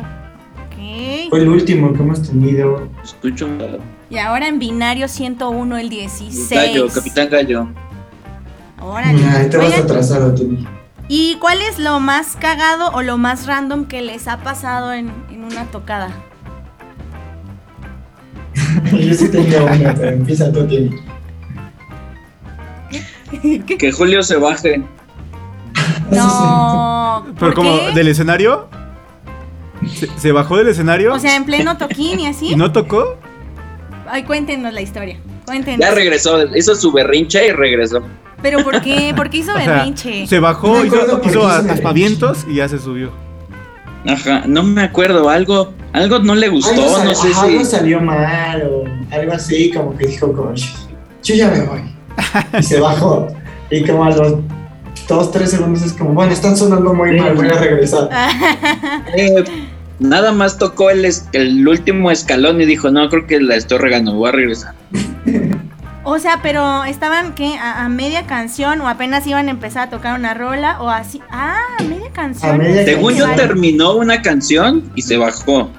Ok. 0.66 1.30
Fue 1.30 1.38
el 1.38 1.48
último 1.48 1.92
que 1.94 2.02
hemos 2.02 2.22
tenido. 2.28 2.88
Escucho 3.02 3.46
un 3.46 3.58
Y 4.10 4.18
ahora 4.18 4.48
en 4.48 4.58
binario 4.58 5.06
101 5.06 5.78
el 5.78 5.88
16. 5.88 6.50
gallo, 6.50 6.88
Capitán 6.92 7.30
Gallo. 7.30 7.68
Órale. 8.80 9.24
Ay, 9.24 9.48
te 9.48 9.56
vas 9.56 9.78
atrasado 9.78 10.34
tú. 10.34 10.58
¿Y 11.06 11.36
cuál 11.36 11.60
es 11.62 11.78
lo 11.78 12.00
más 12.00 12.36
cagado 12.36 12.90
o 12.92 13.02
lo 13.02 13.18
más 13.18 13.46
random 13.46 13.86
que 13.86 14.02
les 14.02 14.26
ha 14.26 14.38
pasado 14.38 14.92
en, 14.92 15.12
en 15.30 15.44
una 15.44 15.64
tocada? 15.66 16.10
Yo 18.92 19.14
sí 19.14 19.28
tenía 19.28 19.62
una, 19.62 19.94
pero 19.94 20.10
empieza 20.10 20.52
tú, 20.52 20.66
Tini. 20.66 20.90
Que 23.78 23.92
Julio 23.92 24.22
se 24.22 24.36
baje. 24.36 24.82
No. 26.10 27.22
Pero 27.24 27.36
¿por 27.38 27.54
como 27.54 27.78
qué? 27.78 27.92
del 27.94 28.08
escenario. 28.08 28.68
¿Se, 29.94 30.08
se 30.18 30.32
bajó 30.32 30.56
del 30.56 30.66
escenario? 30.66 31.14
O 31.14 31.20
sea, 31.20 31.36
en 31.36 31.44
pleno 31.44 31.76
toquín 31.76 32.18
y 32.18 32.26
así. 32.26 32.48
¿Y 32.52 32.56
no 32.56 32.72
tocó? 32.72 33.16
Ay, 34.10 34.24
cuéntenos 34.24 34.72
la 34.72 34.80
historia. 34.80 35.16
Cuéntenos. 35.46 35.80
Ya 35.80 35.94
regresó, 35.94 36.44
hizo 36.56 36.74
su 36.74 36.90
berrinche 36.92 37.46
y 37.48 37.50
regresó. 37.52 38.02
Pero 38.42 38.64
¿por 38.64 38.80
qué? 38.80 39.12
¿Por 39.14 39.30
qué 39.30 39.38
hizo 39.38 39.52
O 39.54 39.58
sea, 39.58 39.66
berrinche? 39.76 40.26
se 40.26 40.38
bajó, 40.40 40.78
No 40.78 40.84
hizo, 40.84 41.20
hizo 41.24 41.46
aspavientos 41.48 42.46
y 42.48 42.56
ya 42.56 42.68
se 42.68 42.78
subió. 42.78 43.10
Ajá, 44.06 44.44
no 44.46 44.62
me 44.62 44.82
acuerdo, 44.82 45.28
algo, 45.28 45.74
algo 45.92 46.20
no 46.20 46.34
le 46.34 46.48
gustó, 46.48 46.70
algo, 46.70 47.04
no 47.04 47.14
sé 47.14 47.28
ajá, 47.28 47.42
algo 47.42 47.58
si. 47.60 47.64
salió 47.66 48.00
mal 48.00 48.62
o 48.62 48.84
algo 49.14 49.32
así, 49.32 49.70
como 49.72 49.94
que 49.96 50.06
dijo, 50.06 50.32
como, 50.32 50.52
"Sh- 50.52 50.74
yo 51.22 51.34
ya 51.34 51.48
me 51.50 51.60
voy. 51.66 51.80
Y 52.58 52.62
se 52.62 52.80
bajó. 52.80 53.28
Y 53.70 53.84
como 53.84 54.04
a 54.04 54.10
los 54.10 54.36
dos, 55.06 55.30
tres 55.32 55.50
segundos 55.50 55.82
es 55.82 55.92
como, 55.92 56.14
bueno, 56.14 56.32
están 56.32 56.56
sonando 56.56 56.94
muy 56.94 57.12
mal, 57.20 57.34
voy 57.34 57.48
a 57.48 57.52
regresar. 57.58 58.08
Eh, 59.14 59.44
nada 60.00 60.32
más 60.32 60.58
tocó 60.58 60.90
el, 60.90 61.08
el 61.32 61.68
último 61.68 62.10
escalón 62.10 62.60
y 62.60 62.66
dijo, 62.66 62.90
no, 62.90 63.08
creo 63.08 63.26
que 63.26 63.40
la 63.40 63.54
estoy 63.54 63.78
regando, 63.78 64.14
voy 64.14 64.30
a 64.30 64.32
regresar. 64.32 64.74
O 66.02 66.18
sea, 66.18 66.40
pero 66.42 66.84
estaban 66.84 67.34
¿qué? 67.34 67.56
A, 67.58 67.84
a 67.84 67.88
media 67.88 68.26
canción 68.26 68.80
o 68.80 68.88
apenas 68.88 69.26
iban 69.26 69.48
a 69.48 69.50
empezar 69.50 69.88
a 69.88 69.90
tocar 69.90 70.18
una 70.18 70.34
rola 70.34 70.80
o 70.80 70.88
así. 70.88 71.20
Ah, 71.30 71.60
media 71.88 72.10
canción. 72.10 72.54
A 72.54 72.58
media 72.58 72.84
Según 72.84 73.14
yo 73.14 73.30
terminó 73.36 73.94
una 73.94 74.22
canción 74.22 74.90
y 74.94 75.02
se 75.02 75.18
bajó. 75.18 75.70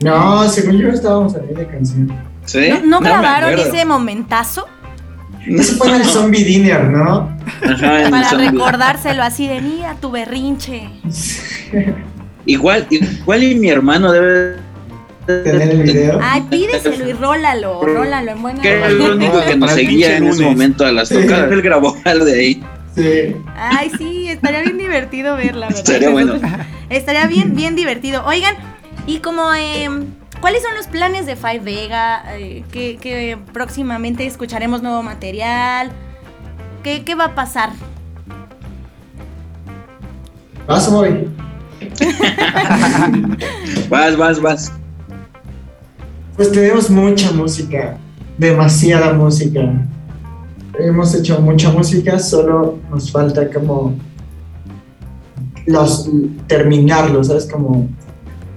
No, 0.00 0.48
según 0.48 0.78
yo 0.78 0.88
estábamos 0.88 1.36
a 1.36 1.38
media 1.38 1.68
canción. 1.68 2.12
¿Sí? 2.44 2.70
¿No, 2.84 3.00
grabaron 3.00 3.58
ese 3.58 3.84
momentazo? 3.84 4.66
No 5.46 5.62
se 5.62 5.76
pone 5.76 5.96
el 5.96 6.04
zombie 6.04 6.44
dinner, 6.44 6.84
¿no? 6.84 7.30
Ajá, 7.62 8.10
Para 8.10 8.30
recordárselo 8.32 9.22
así 9.22 9.46
de 9.46 9.60
mira 9.60 9.94
tu 9.94 10.10
berrinche. 10.10 10.90
Igual, 12.48 12.86
igual 12.90 13.42
y 13.44 13.54
mi 13.56 13.68
hermano 13.68 14.10
debe 14.10 14.56
Tener 15.26 15.70
el 15.70 15.82
video. 15.82 16.18
Ay, 16.22 16.40
pídeselo 16.48 17.06
y 17.06 17.12
rólalo, 17.12 17.82
rólalo 17.82 18.30
en 18.32 18.40
buena 18.40 18.62
que 18.62 18.70
era 18.70 18.86
el 18.86 18.98
único 18.98 19.38
que 19.44 19.56
nos 19.56 19.72
seguía 19.72 20.16
en 20.16 20.26
ese 20.28 20.42
momento 20.42 20.86
a 20.86 20.90
las 20.92 21.08
Sí. 21.10 21.16
tocadas. 21.20 21.52
Él 21.52 21.60
grabó 21.60 21.94
algo 22.06 22.24
de 22.24 22.32
ahí. 22.32 22.64
Sí. 22.94 23.36
Ay, 23.54 23.92
sí, 23.98 24.30
estaría 24.30 24.62
bien 24.62 24.78
divertido 24.78 25.36
verla, 25.36 25.66
¿verdad? 25.66 25.78
Estaría 25.78 26.08
bueno. 26.08 26.36
Estaría 26.88 27.26
bien, 27.26 27.54
bien 27.54 27.76
divertido. 27.76 28.24
Oigan, 28.24 28.54
y 29.06 29.18
como, 29.18 29.52
em, 29.52 30.06
¿cuáles 30.40 30.62
son 30.62 30.74
los 30.74 30.86
planes 30.86 31.26
de 31.26 31.36
Five 31.36 31.60
Vega? 31.60 32.24
Eh, 32.38 32.64
que, 32.72 32.96
que 32.96 33.36
próximamente 33.52 34.24
escucharemos 34.24 34.82
nuevo 34.82 35.02
material. 35.02 35.90
¿Qué, 36.82 37.04
qué 37.04 37.14
va 37.14 37.26
a 37.26 37.34
pasar? 37.34 37.68
Vas 40.66 40.88
hoy. 40.88 41.28
Vas, 43.88 44.16
vas, 44.16 44.40
vas. 44.40 44.72
Pues 46.36 46.52
tenemos 46.52 46.90
mucha 46.90 47.32
música, 47.32 47.96
demasiada 48.36 49.12
música. 49.12 49.60
Hemos 50.78 51.14
hecho 51.14 51.40
mucha 51.40 51.70
música, 51.70 52.18
solo 52.18 52.78
nos 52.90 53.10
falta 53.10 53.48
como 53.50 53.94
los 55.66 56.08
terminarlo, 56.46 57.22
¿sabes? 57.24 57.48
Como 57.50 57.88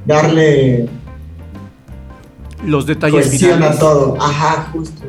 darle 0.06 0.88
Los 2.66 2.86
detalles 2.86 3.28
cohesión 3.28 3.54
a 3.54 3.56
finales. 3.56 3.80
todo. 3.80 4.18
Ajá, 4.22 4.70
justo. 4.72 5.02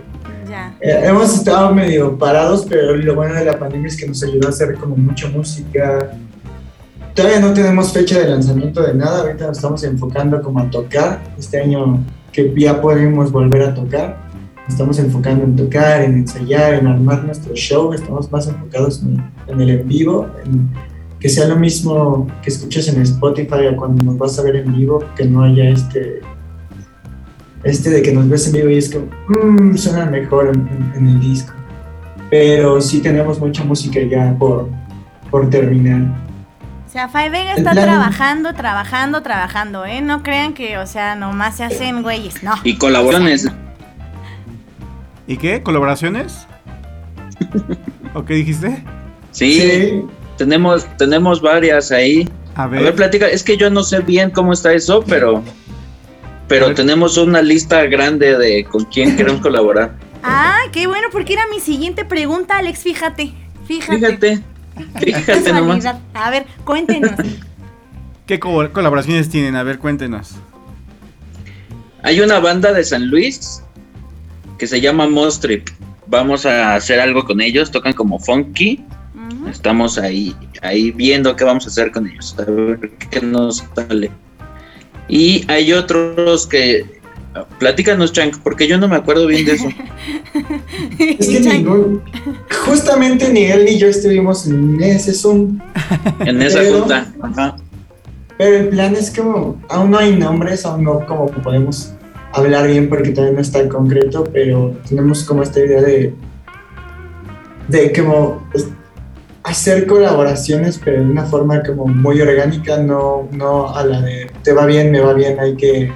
Ya. 0.49 0.75
Eh, 0.81 1.03
hemos 1.05 1.35
estado 1.35 1.75
medio 1.75 2.19
parados, 2.19 2.67
pero 2.69 2.97
lo 2.97 3.15
bueno 3.15 3.35
de 3.35 3.45
la 3.45 3.59
pandemia 3.59 3.89
es 3.89 3.97
que 3.97 4.07
nos 4.07 4.23
ayudó 4.23 4.49
a 4.49 4.51
hacer 4.51 4.75
como 4.77 4.97
mucha 4.97 5.29
música. 5.29 6.13
Todavía 7.15 7.41
no 7.41 7.53
tenemos 7.53 7.93
fecha 7.93 8.19
de 8.19 8.29
lanzamiento 8.29 8.83
de 8.83 8.95
nada, 8.95 9.21
ahorita 9.21 9.47
nos 9.49 9.59
estamos 9.59 9.85
enfocando 9.85 10.41
como 10.41 10.61
a 10.61 10.71
tocar. 10.71 11.21
Este 11.39 11.61
año 11.61 12.03
que 12.33 12.53
ya 12.57 12.81
podemos 12.81 13.31
volver 13.31 13.63
a 13.63 13.75
tocar, 13.75 14.17
estamos 14.67 14.99
enfocando 14.99 15.45
en 15.45 15.55
tocar, 15.55 16.01
en 16.03 16.15
ensayar, 16.15 16.75
en 16.75 16.87
armar 16.87 17.25
nuestro 17.25 17.55
show, 17.55 17.93
estamos 17.93 18.33
más 18.33 18.49
enfocados 18.49 19.03
en, 19.03 19.61
el 19.61 19.71
en 19.71 19.87
vivo, 19.89 20.27
que 21.21 21.29
sea 21.29 21.47
lo 21.49 21.57
mismo 21.57 22.27
que 22.43 22.49
escuches 22.49 22.89
en 22.89 23.03
Spotify 23.03 23.67
o 23.73 23.77
cuando 23.77 24.03
nos 24.03 24.17
vas 24.17 24.39
a 24.39 24.43
ver 24.43 24.57
en 24.57 24.73
vivo, 24.75 25.05
que 25.15 25.25
no 25.27 25.43
haya 25.43 25.69
este 25.69 26.21
este 27.65 27.91
de 27.91 28.03
que 28.03 28.13
nos 28.13 28.29
ves 28.29 28.49
en 28.49 28.55
vivo 28.55 28.71
y 28.71 28.79
es 28.79 28.91
como, 28.93 29.07
mmm, 29.29 29.77
suena 29.77 30.07
mejor 30.07 30.49
en, 30.49 30.67
en- 30.69 30.93
en 30.97 31.09
el 31.09 31.21
disco. 31.21 31.53
Pero 32.29 32.81
sí 32.81 33.01
tenemos 33.01 33.39
mucha 33.39 33.63
música 33.63 34.01
ya 34.11 34.35
por, 34.37 34.69
por 35.31 35.49
terminar. 35.49 36.07
O 36.93 36.95
sea, 36.95 37.09
Five 37.09 37.31
Vega 37.31 37.53
El 37.53 37.59
está 37.61 37.73
trabajando, 37.73 38.53
trabajando, 38.53 39.23
trabajando, 39.23 39.87
¿eh? 39.87 40.03
No 40.03 40.23
crean 40.23 40.53
que, 40.53 40.77
o 40.77 40.87
sea, 40.87 41.15
nomás 41.17 41.57
se 41.57 41.65
hacen 41.65 42.03
güeyes, 42.03 42.43
no. 42.43 42.53
Y 42.65 42.77
colaboraciones. 42.77 43.49
¿Y 45.27 45.39
qué? 45.39 45.63
¿Colaboraciones? 45.63 46.47
¿O 48.15 48.23
qué 48.27 48.35
dijiste? 48.35 48.85
Sí, 49.31 50.05
tenemos, 50.37 50.87
tenemos 50.99 51.41
varias 51.41 51.91
ahí. 51.91 52.29
A 52.57 52.65
A 52.65 52.67
ver. 52.67 52.83
ver, 52.83 52.95
platica. 52.95 53.27
Es 53.27 53.43
que 53.43 53.57
yo 53.57 53.71
no 53.71 53.83
sé 53.85 54.01
bien 54.01 54.29
cómo 54.29 54.53
está 54.53 54.75
eso, 54.75 55.03
pero, 55.09 55.43
pero 56.47 56.67
ver. 56.67 56.75
tenemos 56.75 57.17
una 57.17 57.41
lista 57.41 57.87
grande 57.87 58.37
de 58.37 58.67
con 58.67 58.85
quién 58.85 59.17
queremos 59.17 59.41
colaborar. 59.41 59.93
Ay, 60.23 60.69
qué 60.73 60.87
bueno, 60.87 61.09
porque 61.11 61.33
era 61.33 61.47
mi 61.47 61.59
siguiente 61.59 62.05
pregunta, 62.05 62.59
Alex, 62.59 62.81
fíjate. 62.81 63.33
Fíjate. 63.67 63.97
Fíjate, 63.97 64.43
fíjate 65.01 65.53
nomás. 65.53 65.85
A 66.15 66.31
ver, 66.31 66.47
cuéntenos. 66.65 67.13
¿Qué 68.27 68.39
co- 68.39 68.71
colaboraciones 68.73 69.29
tienen? 69.29 69.57
A 69.57 69.63
ver, 69.63 69.79
cuéntenos. 69.79 70.37
Hay 72.03 72.21
una 72.21 72.39
banda 72.41 72.73
de 72.73 72.85
San 72.85 73.09
Luis 73.09 73.63
que 74.59 74.67
se 74.67 74.81
llama 74.81 75.09
Mostrip. 75.09 75.69
Vamos 76.07 76.47
a 76.47 76.75
hacer 76.75 77.01
algo 77.01 77.25
con 77.25 77.41
ellos, 77.41 77.71
tocan 77.71 77.93
como 77.93 78.19
funky. 78.19 78.85
Estamos 79.49 79.99
ahí, 79.99 80.35
ahí 80.63 80.91
viendo 80.93 81.35
qué 81.37 81.45
vamos 81.45 81.67
a 81.67 81.69
hacer 81.69 81.91
con 81.91 82.07
ellos, 82.09 82.35
a 82.39 82.45
ver 82.51 82.91
qué 83.11 83.21
nos 83.21 83.65
sale. 83.75 84.11
Y 85.09 85.45
hay 85.51 85.73
otros 85.73 86.47
que 86.47 87.02
platícanos, 87.59 88.13
Chank, 88.13 88.39
porque 88.43 88.67
yo 88.67 88.79
no 88.79 88.89
me 88.89 88.97
acuerdo 88.97 89.27
bien 89.27 89.45
de 89.47 89.53
eso. 89.53 89.69
Es 90.99 91.29
que 91.29 91.41
ningún, 91.41 92.03
justamente 92.67 93.29
ni 93.33 93.45
él 93.45 93.65
ni 93.65 93.79
yo 93.79 93.89
estuvimos 93.89 94.47
en 94.47 94.83
ese 94.83 95.13
Zoom. 95.13 95.59
En 96.21 96.41
esa 96.43 96.61
Pero- 96.61 96.79
junta. 96.81 97.13
Ajá. 97.21 97.57
Pero 98.39 98.57
el 98.57 98.69
plan 98.69 98.95
es 98.97 99.11
como, 99.15 99.61
aún 99.69 99.91
no 99.91 99.99
hay 99.99 100.17
nombres, 100.17 100.65
aún 100.65 100.85
no 100.85 101.05
como 101.07 101.27
podemos 101.27 101.93
hablar 102.33 102.67
bien 102.67 102.89
porque 102.89 103.11
todavía 103.11 103.35
no 103.37 103.41
está 103.41 103.61
en 103.61 103.69
concreto, 103.69 104.25
pero 104.33 104.75
tenemos 104.89 105.23
como 105.23 105.43
esta 105.43 105.61
idea 105.61 105.83
de, 105.83 106.15
de 107.69 107.93
como 107.93 108.43
pues, 108.51 108.69
hacer 109.45 109.87
colaboraciones, 109.87 110.81
pero 110.83 111.05
de 111.05 111.11
una 111.11 111.25
forma 111.25 111.63
como 111.63 111.87
muy 111.87 112.21
orgánica, 112.21 112.79
no, 112.79 113.29
no 113.33 113.75
a 113.75 113.85
la 113.85 114.01
de 114.01 114.31
te 114.43 114.53
va 114.53 114.67
bien, 114.67 114.91
me 114.91 115.01
va 115.01 115.13
bien, 115.13 115.39
hay 115.39 115.55
que, 115.55 115.93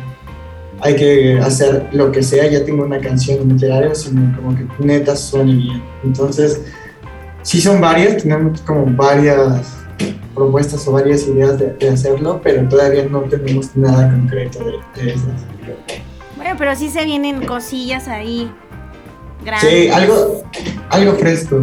hay 0.80 0.94
que 0.96 1.38
hacer 1.38 1.88
lo 1.92 2.12
que 2.12 2.22
sea, 2.22 2.48
ya 2.50 2.64
tengo 2.64 2.84
una 2.84 3.00
canción 3.00 3.48
literaria, 3.48 3.94
sino 3.94 4.34
como 4.36 4.54
que 4.56 4.66
neta 4.78 5.16
suene 5.16 5.54
bien. 5.54 5.82
Entonces, 6.04 6.62
sí 7.42 7.60
son 7.60 7.80
varias, 7.80 8.22
tenemos 8.22 8.60
como 8.62 8.86
varias 8.86 9.72
propuestas 10.34 10.86
o 10.86 10.92
varias 10.92 11.26
ideas 11.26 11.58
de, 11.58 11.72
de 11.72 11.88
hacerlo, 11.88 12.40
pero 12.42 12.68
todavía 12.68 13.04
no 13.10 13.20
tenemos 13.22 13.74
nada 13.74 14.10
concreto 14.10 14.58
de, 14.64 15.02
de 15.02 15.10
esas. 15.14 15.46
Bueno, 16.36 16.54
pero 16.58 16.76
sí 16.76 16.90
se 16.90 17.04
vienen 17.04 17.46
cosillas 17.46 18.06
ahí. 18.08 18.50
Grandes. 19.44 19.70
Sí, 19.70 19.88
algo, 19.88 20.42
algo 20.90 21.12
fresco. 21.14 21.62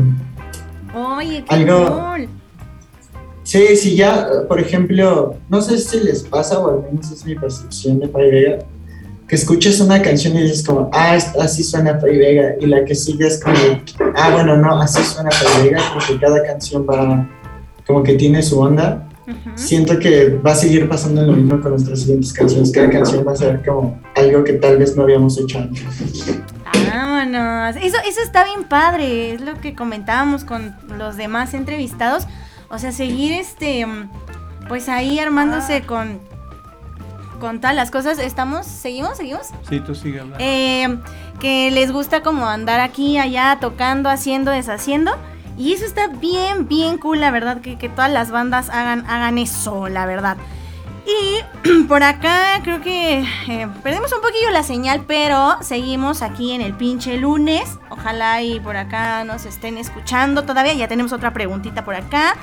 Oye, 0.95 1.43
qué 1.47 1.55
algo- 1.55 1.85
cool. 2.11 2.29
Sí, 3.43 3.75
sí, 3.75 3.95
ya, 3.95 4.25
por 4.47 4.59
ejemplo, 4.59 5.35
no 5.49 5.61
sé 5.61 5.77
si 5.77 5.99
les 5.99 6.23
pasa, 6.23 6.59
o 6.59 6.69
al 6.69 6.83
menos 6.91 7.11
es 7.11 7.25
mi 7.25 7.35
percepción 7.35 7.99
de 7.99 8.07
Vega, 8.07 8.59
que 9.27 9.35
escuchas 9.35 9.79
una 9.79 10.01
canción 10.01 10.35
y 10.35 10.43
dices 10.43 10.65
como, 10.65 10.89
ah, 10.93 11.17
así 11.39 11.63
suena 11.63 11.99
Fay 11.99 12.17
Vega, 12.17 12.55
y 12.59 12.65
la 12.65 12.83
que 12.85 12.95
sigue 12.95 13.27
es 13.27 13.41
como, 13.43 13.55
ah, 14.15 14.31
bueno, 14.31 14.57
no, 14.57 14.79
así 14.81 15.01
suena 15.03 15.31
Fay 15.31 15.69
Vega, 15.69 15.81
como 15.89 16.05
que 16.05 16.19
cada 16.19 16.43
canción 16.43 16.85
va, 16.89 17.29
como 17.87 18.03
que 18.03 18.15
tiene 18.15 18.41
su 18.41 18.59
onda. 18.59 19.07
Ujú. 19.25 19.51
Siento 19.55 19.97
que 19.99 20.29
va 20.45 20.51
a 20.51 20.55
seguir 20.55 20.89
pasando 20.89 21.21
lo 21.21 21.31
mismo 21.31 21.61
con 21.61 21.71
nuestras 21.71 22.01
siguientes 22.01 22.33
canciones, 22.33 22.71
cada 22.71 22.89
canción 22.89 23.25
va 23.25 23.31
a 23.31 23.35
ser 23.37 23.65
como 23.65 23.97
algo 24.15 24.43
que 24.43 24.53
tal 24.53 24.77
vez 24.77 24.97
no 24.97 25.03
habíamos 25.03 25.39
hecho 25.39 25.59
antes. 25.59 25.81
Vámonos. 26.93 27.75
Eso, 27.77 27.97
eso 28.05 28.21
está 28.21 28.43
bien 28.43 28.63
padre. 28.65 29.33
Es 29.33 29.41
lo 29.41 29.59
que 29.59 29.75
comentábamos 29.75 30.43
con 30.43 30.75
los 30.97 31.17
demás 31.17 31.53
entrevistados. 31.53 32.27
O 32.69 32.79
sea, 32.79 32.91
seguir 32.91 33.33
este. 33.33 33.85
Pues 34.67 34.89
ahí 34.89 35.19
armándose 35.19 35.81
con. 35.83 36.19
Con 37.43 37.59
todas 37.59 37.75
las 37.75 37.91
cosas. 37.91 38.19
¿Estamos? 38.19 38.65
¿Seguimos? 38.65 39.17
¿Seguimos? 39.17 39.49
Sí, 39.67 39.81
tú 39.81 39.93
sigue 39.93 40.21
hablando. 40.21 40.37
Eh, 40.39 40.97
que 41.41 41.71
les 41.71 41.91
gusta 41.91 42.23
como 42.23 42.47
andar 42.47 42.79
aquí, 42.79 43.17
allá, 43.17 43.57
tocando, 43.59 44.09
haciendo, 44.09 44.49
deshaciendo. 44.49 45.11
Y 45.57 45.73
eso 45.73 45.83
está 45.83 46.07
bien, 46.07 46.69
bien 46.69 46.97
cool, 46.97 47.19
la 47.19 47.31
verdad, 47.31 47.59
que, 47.59 47.77
que 47.77 47.89
todas 47.89 48.09
las 48.09 48.31
bandas 48.31 48.69
hagan, 48.69 49.05
hagan 49.09 49.37
eso, 49.37 49.89
la 49.89 50.05
verdad. 50.05 50.37
Y 51.05 51.83
por 51.89 52.01
acá 52.01 52.61
creo 52.63 52.79
que 52.79 53.25
eh, 53.49 53.67
perdimos 53.83 54.13
un 54.13 54.21
poquillo 54.21 54.49
la 54.51 54.63
señal, 54.63 55.03
pero 55.05 55.57
seguimos 55.59 56.21
aquí 56.21 56.53
en 56.53 56.61
el 56.61 56.73
pinche 56.73 57.17
lunes. 57.17 57.77
Ojalá 57.89 58.41
y 58.41 58.61
por 58.61 58.77
acá 58.77 59.25
nos 59.25 59.45
estén 59.45 59.77
escuchando 59.77 60.43
todavía. 60.43 60.75
Ya 60.75 60.87
tenemos 60.87 61.11
otra 61.11 61.33
preguntita 61.33 61.83
por 61.83 61.95
acá. 61.95 62.37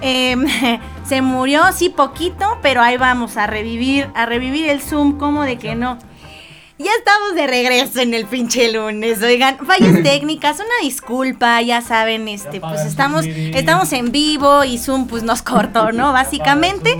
Em, 0.00 0.46
se 1.04 1.22
murió, 1.22 1.62
sí, 1.72 1.88
poquito, 1.88 2.58
pero 2.62 2.82
ahí 2.82 2.96
vamos 2.96 3.36
a 3.36 3.46
revivir, 3.46 4.08
a 4.14 4.26
revivir 4.26 4.68
el 4.68 4.80
Zoom, 4.80 5.18
como 5.18 5.42
de 5.42 5.58
que 5.58 5.74
no. 5.74 5.98
Ya 6.80 6.92
estamos 6.96 7.34
de 7.34 7.48
regreso 7.48 7.98
en 7.98 8.14
el 8.14 8.24
pinche 8.26 8.72
lunes, 8.72 9.20
oigan, 9.20 9.58
fallas 9.66 10.00
técnicas, 10.04 10.60
una 10.60 10.68
disculpa, 10.82 11.60
ya 11.60 11.82
saben, 11.82 12.28
este, 12.28 12.60
pues 12.60 12.82
estamos, 12.82 13.26
estamos 13.26 13.92
en 13.92 14.12
vivo 14.12 14.62
y 14.62 14.78
Zoom 14.78 15.08
pues 15.08 15.24
nos 15.24 15.42
cortó, 15.42 15.90
¿no? 15.90 16.12
Básicamente. 16.12 16.96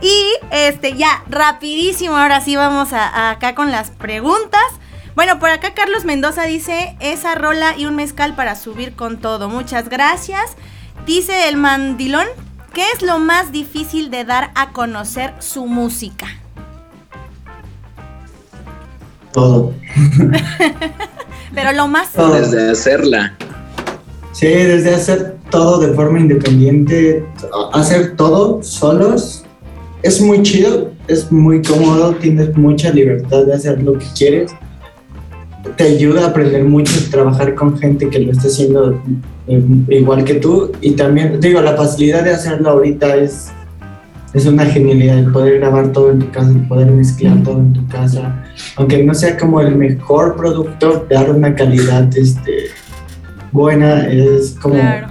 Y 0.00 0.24
este, 0.50 0.94
ya, 0.96 1.24
rapidísimo, 1.28 2.16
ahora 2.16 2.40
sí 2.40 2.56
vamos 2.56 2.94
a, 2.94 3.06
a 3.06 3.30
acá 3.32 3.54
con 3.54 3.70
las 3.70 3.90
preguntas. 3.90 4.62
Bueno, 5.14 5.38
por 5.38 5.50
acá 5.50 5.74
Carlos 5.74 6.06
Mendoza 6.06 6.44
dice, 6.44 6.96
esa 7.00 7.34
rola 7.34 7.74
y 7.76 7.84
un 7.84 7.96
mezcal 7.96 8.34
para 8.34 8.56
subir 8.56 8.94
con 8.94 9.18
todo. 9.18 9.50
Muchas 9.50 9.90
gracias. 9.90 10.56
Dice 11.08 11.48
el 11.48 11.56
mandilón, 11.56 12.26
¿qué 12.74 12.82
es 12.94 13.00
lo 13.00 13.18
más 13.18 13.50
difícil 13.50 14.10
de 14.10 14.26
dar 14.26 14.50
a 14.54 14.74
conocer 14.74 15.32
su 15.38 15.64
música? 15.64 16.26
Todo. 19.32 19.72
Pero 21.54 21.72
lo 21.72 21.88
más... 21.88 22.12
Todo. 22.12 22.34
Desde 22.34 22.72
hacerla. 22.72 23.34
Sí, 24.32 24.48
desde 24.48 24.94
hacer 24.94 25.38
todo 25.48 25.78
de 25.78 25.94
forma 25.94 26.20
independiente, 26.20 27.24
hacer 27.72 28.14
todo 28.14 28.62
solos, 28.62 29.46
es 30.02 30.20
muy 30.20 30.42
chido, 30.42 30.92
es 31.06 31.32
muy 31.32 31.62
cómodo, 31.62 32.16
tienes 32.16 32.54
mucha 32.54 32.90
libertad 32.90 33.46
de 33.46 33.54
hacer 33.54 33.82
lo 33.82 33.94
que 33.94 34.04
quieres. 34.14 34.52
Te 35.76 35.84
ayuda 35.84 36.24
a 36.24 36.28
aprender 36.28 36.64
mucho, 36.64 36.92
trabajar 37.10 37.54
con 37.54 37.78
gente 37.78 38.08
que 38.08 38.18
lo 38.20 38.32
está 38.32 38.48
haciendo 38.48 39.00
eh, 39.46 39.62
igual 39.88 40.24
que 40.24 40.34
tú. 40.34 40.72
Y 40.80 40.92
también, 40.92 41.40
digo, 41.40 41.60
la 41.60 41.76
facilidad 41.76 42.24
de 42.24 42.30
hacerlo 42.32 42.70
ahorita 42.70 43.16
es, 43.16 43.48
es 44.34 44.46
una 44.46 44.66
genialidad, 44.66 45.18
el 45.18 45.32
poder 45.32 45.58
grabar 45.60 45.92
todo 45.92 46.10
en 46.10 46.20
tu 46.20 46.30
casa, 46.30 46.50
el 46.50 46.66
poder 46.68 46.90
mezclar 46.90 47.42
todo 47.42 47.58
en 47.58 47.72
tu 47.72 47.86
casa. 47.88 48.44
Aunque 48.76 49.02
no 49.04 49.14
sea 49.14 49.36
como 49.36 49.60
el 49.60 49.74
mejor 49.76 50.36
producto, 50.36 51.06
dar 51.10 51.30
una 51.30 51.54
calidad 51.54 52.08
este, 52.16 52.66
buena 53.52 54.06
es 54.08 54.56
como 54.60 54.74
Claro. 54.74 55.08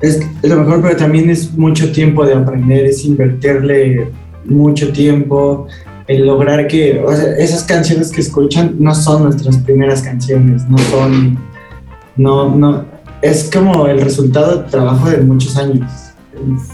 es, 0.00 0.20
es 0.42 0.50
lo 0.50 0.56
mejor, 0.56 0.82
pero 0.82 0.96
también 0.96 1.30
es 1.30 1.52
mucho 1.54 1.90
tiempo 1.92 2.26
de 2.26 2.34
aprender, 2.34 2.86
es 2.86 3.04
invertirle 3.04 4.08
mucho 4.44 4.92
tiempo 4.92 5.66
en 6.08 6.26
lograr 6.26 6.66
que 6.66 7.00
o 7.00 7.14
sea, 7.14 7.36
esas 7.36 7.64
canciones 7.64 8.10
que 8.10 8.20
escuchan 8.20 8.76
no 8.78 8.94
son 8.94 9.24
nuestras 9.24 9.58
primeras 9.58 10.02
canciones, 10.02 10.68
no 10.68 10.78
son, 10.78 11.38
no, 12.16 12.54
no, 12.54 12.84
es 13.22 13.50
como 13.52 13.86
el 13.86 14.00
resultado 14.00 14.62
de 14.62 14.70
trabajo 14.70 15.10
de 15.10 15.18
muchos 15.18 15.56
años. 15.56 15.90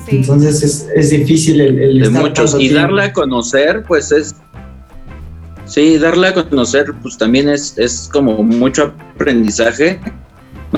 Sí. 0.06 0.18
Entonces 0.18 0.62
es, 0.62 0.88
es 0.94 1.10
difícil 1.10 1.60
el, 1.60 1.78
el 1.78 1.98
de 1.98 2.06
estar 2.06 2.22
muchos 2.22 2.54
y 2.54 2.58
tiempo. 2.58 2.80
darla 2.80 3.04
a 3.04 3.12
conocer 3.12 3.84
pues 3.86 4.12
es 4.12 4.34
sí 5.66 5.98
darla 5.98 6.28
a 6.28 6.34
conocer 6.48 6.86
pues 7.02 7.18
también 7.18 7.48
es, 7.48 7.76
es 7.76 8.08
como 8.10 8.42
mucho 8.42 8.94
aprendizaje 9.14 10.00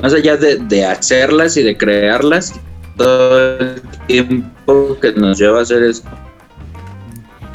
más 0.01 0.13
allá 0.13 0.37
de, 0.37 0.57
de 0.57 0.85
hacerlas 0.85 1.57
y 1.57 1.63
de 1.63 1.77
crearlas 1.77 2.55
todo 2.97 3.59
el 3.59 3.83
tiempo 4.09 4.97
que 5.01 5.13
nos 5.13 5.39
lleva 5.39 5.61
a 5.61 5.63
hacer 5.63 5.83
eso 5.85 6.03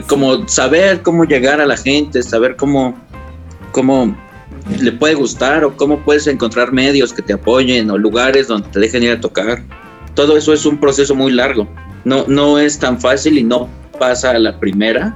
como 0.08 0.48
saber 0.48 1.02
cómo 1.02 1.24
llegar 1.24 1.62
a 1.62 1.66
la 1.66 1.78
gente 1.78 2.22
saber 2.22 2.56
cómo 2.56 2.96
cómo 3.72 4.16
le 4.80 4.92
puede 4.92 5.14
gustar 5.14 5.64
o 5.64 5.76
cómo 5.76 6.00
puedes 6.00 6.28
encontrar 6.28 6.72
medios 6.72 7.14
que 7.14 7.22
te 7.22 7.34
apoyen 7.34 7.90
o 7.92 7.98
lugares 7.98 8.48
donde 8.48 8.68
te 8.70 8.80
dejen 8.80 9.04
ir 9.04 9.12
a 9.12 9.22
tocar 9.22 9.64
todo 10.14 10.38
eso 10.38 10.54
es 10.54 10.66
un 10.66 10.80
proceso 10.80 11.16
muy 11.16 11.32
largo 11.32 11.68
no, 12.06 12.24
no 12.28 12.60
es 12.60 12.78
tan 12.78 13.02
fácil 13.02 13.38
y 13.40 13.44
no 13.44 13.68
pasa 14.00 14.32
a 14.32 14.40
la 14.40 14.58
primera. 14.60 15.14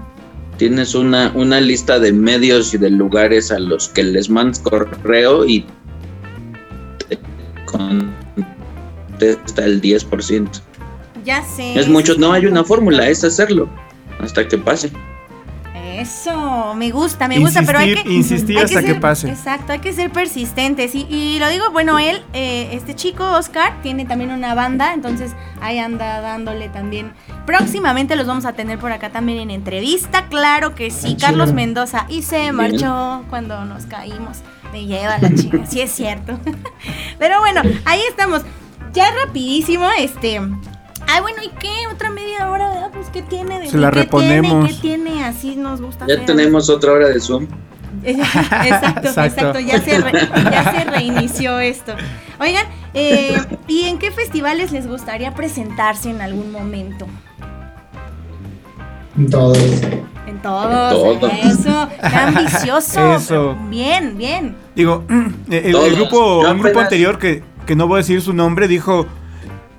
Tienes 0.57 0.95
una, 0.95 1.31
una 1.35 1.61
lista 1.61 1.99
de 1.99 2.11
medios 2.11 2.73
y 2.73 2.77
de 2.77 2.89
lugares 2.89 3.51
a 3.51 3.59
los 3.59 3.87
que 3.89 4.03
les 4.03 4.29
mandas 4.29 4.59
correo 4.59 5.45
y 5.45 5.65
te 7.07 7.17
contesta 7.65 9.63
el 9.63 9.81
10%. 9.81 10.49
Ya 11.23 11.43
sé. 11.43 11.79
Es 11.79 11.87
mucho, 11.87 12.15
no 12.17 12.33
hay 12.33 12.47
una 12.47 12.63
fórmula, 12.63 13.07
es 13.07 13.23
hacerlo 13.23 13.69
hasta 14.19 14.47
que 14.47 14.57
pase. 14.57 14.91
Eso, 15.97 16.75
me 16.75 16.91
gusta, 16.91 17.27
me 17.27 17.39
gusta, 17.39 17.61
pero 17.65 17.79
hay 17.79 17.95
que 17.95 18.09
insistir 18.13 18.57
hay 18.57 18.63
hasta 18.63 18.81
que 18.81 18.87
ser- 18.91 18.99
pase. 19.01 19.29
Exacto, 19.29 19.73
hay 19.73 19.79
que 19.79 19.91
ser 19.91 20.11
persistentes. 20.11 20.95
Y, 20.95 21.05
y 21.09 21.39
lo 21.39 21.49
digo, 21.49 21.71
bueno, 21.71 21.99
él, 21.99 22.23
eh, 22.33 22.69
este 22.71 22.95
chico 22.95 23.23
Oscar, 23.31 23.73
tiene 23.81 24.05
también 24.05 24.31
una 24.31 24.53
banda, 24.53 24.93
entonces 24.93 25.31
ahí 25.61 25.77
anda 25.77 26.21
dándole 26.21 26.69
también. 26.69 27.11
Próximamente 27.45 28.15
los 28.15 28.27
vamos 28.27 28.45
a 28.45 28.53
tener 28.53 28.79
por 28.79 28.91
acá 28.91 29.09
también 29.09 29.39
en 29.39 29.51
entrevista, 29.51 30.27
claro 30.27 30.73
que 30.73 30.89
sí. 30.89 31.17
Carlos 31.19 31.51
Mendoza, 31.53 32.05
y 32.07 32.21
se 32.21 32.51
marchó 32.53 33.25
cuando 33.29 33.65
nos 33.65 33.85
caímos. 33.85 34.37
Me 34.71 34.85
lleva 34.85 35.17
la 35.17 35.33
chica, 35.33 35.65
sí 35.65 35.81
es 35.81 35.91
cierto. 35.91 36.39
Pero 37.19 37.39
bueno, 37.39 37.61
ahí 37.85 38.01
estamos. 38.07 38.43
Ya 38.93 39.05
rapidísimo, 39.25 39.85
este. 39.97 40.39
Ay, 41.11 41.21
bueno, 41.21 41.41
¿y 41.43 41.49
qué? 41.59 41.87
Otra 41.91 42.09
media 42.11 42.49
hora, 42.51 42.69
¿verdad? 42.69 42.89
Pues, 42.93 43.07
¿qué 43.09 43.21
tiene? 43.23 43.59
de- 43.59 43.69
Se 43.69 43.77
la 43.77 43.89
¿qué 43.89 43.99
reponemos. 44.01 44.65
Tiene, 44.67 44.75
¿Qué 44.75 44.81
tiene? 45.09 45.23
Así 45.25 45.55
nos 45.55 45.81
gusta 45.81 46.05
Ya 46.07 46.13
hacer. 46.15 46.25
tenemos 46.27 46.69
otra 46.69 46.91
hora 46.91 47.07
de 47.09 47.19
Zoom. 47.19 47.47
Exacto, 48.03 48.67
Exacto. 48.67 49.07
exacto, 49.25 49.59
Ya, 49.59 49.81
se 49.81 49.99
re- 49.99 50.29
ya 50.51 50.71
se 50.71 50.83
reinició 50.91 51.59
esto. 51.59 51.93
Oigan, 52.39 52.65
eh, 52.93 53.35
¿y 53.67 53.85
en 53.87 53.97
qué 53.97 54.11
festivales 54.11 54.71
les 54.71 54.87
gustaría 54.87 55.33
presentarse 55.33 56.09
en 56.11 56.21
algún 56.21 56.51
momento? 56.51 57.07
Todos. 59.31 59.57
En 60.27 60.41
todos. 60.41 61.13
En 61.13 61.19
todos. 61.19 61.33
Eso, 61.43 61.89
qué 61.99 62.15
ambicioso. 62.15 63.15
Eso. 63.15 63.57
Bien, 63.69 64.17
bien. 64.17 64.55
Digo, 64.75 65.03
el, 65.09 65.33
el 65.65 65.71
Todos. 65.73 65.95
grupo, 65.95 66.39
un 66.49 66.59
grupo 66.59 66.79
anterior 66.79 67.17
que, 67.17 67.43
que 67.65 67.75
no 67.75 67.87
voy 67.87 67.95
a 67.95 67.97
decir 67.97 68.21
su 68.21 68.33
nombre 68.33 68.67
dijo, 68.67 69.07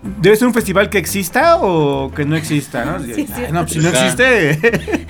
¿debe 0.02 0.36
ser 0.36 0.48
un 0.48 0.54
festival 0.54 0.88
que 0.90 0.98
exista 0.98 1.56
o 1.60 2.10
que 2.12 2.24
no 2.24 2.36
exista? 2.36 2.84
¿no? 2.84 3.00
Sí, 3.02 3.14
sí. 3.14 3.32
Ay, 3.34 3.52
no, 3.52 3.60
pues, 3.60 3.72
si 3.72 3.78
no 3.78 3.88
existe, 3.88 4.58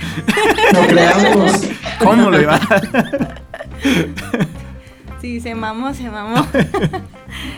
Lo 0.73 0.87
creamos. 0.87 1.61
¿cómo 1.99 2.29
lo 2.29 2.41
iba? 2.41 2.59
Sí, 5.21 5.39
se 5.39 5.53
mamó, 5.53 5.93
se 5.93 6.09
mamó. 6.09 6.47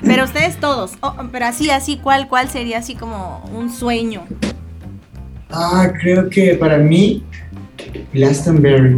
pero 0.04 0.26
ustedes 0.26 0.58
todos. 0.58 0.94
Oh, 1.00 1.16
pero 1.32 1.46
así, 1.46 1.70
así, 1.70 1.98
¿cuál, 1.98 2.28
¿cuál 2.28 2.50
sería 2.50 2.80
así 2.80 2.96
como 2.96 3.44
un 3.54 3.72
sueño? 3.72 4.24
Ah, 5.50 5.92
creo 6.02 6.30
que 6.30 6.56
para 6.56 6.78
mí, 6.78 7.24
Glastonbury. 8.14 8.96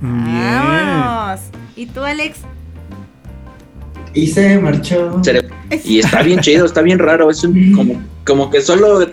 Bien. 0.00 0.58
Vamos. 0.60 1.40
¿Y 1.76 1.86
tú, 1.86 2.02
Alex? 2.04 2.40
Y 4.16 4.26
se 4.26 4.58
marchó. 4.58 5.20
Y 5.84 5.98
está 6.00 6.22
bien 6.22 6.40
chido, 6.40 6.64
está 6.66 6.82
bien 6.82 6.98
raro. 6.98 7.30
Es 7.30 7.44
un- 7.44 7.72
como, 7.72 8.02
como 8.24 8.50
que 8.50 8.60
solo 8.60 9.06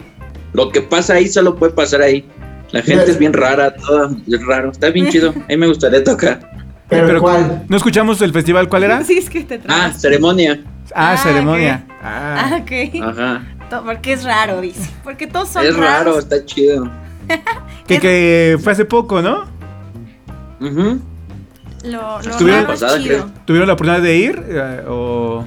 lo 0.54 0.70
que 0.72 0.82
pasa 0.82 1.16
ahí 1.16 1.28
solo 1.28 1.56
puede 1.56 1.74
pasar 1.74 2.02
ahí. 2.02 2.26
La 2.72 2.82
gente 2.82 3.12
es 3.12 3.20
bien 3.20 3.34
rara, 3.34 3.76
todo 3.76 4.16
es 4.28 4.46
raro. 4.48 4.72
Está 4.72 4.90
bien 4.90 5.10
chido. 5.10 5.30
A 5.32 5.48
mí 5.50 5.58
me 5.58 5.68
gustaría 5.68 6.04
tocar. 6.04 6.40
¿Pero, 6.90 7.08
Pero- 7.08 7.22
cuál? 7.22 7.64
¿No 7.70 7.78
escuchamos 7.78 8.22
el 8.22 8.32
festival? 8.34 8.68
¿Cuál 8.70 8.84
era? 8.84 9.04
Sí, 9.04 9.18
es 9.18 9.30
que 9.30 9.44
te 9.44 9.56
Ah, 9.56 9.62
trabas. 9.62 10.02
ceremonia. 10.02 10.62
Ah, 10.96 11.14
Ah, 11.14 11.18
ceremonia. 11.18 11.86
Ah, 12.02 12.52
Ah. 12.52 12.62
ok. 12.62 13.02
Ajá. 13.04 13.44
Porque 13.86 14.14
es 14.14 14.24
raro, 14.24 14.62
dice. 14.62 14.90
Porque 15.04 15.26
todos 15.28 15.50
son 15.50 15.66
Es 15.66 15.76
raro, 15.76 16.12
raros. 16.12 16.18
está 16.20 16.46
chido. 16.46 16.90
Que, 17.88 18.00
que 18.00 18.58
fue 18.62 18.72
hace 18.74 18.86
poco, 18.86 19.22
¿no? 19.22 19.46
Ujú. 20.62 21.00
Lo, 21.84 22.22
lo 22.22 22.48
es 22.50 22.66
Pasada, 22.66 22.98
chido. 22.98 23.26
creo. 23.26 23.32
¿Tuvieron 23.46 23.68
la 23.68 23.74
oportunidad 23.74 24.02
de 24.04 24.16
ir 24.18 24.44
eh, 24.48 24.84
o, 24.88 25.44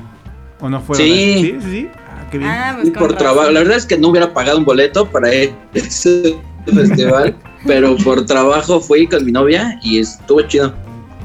o 0.61 0.69
no 0.69 0.81
fueron? 0.81 1.07
Sí. 1.07 1.35
Sí, 1.43 1.59
sí, 1.63 1.71
sí. 1.71 1.91
Ah, 2.09 2.25
qué 2.31 2.39
bien. 2.39 2.51
Ah, 2.51 2.77
pues 2.81 2.91
por 2.91 3.15
trabajo, 3.17 3.51
la 3.51 3.61
verdad 3.61 3.77
es 3.77 3.87
que 3.87 3.97
no 3.99 4.09
hubiera 4.09 4.33
pagado 4.33 4.59
un 4.59 4.65
boleto 4.65 5.07
para 5.11 5.31
ese 5.73 6.37
festival, 6.67 7.35
pero 7.67 7.97
por 7.97 8.27
trabajo 8.27 8.81
fui 8.81 9.07
con 9.07 9.25
mi 9.25 9.33
novia 9.33 9.79
y 9.83 9.99
estuvo 10.01 10.43
chido. 10.43 10.75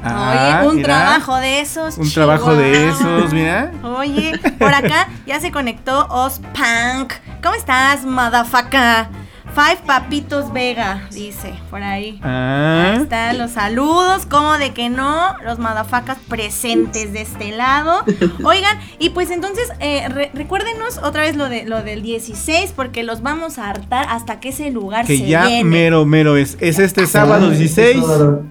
Ah, 0.04 0.60
Oye, 0.62 0.70
un 0.70 0.76
mira. 0.78 0.88
trabajo 0.88 1.36
de 1.38 1.60
esos. 1.62 1.98
Un 1.98 2.12
trabajo 2.12 2.56
de 2.56 2.72
Chihuahua. 2.72 3.18
esos, 3.20 3.34
mira. 3.34 3.72
Oye, 3.84 4.40
por 4.58 4.74
acá 4.74 5.08
ya 5.28 5.40
se 5.40 5.52
conectó 5.52 6.08
Ospunk. 6.10 7.14
¿Cómo 7.44 7.54
estás, 7.56 8.04
motherfucker? 8.06 9.06
Five 9.54 9.80
Papitos 9.86 10.54
Vega, 10.54 11.08
dice 11.12 11.54
por 11.70 11.84
ahí. 11.84 12.12
Ahí 12.12 12.20
Ah. 12.24 12.98
están 13.02 13.38
los 13.38 13.52
saludos, 13.52 14.26
como 14.26 14.58
de 14.58 14.72
que 14.74 14.90
no, 14.90 15.36
los 15.44 15.60
madafacas 15.60 16.18
presentes 16.30 17.12
de 17.12 17.22
este 17.22 17.52
lado. 17.52 18.04
Oigan, 18.46 18.80
y 18.98 19.10
pues 19.10 19.30
entonces 19.30 19.68
eh, 19.80 20.08
re- 20.08 20.32
recuérdenos 20.34 21.00
otra 21.00 21.24
vez 21.24 21.36
lo 21.36 21.50
de 21.50 21.66
lo 21.66 21.84
del 21.84 22.02
16, 22.02 22.72
porque 22.76 23.04
los 23.04 23.22
vamos 23.22 23.58
a 23.60 23.70
hartar 23.70 24.06
hasta 24.10 24.40
que 24.40 24.50
ese 24.50 24.72
lugar 24.72 25.06
Que 25.06 25.18
se 25.18 25.28
ya 25.28 25.46
llene. 25.48 25.66
mero, 25.66 26.06
mero 26.06 26.38
es. 26.38 26.58
Es 26.62 26.80
este 26.80 27.06
sábado 27.06 27.48
Ah, 27.48 27.50
16. 27.58 27.98
sábado. 28.00 28.44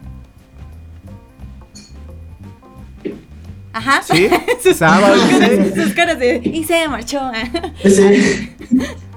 Ajá. 3.72 4.02
¿Sí? 4.02 4.28
sábado 4.74 5.14
16. 5.14 5.74
Sus 5.82 5.94
caras 5.94 6.18
de. 6.18 6.40
Y 6.44 6.64
se 6.64 6.86
marchó. 6.88 7.20
Sí. 7.84 8.50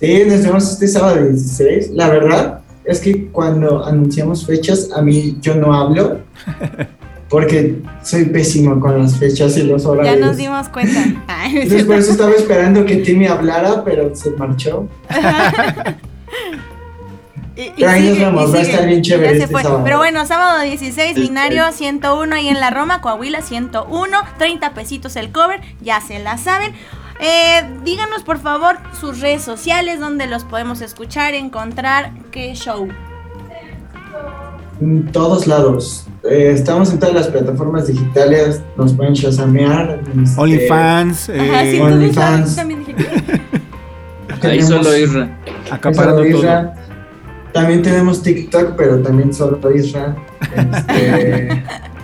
Sí, 0.00 0.22
nos 0.26 0.42
vemos 0.42 0.70
este 0.72 0.86
sábado 0.88 1.24
16. 1.24 1.90
La 1.90 2.08
verdad 2.08 2.60
es 2.84 3.00
que 3.00 3.26
cuando 3.28 3.84
anunciamos 3.84 4.46
fechas, 4.46 4.90
a 4.94 5.02
mí 5.02 5.36
yo 5.40 5.54
no 5.56 5.74
hablo 5.74 6.20
porque 7.28 7.80
soy 8.02 8.26
pésimo 8.26 8.78
con 8.80 8.98
las 9.02 9.16
fechas 9.16 9.56
y 9.56 9.62
los 9.64 9.82
Ya 9.82 9.88
horarios. 9.90 10.20
nos 10.26 10.36
dimos 10.36 10.68
cuenta. 10.68 11.04
Ay, 11.26 11.58
Entonces 11.58 11.84
por 11.84 11.96
eso 11.96 12.12
estaba 12.12 12.30
esperando 12.32 12.84
que 12.86 12.96
Timmy 12.96 13.26
hablara, 13.26 13.82
pero 13.84 14.14
se 14.14 14.30
marchó. 14.30 14.88
Y- 17.56 17.62
y 17.62 17.72
Pero 17.76 17.90
ahí 17.90 18.02
nos 18.02 18.12
sigue, 18.14 18.30
va 18.30 18.42
a 18.58 18.60
estar 18.62 18.86
bien 18.86 19.02
chévere 19.02 19.36
Ya 19.36 19.44
este. 19.46 19.56
Pero 19.82 19.98
bueno, 19.98 20.24
sábado 20.26 20.62
16, 20.62 21.14
Sí. 21.16 21.20
binario 21.22 21.64
101 21.72 22.36
ahí 22.36 22.46
en 22.46 22.60
la 22.60 22.70
Roma, 22.70 23.00
Coahuila 23.00 23.42
101, 23.42 24.16
30 24.38 24.74
pesitos 24.74 25.16
el 25.16 25.32
cover, 25.32 25.60
ya 25.80 26.00
se 26.00 26.20
la 26.20 26.38
saben. 26.38 26.70
Eh, 27.20 27.68
díganos 27.84 28.22
por 28.22 28.38
favor 28.38 28.76
sus 28.98 29.20
redes 29.20 29.42
sociales 29.42 29.98
donde 29.98 30.26
los 30.26 30.44
podemos 30.44 30.80
escuchar, 30.80 31.34
encontrar, 31.34 32.12
qué 32.30 32.54
show. 32.54 32.88
En 34.80 35.10
todos 35.10 35.48
lados. 35.48 36.06
eh, 36.22 36.52
estamos 36.54 36.92
en 36.92 37.00
todas 37.00 37.14
las 37.14 37.26
plataformas 37.26 37.88
digitales, 37.88 38.62
nos 38.76 38.92
pueden 38.92 39.14
chasamear. 39.14 40.00
este, 40.22 40.40
OnlyFans, 40.40 41.28
eh, 41.30 41.76
tú 41.78 41.84
OnlyFans. 41.84 42.58
Ahí 44.42 44.62
solo 44.62 44.96
Isra. 44.96 45.36
acaparando 45.70 46.22
Solo 46.22 46.40
todo. 46.40 46.72
También 47.52 47.82
tenemos 47.82 48.22
TikTok, 48.22 48.76
pero 48.76 49.00
también 49.00 49.34
solo 49.34 49.58
Isra. 49.74 50.14
Este, 50.54 51.64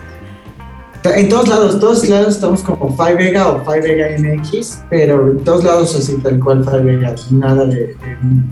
en 1.05 1.29
todos 1.29 1.49
lados, 1.49 1.79
todos 1.81 2.09
lados 2.09 2.35
estamos 2.37 2.63
como 2.63 2.97
Five 2.97 3.15
Vega 3.17 3.49
o 3.49 3.65
Five 3.65 3.81
Vega 3.83 4.17
MX, 4.19 4.85
pero 4.89 5.31
en 5.31 5.45
todos 5.45 5.63
lados 5.65 5.95
así 5.95 6.17
tal 6.23 6.41
cual 6.41 6.65
Five 6.65 6.81
Vega, 6.83 7.15
nada 7.31 7.67
de, 7.67 7.75
de- 7.89 7.97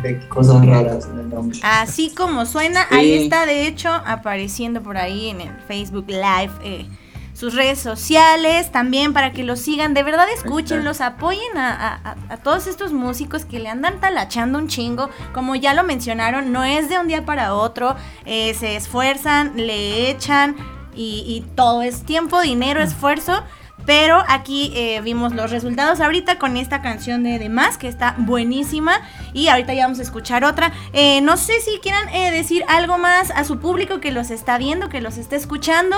de 0.02 0.28
cosas 0.28 0.64
raras 0.66 1.08
en 1.12 1.18
el 1.20 1.30
nombre. 1.30 1.58
Así 1.62 2.12
como 2.14 2.44
suena, 2.44 2.86
Sí. 2.90 2.94
ahí 2.96 3.24
está 3.24 3.46
de 3.46 3.66
hecho 3.66 3.88
apareciendo 3.90 4.82
por 4.82 4.96
ahí 4.98 5.30
en 5.30 5.40
el 5.42 5.50
Facebook 5.66 6.04
Live. 6.08 6.50
eh, 6.62 6.86
sus 7.34 7.54
redes 7.54 7.78
sociales 7.80 8.70
también 8.70 9.14
para 9.14 9.32
que 9.32 9.42
los 9.42 9.58
sigan, 9.58 9.94
de 9.94 10.02
verdad 10.02 10.26
escúchenlos, 10.32 11.00
apoyen 11.00 11.56
a, 11.56 11.72
a- 11.74 11.94
a- 12.10 12.16
a 12.34 12.36
todos 12.36 12.66
estos 12.66 12.92
músicos 12.92 13.46
que 13.46 13.58
le 13.58 13.70
andan 13.70 13.98
talachando 14.00 14.58
un 14.58 14.68
chingo, 14.68 15.08
como 15.32 15.56
ya 15.56 15.72
lo 15.74 15.82
mencionaron, 15.82 16.52
no 16.52 16.62
es 16.62 16.88
de 16.90 16.98
un 16.98 17.08
día 17.08 17.24
para 17.24 17.54
otro, 17.54 17.96
eh, 18.26 18.52
se 18.54 18.76
esfuerzan, 18.76 19.52
le 19.56 20.10
echan 20.10 20.54
y, 20.94 21.24
y 21.26 21.44
todo 21.54 21.82
es 21.82 22.02
tiempo, 22.04 22.40
dinero, 22.40 22.82
esfuerzo. 22.82 23.42
Pero 23.84 24.22
aquí 24.28 24.70
eh, 24.76 25.00
vimos 25.02 25.34
los 25.34 25.50
resultados 25.50 25.98
ahorita 26.00 26.38
con 26.38 26.56
esta 26.56 26.82
canción 26.82 27.24
de 27.24 27.40
The 27.40 27.48
Más, 27.48 27.78
que 27.78 27.88
está 27.88 28.14
buenísima. 28.16 28.92
Y 29.32 29.48
ahorita 29.48 29.74
ya 29.74 29.84
vamos 29.86 29.98
a 29.98 30.02
escuchar 30.02 30.44
otra. 30.44 30.72
Eh, 30.92 31.20
no 31.20 31.36
sé 31.36 31.54
si 31.60 31.78
quieran 31.80 32.08
eh, 32.10 32.30
decir 32.30 32.64
algo 32.68 32.96
más 32.98 33.32
a 33.32 33.42
su 33.42 33.58
público 33.58 33.98
que 33.98 34.12
los 34.12 34.30
está 34.30 34.56
viendo, 34.56 34.88
que 34.88 35.00
los 35.00 35.16
está 35.18 35.34
escuchando. 35.34 35.96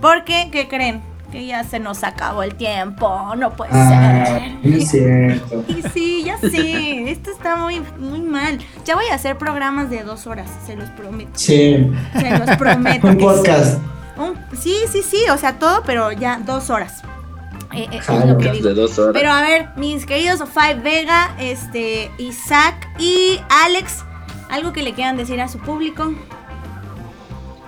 Porque, 0.00 0.48
¿qué 0.52 0.68
creen? 0.68 1.02
Que 1.32 1.44
ya 1.46 1.64
se 1.64 1.80
nos 1.80 2.04
acabó 2.04 2.44
el 2.44 2.54
tiempo. 2.54 3.34
No 3.36 3.50
puede 3.56 3.72
Ah, 3.74 4.26
ser. 4.26 4.52
no 4.62 4.76
es 4.76 4.88
cierto. 4.88 5.64
Y 5.76 5.82
sí, 5.92 6.22
ya 6.24 6.38
sé. 6.38 7.10
Esto 7.10 7.32
está 7.32 7.56
muy, 7.56 7.82
muy 7.98 8.20
mal. 8.20 8.60
Ya 8.84 8.94
voy 8.94 9.06
a 9.10 9.14
hacer 9.16 9.36
programas 9.38 9.90
de 9.90 10.04
dos 10.04 10.28
horas, 10.28 10.48
se 10.66 10.76
los 10.76 10.88
prometo. 10.90 11.32
Sí, 11.34 11.84
Se 12.16 12.38
los 12.38 12.56
prometo. 12.56 13.06
un 13.08 13.18
sí. 13.18 13.78
Un- 14.16 14.36
sí, 14.58 14.76
sí, 14.90 15.02
sí, 15.02 15.18
o 15.32 15.36
sea, 15.38 15.58
todo, 15.58 15.82
pero 15.84 16.12
ya 16.12 16.40
dos 16.44 16.70
horas. 16.70 17.02
Eh, 17.72 17.88
eh, 17.90 17.96
es 17.98 18.04
Jalo. 18.04 18.34
lo 18.34 18.38
que 18.38 18.52
digo. 18.52 18.68
De 18.68 18.74
dos 18.74 18.98
horas. 18.98 19.12
Pero 19.14 19.30
a 19.32 19.40
ver, 19.42 19.68
mis 19.76 20.06
queridos 20.06 20.42
Five 20.52 20.80
Vega, 20.82 21.34
este, 21.38 22.10
Isaac 22.18 22.88
y 22.98 23.40
Alex, 23.64 24.04
algo 24.50 24.72
que 24.72 24.82
le 24.82 24.92
quieran 24.94 25.16
decir 25.16 25.40
a 25.40 25.48
su 25.48 25.58
público. 25.58 26.12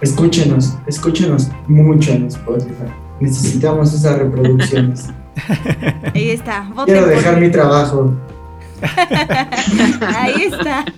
Escúchenos, 0.00 0.74
escúchenos 0.86 1.48
mucho 1.66 2.12
en 2.12 2.26
Spotify. 2.26 2.84
Necesitamos 3.18 3.92
esas 3.94 4.18
reproducciones. 4.18 5.06
Ahí 6.14 6.30
está, 6.30 6.68
voten 6.74 6.94
Quiero 6.94 7.06
dejar 7.08 7.40
mi 7.40 7.50
trabajo. 7.50 8.12
Ahí 10.16 10.42
está. 10.52 10.84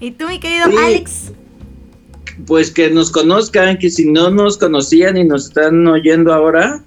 Y 0.00 0.10
tú, 0.10 0.28
mi 0.28 0.38
querido 0.38 0.66
Sí. 0.68 0.76
Alex. 0.76 1.32
Pues 2.46 2.70
que 2.70 2.90
nos 2.90 3.10
conozcan, 3.10 3.78
que 3.78 3.88
si 3.88 4.10
no 4.10 4.30
nos 4.30 4.58
conocían 4.58 5.16
y 5.16 5.24
nos 5.24 5.46
están 5.46 5.86
oyendo 5.86 6.34
ahora, 6.34 6.84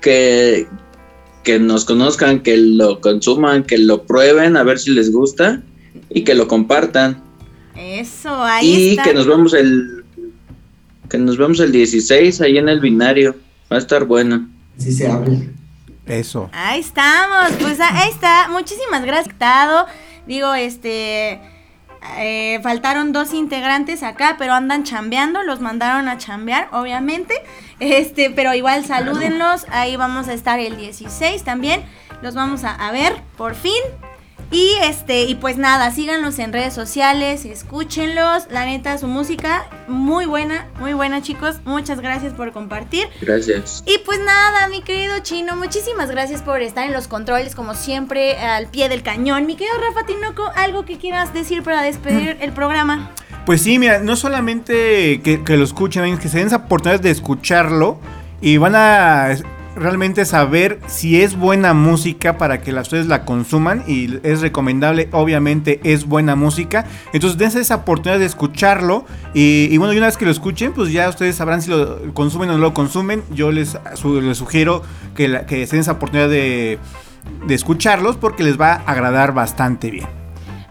que, 0.00 0.66
que 1.44 1.58
nos 1.58 1.84
conozcan, 1.84 2.40
que 2.40 2.56
lo 2.56 3.00
consuman, 3.00 3.64
que 3.64 3.78
lo 3.78 4.04
prueben 4.04 4.56
a 4.56 4.62
ver 4.62 4.78
si 4.78 4.90
les 4.90 5.12
gusta 5.12 5.62
y 6.10 6.24
que 6.24 6.34
lo 6.34 6.48
compartan. 6.48 7.22
Eso, 7.76 8.42
ahí 8.42 8.66
y 8.66 8.90
está. 8.90 9.02
que 9.02 9.14
nos 9.14 9.26
vemos 9.26 9.52
el 9.52 10.04
que 11.10 11.18
nos 11.18 11.36
vemos 11.36 11.60
el 11.60 11.72
16 11.72 12.40
ahí 12.40 12.58
en 12.58 12.68
el 12.68 12.80
binario. 12.80 13.36
Va 13.70 13.76
a 13.76 13.78
estar 13.78 14.04
bueno. 14.04 14.48
Así 14.78 14.92
se 14.92 15.06
habla. 15.06 15.38
Eso. 16.06 16.48
Ahí 16.52 16.80
estamos, 16.80 17.52
pues 17.60 17.78
ahí 17.80 18.10
está. 18.10 18.48
Muchísimas 18.50 19.04
gracias, 19.04 19.36
Tado. 19.38 19.86
Digo, 20.26 20.54
este. 20.54 21.40
Eh, 22.18 22.60
faltaron 22.62 23.12
dos 23.12 23.32
integrantes 23.34 24.02
acá, 24.02 24.36
pero 24.38 24.54
andan 24.54 24.84
chambeando, 24.84 25.42
los 25.42 25.60
mandaron 25.60 26.08
a 26.08 26.18
chambear, 26.18 26.68
obviamente. 26.72 27.34
Este, 27.78 28.30
pero 28.30 28.54
igual 28.54 28.84
salúdenlos. 28.84 29.66
Ahí 29.70 29.96
vamos 29.96 30.28
a 30.28 30.32
estar 30.32 30.58
el 30.58 30.76
16 30.76 31.42
también. 31.44 31.84
Los 32.22 32.34
vamos 32.34 32.64
a, 32.64 32.74
a 32.74 32.92
ver, 32.92 33.14
por 33.36 33.54
fin. 33.54 33.82
Y 34.50 34.74
este, 34.82 35.24
y 35.24 35.34
pues 35.34 35.56
nada, 35.56 35.90
síganlos 35.90 36.38
en 36.38 36.52
redes 36.52 36.72
sociales, 36.72 37.44
escúchenlos. 37.44 38.46
La 38.50 38.64
neta, 38.64 38.96
su 38.96 39.08
música, 39.08 39.66
muy 39.88 40.26
buena, 40.26 40.68
muy 40.78 40.92
buena, 40.92 41.20
chicos. 41.20 41.56
Muchas 41.64 42.00
gracias 42.00 42.32
por 42.32 42.52
compartir. 42.52 43.08
Gracias. 43.20 43.82
Y 43.86 43.98
pues 43.98 44.20
nada, 44.20 44.68
mi 44.68 44.82
querido 44.82 45.18
chino, 45.20 45.56
muchísimas 45.56 46.10
gracias 46.10 46.42
por 46.42 46.62
estar 46.62 46.86
en 46.86 46.92
los 46.92 47.08
controles, 47.08 47.54
como 47.54 47.74
siempre, 47.74 48.38
al 48.38 48.68
pie 48.68 48.88
del 48.88 49.02
cañón. 49.02 49.46
Mi 49.46 49.56
querido 49.56 49.76
Rafa 49.80 50.06
Tinoco, 50.06 50.44
algo 50.54 50.84
que 50.84 50.96
quieras 50.98 51.34
decir 51.34 51.62
para 51.62 51.82
despedir 51.82 52.36
el 52.40 52.52
programa. 52.52 53.10
Pues 53.44 53.62
sí, 53.62 53.78
mira, 53.78 53.98
no 53.98 54.16
solamente 54.16 55.20
que, 55.22 55.42
que 55.44 55.56
lo 55.56 55.64
escuchen, 55.64 56.04
es 56.04 56.20
que 56.20 56.28
se 56.28 56.38
den 56.38 56.48
esa 56.48 56.56
oportunidad 56.56 57.00
de 57.00 57.10
escucharlo 57.10 57.98
y 58.40 58.58
van 58.58 58.74
a 58.74 59.36
realmente 59.76 60.24
saber 60.24 60.80
si 60.86 61.20
es 61.20 61.36
buena 61.36 61.74
música 61.74 62.38
para 62.38 62.60
que 62.60 62.72
las 62.72 62.86
ustedes 62.88 63.06
la 63.06 63.24
consuman 63.24 63.84
y 63.86 64.18
es 64.22 64.40
recomendable, 64.40 65.08
obviamente 65.12 65.80
es 65.84 66.06
buena 66.06 66.34
música. 66.34 66.86
Entonces 67.12 67.38
dense 67.38 67.60
esa 67.60 67.76
oportunidad 67.76 68.18
de 68.18 68.24
escucharlo 68.26 69.04
y, 69.34 69.76
bueno, 69.78 69.92
y 69.92 69.98
una 69.98 70.06
vez 70.06 70.16
que 70.16 70.24
lo 70.24 70.30
escuchen, 70.30 70.72
pues 70.72 70.90
ya 70.92 71.08
ustedes 71.08 71.36
sabrán 71.36 71.62
si 71.62 71.70
lo 71.70 72.12
consumen 72.14 72.48
o 72.50 72.52
no 72.54 72.58
lo 72.58 72.74
consumen. 72.74 73.22
Yo 73.30 73.52
les, 73.52 73.78
les 74.22 74.38
sugiero 74.38 74.82
que, 75.14 75.28
la- 75.28 75.46
que 75.46 75.66
den 75.66 75.80
esa 75.80 75.92
oportunidad 75.92 76.28
de, 76.30 76.78
de 77.46 77.54
escucharlos 77.54 78.16
porque 78.16 78.42
les 78.44 78.58
va 78.60 78.72
a 78.72 78.90
agradar 78.90 79.32
bastante 79.34 79.90
bien. 79.90 80.06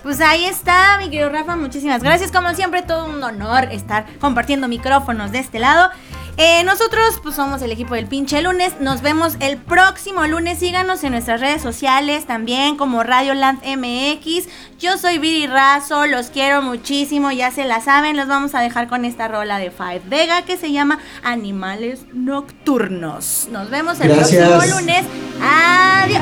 Pues 0.04 0.22
ahí 0.22 0.46
está, 0.46 1.00
mi 1.00 1.06
querido 1.10 1.30
Rafa, 1.30 1.56
muchísimas 1.56 2.04
gracias. 2.04 2.32
Como 2.32 2.54
siempre, 2.54 2.84
todo 2.84 3.06
un 3.08 3.24
honor 3.24 3.70
estar 3.72 4.06
compartiendo 4.20 4.68
micrófonos 4.68 5.32
de 5.32 5.40
este 5.40 5.58
lado. 5.58 5.90
Eh, 6.38 6.64
nosotros, 6.66 7.22
pues 7.24 7.36
somos 7.36 7.62
el 7.62 7.72
equipo 7.72 7.96
del 7.96 8.08
pinche 8.08 8.42
lunes. 8.42 8.74
Nos 8.82 9.02
vemos 9.02 9.36
el 9.40 9.56
próximo 9.58 10.26
lunes. 10.28 10.60
Síganos 10.60 11.02
en 11.06 11.12
nuestras 11.14 11.40
redes 11.40 11.62
sociales 11.62 12.26
también, 12.26 12.76
como 12.76 13.04
Radioland 13.04 13.60
MX. 13.66 14.48
Yo 14.78 14.98
soy 14.98 15.18
Viri 15.18 15.48
Razo, 15.48 16.06
los 16.08 16.28
quiero 16.28 16.62
muchísimo, 16.62 17.32
ya 17.32 17.52
se 17.52 17.64
la 17.64 17.80
saben. 17.80 18.18
Los 18.18 18.28
vamos 18.28 18.54
a 18.54 18.60
dejar 18.60 18.90
con 18.90 19.06
esta 19.06 19.30
rola 19.30 19.60
de 19.60 19.72
Five 19.72 20.02
Vega 20.08 20.42
que 20.42 20.58
se 20.58 20.74
llama 20.74 21.00
Animales 21.24 22.02
Nocturnos. 22.12 23.48
Nos 23.50 23.70
vemos 23.70 24.00
el 24.02 24.10
Gracias. 24.10 24.50
próximo 24.50 24.80
lunes. 24.80 25.06
Adiós. 25.42 26.22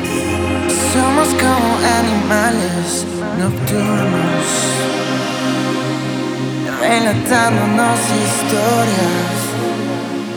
Somos 0.94 1.28
como 1.30 1.78
animales 1.88 3.06
nocturnos, 3.40 4.46
relatándonos 6.80 8.00
historias, 8.00 9.53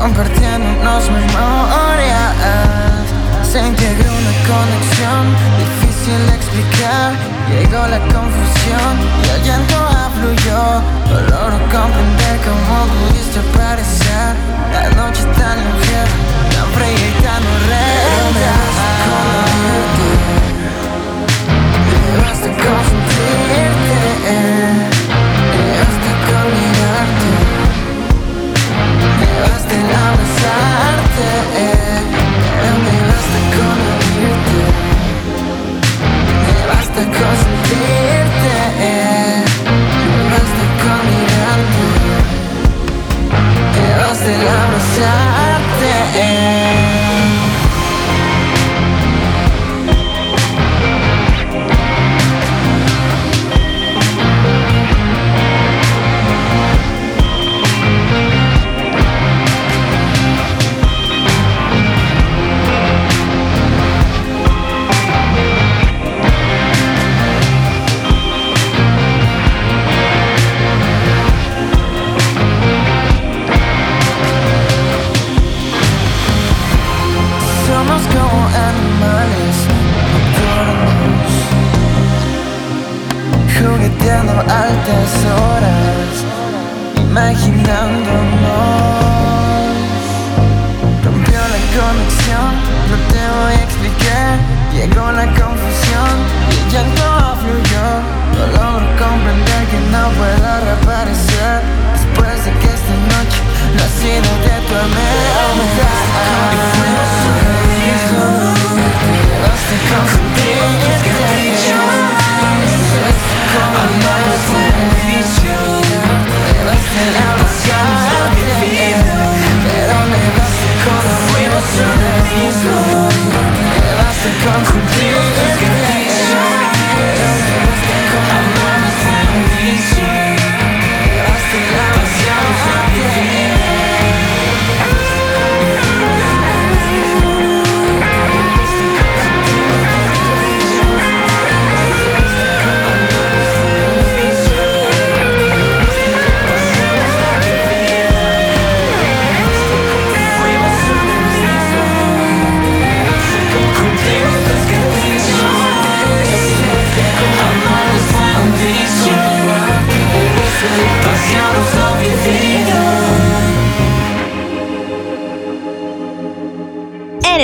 compartiéndonos 0.00 1.10
memorias. 1.10 2.32
Se 3.44 3.60
integró 3.60 4.10
una 4.10 4.34
conexión 4.48 5.22
difícil 5.58 6.18
de 6.26 6.34
explicar. 6.36 7.12
Llegó 7.50 7.86
la 7.86 8.00
confusión 8.14 8.92
y 9.22 9.28
el 9.28 9.42
llanto 9.44 9.76
afluyó. 9.76 10.62
Logro 11.28 11.58
comprender 11.68 12.36
cómo 12.46 12.76
pudiste 12.92 13.38
aparecer. 13.40 14.32
La 14.72 14.88
noche 14.90 15.24
tan 15.36 15.58
ligera, 15.58 16.14
tan 16.54 16.68
fría 16.74 17.06
y 17.08 17.22
tan 17.22 17.42
horrenda. 17.52 18.54
Me 21.90 22.10
basta 22.22 22.48
con 22.62 22.80
sentirte, 22.88 23.96
me 25.56 25.68
basta 25.80 26.10
con 26.26 26.46
mirarte, 26.56 27.30
me 43.78 43.96
basta 43.98 44.28
el 44.32 44.48
abrazarte, 44.48 45.90
like 87.32 87.46
you 87.46 87.52
know. 87.62 88.29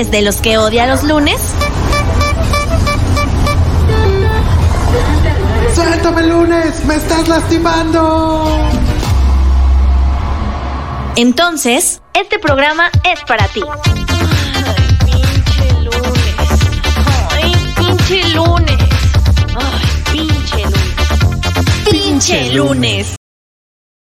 ¿Eres 0.06 0.10
de 0.10 0.22
los 0.22 0.36
que 0.36 0.56
odia 0.58 0.86
los 0.86 1.02
lunes? 1.02 1.40
¡Suéltame 5.74 6.26
lunes! 6.26 6.84
¡Me 6.84 6.94
estás 6.96 7.26
lastimando! 7.28 8.70
Entonces, 11.16 12.02
este 12.14 12.38
programa 12.38 12.90
es 13.04 13.20
para 13.24 13.48
ti. 13.48 13.62
Pinche 15.04 15.82
lunes. 15.82 16.36
Ay, 17.32 17.52
pinche 17.76 18.28
lunes. 18.28 18.78
Ay, 19.56 20.02
pinche 20.12 20.64
lunes. 20.64 21.90
Pinche 21.90 22.52
lunes. 22.52 23.15